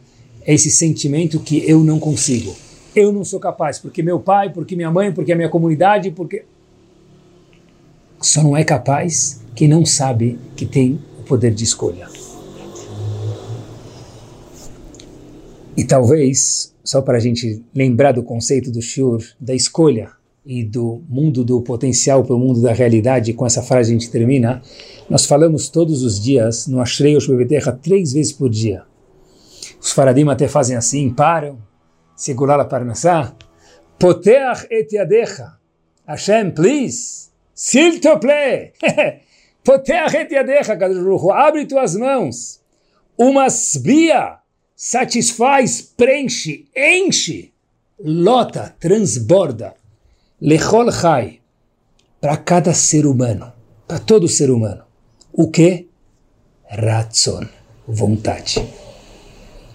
é 0.45 0.55
esse 0.55 0.71
sentimento 0.71 1.41
que 1.41 1.69
eu 1.69 1.83
não 1.83 1.99
consigo. 1.99 2.55
Eu 2.95 3.13
não 3.13 3.25
sou 3.25 3.41
capaz, 3.41 3.81
porque 3.81 4.05
meu 4.05 4.21
pai, 4.21 4.53
porque 4.53 4.77
minha 4.77 4.91
mãe, 4.91 5.13
porque 5.13 5.33
a 5.33 5.37
minha 5.37 5.49
comunidade, 5.49 6.13
porque... 6.13 6.45
Só 8.21 8.41
não 8.41 8.57
é 8.57 8.63
capaz 8.63 9.41
quem 9.57 9.67
não 9.67 9.85
sabe 9.85 10.39
que 10.55 10.65
tem 10.65 11.01
o 11.19 11.23
poder 11.25 11.53
de 11.53 11.65
escolha. 11.65 12.09
E 15.77 15.83
talvez, 15.83 16.73
só 16.85 17.03
para 17.03 17.17
a 17.17 17.21
gente 17.21 17.65
lembrar 17.75 18.13
do 18.13 18.23
conceito 18.23 18.71
do 18.71 18.81
Shur, 18.81 19.21
da 19.41 19.55
escolha, 19.55 20.11
e 20.45 20.65
do 20.65 21.03
mundo 21.09 21.45
do 21.45 21.61
potencial 21.63 22.25
para 22.25 22.35
o 22.35 22.39
mundo 22.39 22.61
da 22.61 22.73
realidade, 22.73 23.33
com 23.33 23.47
essa 23.47 23.63
frase 23.63 23.91
a 23.91 23.93
gente 23.95 24.11
termina, 24.11 24.61
nós 25.09 25.25
falamos 25.25 25.69
todos 25.69 26.03
os 26.03 26.21
dias 26.21 26.67
no 26.67 26.81
Ashrei 26.81 27.17
Oshbebeterra 27.17 27.73
três 27.73 28.13
vezes 28.13 28.33
por 28.33 28.51
dia. 28.51 28.83
Os 29.81 29.93
faradim 29.93 30.29
até 30.29 30.49
fazem 30.49 30.77
assim, 30.77 31.11
param, 31.11 31.59
segurar 32.17 32.59
a 32.59 32.65
parnassá, 32.65 33.35
poteach 33.99 34.67
et 34.71 34.93
yadecha, 34.93 35.55
Hashem, 36.07 36.51
please, 36.51 37.31
s'il 37.55 38.01
te 38.01 38.17
plaît, 38.19 38.73
poteach 39.65 40.17
et 40.17 40.33
yadecha, 40.33 40.77
abre 41.35 41.67
tuas 41.67 41.95
mãos, 41.95 42.61
uma 43.17 43.49
sbia, 43.49 44.39
satisfaz, 44.75 45.83
preenche, 45.97 46.67
enche, 46.77 47.53
lota, 48.05 48.75
transborda, 48.81 49.75
Lechol 50.45 50.91
Chai, 50.91 51.39
para 52.21 52.37
cada 52.37 52.75
ser 52.75 53.07
humano, 53.07 53.53
para 53.87 54.01
todo 54.01 54.27
ser 54.27 54.51
humano. 54.51 54.83
O 55.33 55.49
que? 55.49 55.87
Ratson, 56.69 57.47
vontade. 57.87 58.61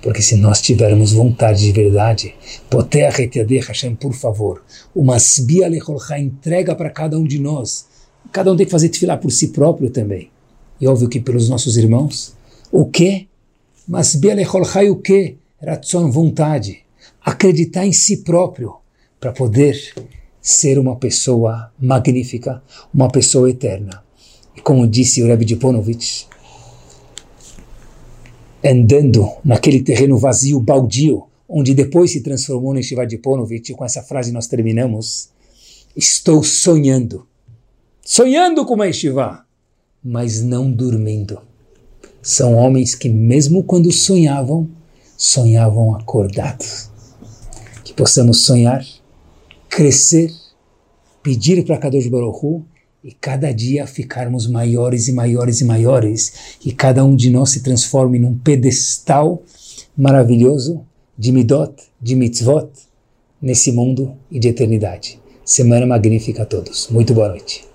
Porque 0.02 0.22
se 0.22 0.36
nós 0.36 0.62
tivermos 0.62 1.14
vontade 1.14 1.62
de 1.62 1.72
verdade, 1.72 2.36
Potea 2.70 3.10
Hashem, 3.10 3.96
por 3.96 4.14
favor, 4.14 4.62
uma 4.94 5.18
Sbia 5.18 5.70
Lechol 5.70 6.02
Chai 6.02 6.20
entrega 6.20 6.76
para 6.76 6.90
cada 6.90 7.18
um 7.18 7.24
de 7.24 7.40
nós. 7.40 7.88
Cada 8.34 8.52
um 8.52 8.58
tem 8.58 8.66
que 8.66 8.72
fazer 8.74 8.90
tefilá 8.90 9.16
por 9.16 9.32
si 9.32 9.48
próprio 9.54 9.90
também. 9.90 10.30
E 10.82 10.86
óbvio 10.86 11.08
que 11.08 11.22
pelos 11.22 11.48
nossos 11.48 11.78
irmãos. 11.78 12.36
O 12.70 12.88
que? 12.88 13.30
Mas 13.88 14.08
Sbia 14.08 14.36
Lechol 14.36 14.66
Chai 14.66 14.90
o 14.90 14.98
que? 14.98 15.38
Ratson, 15.66 16.12
vontade. 16.12 16.80
Acreditar 17.22 17.86
em 17.86 17.94
si 17.94 18.18
próprio 18.18 18.76
para 19.18 19.32
poder 19.32 19.94
ser 20.42 20.80
uma 20.80 20.96
pessoa 20.96 21.72
magnífica, 21.80 22.62
uma 22.94 23.10
pessoa 23.10 23.50
eterna. 23.50 24.04
E 24.56 24.62
como 24.62 24.88
disse 24.88 25.22
o 25.22 25.28
Rebbe 25.28 25.46
de 25.46 25.56
Ponovitch, 25.56 26.26
andando 28.64 29.30
naquele 29.44 29.82
terreno 29.82 30.18
vazio, 30.18 30.60
baldio, 30.60 31.24
onde 31.48 31.74
depois 31.74 32.12
se 32.12 32.22
transformou 32.22 32.74
no 32.74 32.82
Shiva 32.82 33.06
de 33.06 33.18
Ponovitch, 33.18 33.72
com 33.72 33.86
essa 33.86 34.02
frase 34.02 34.32
nós 34.32 34.48
terminamos, 34.48 35.30
estou 35.96 36.44
sonhando, 36.44 37.28
sonhando 38.04 38.66
com 38.66 38.74
uma 38.74 38.92
Shiva, 38.92 39.46
mas 40.04 40.42
não 40.42 40.72
dormindo. 40.72 41.40
São 42.22 42.56
homens 42.56 42.96
que 42.96 43.10
mesmo 43.10 43.64
quando 43.64 43.92
sonhavam, 43.92 44.68
sonhavam 45.16 45.96
acordados. 45.96 46.90
Que 47.84 47.94
possamos 47.94 48.44
sonhar 48.44 48.86
crescer, 49.78 50.34
pedir 51.22 51.64
para 51.64 51.78
Kadosh 51.78 52.08
Baruch 52.08 52.44
Hu, 52.44 52.66
e 53.04 53.12
cada 53.12 53.52
dia 53.52 53.86
ficarmos 53.86 54.48
maiores 54.48 55.08
e 55.08 55.14
maiores 55.14 55.62
e 55.62 55.66
maiores, 55.66 56.58
e 56.66 56.72
cada 56.72 57.06
um 57.06 57.16
de 57.16 57.30
nós 57.30 57.52
se 57.52 57.62
transforme 57.62 58.18
num 58.18 58.36
pedestal 58.36 59.44
maravilhoso 59.96 60.84
de 61.16 61.32
midot, 61.32 61.76
de 62.02 62.16
mitzvot, 62.16 62.72
nesse 63.40 63.72
mundo 63.72 64.18
e 64.32 64.40
de 64.40 64.48
eternidade. 64.48 65.20
Semana 65.46 65.86
magnífica 65.86 66.42
a 66.42 66.46
todos. 66.48 66.88
Muito 66.90 67.14
boa 67.14 67.30
noite. 67.30 67.67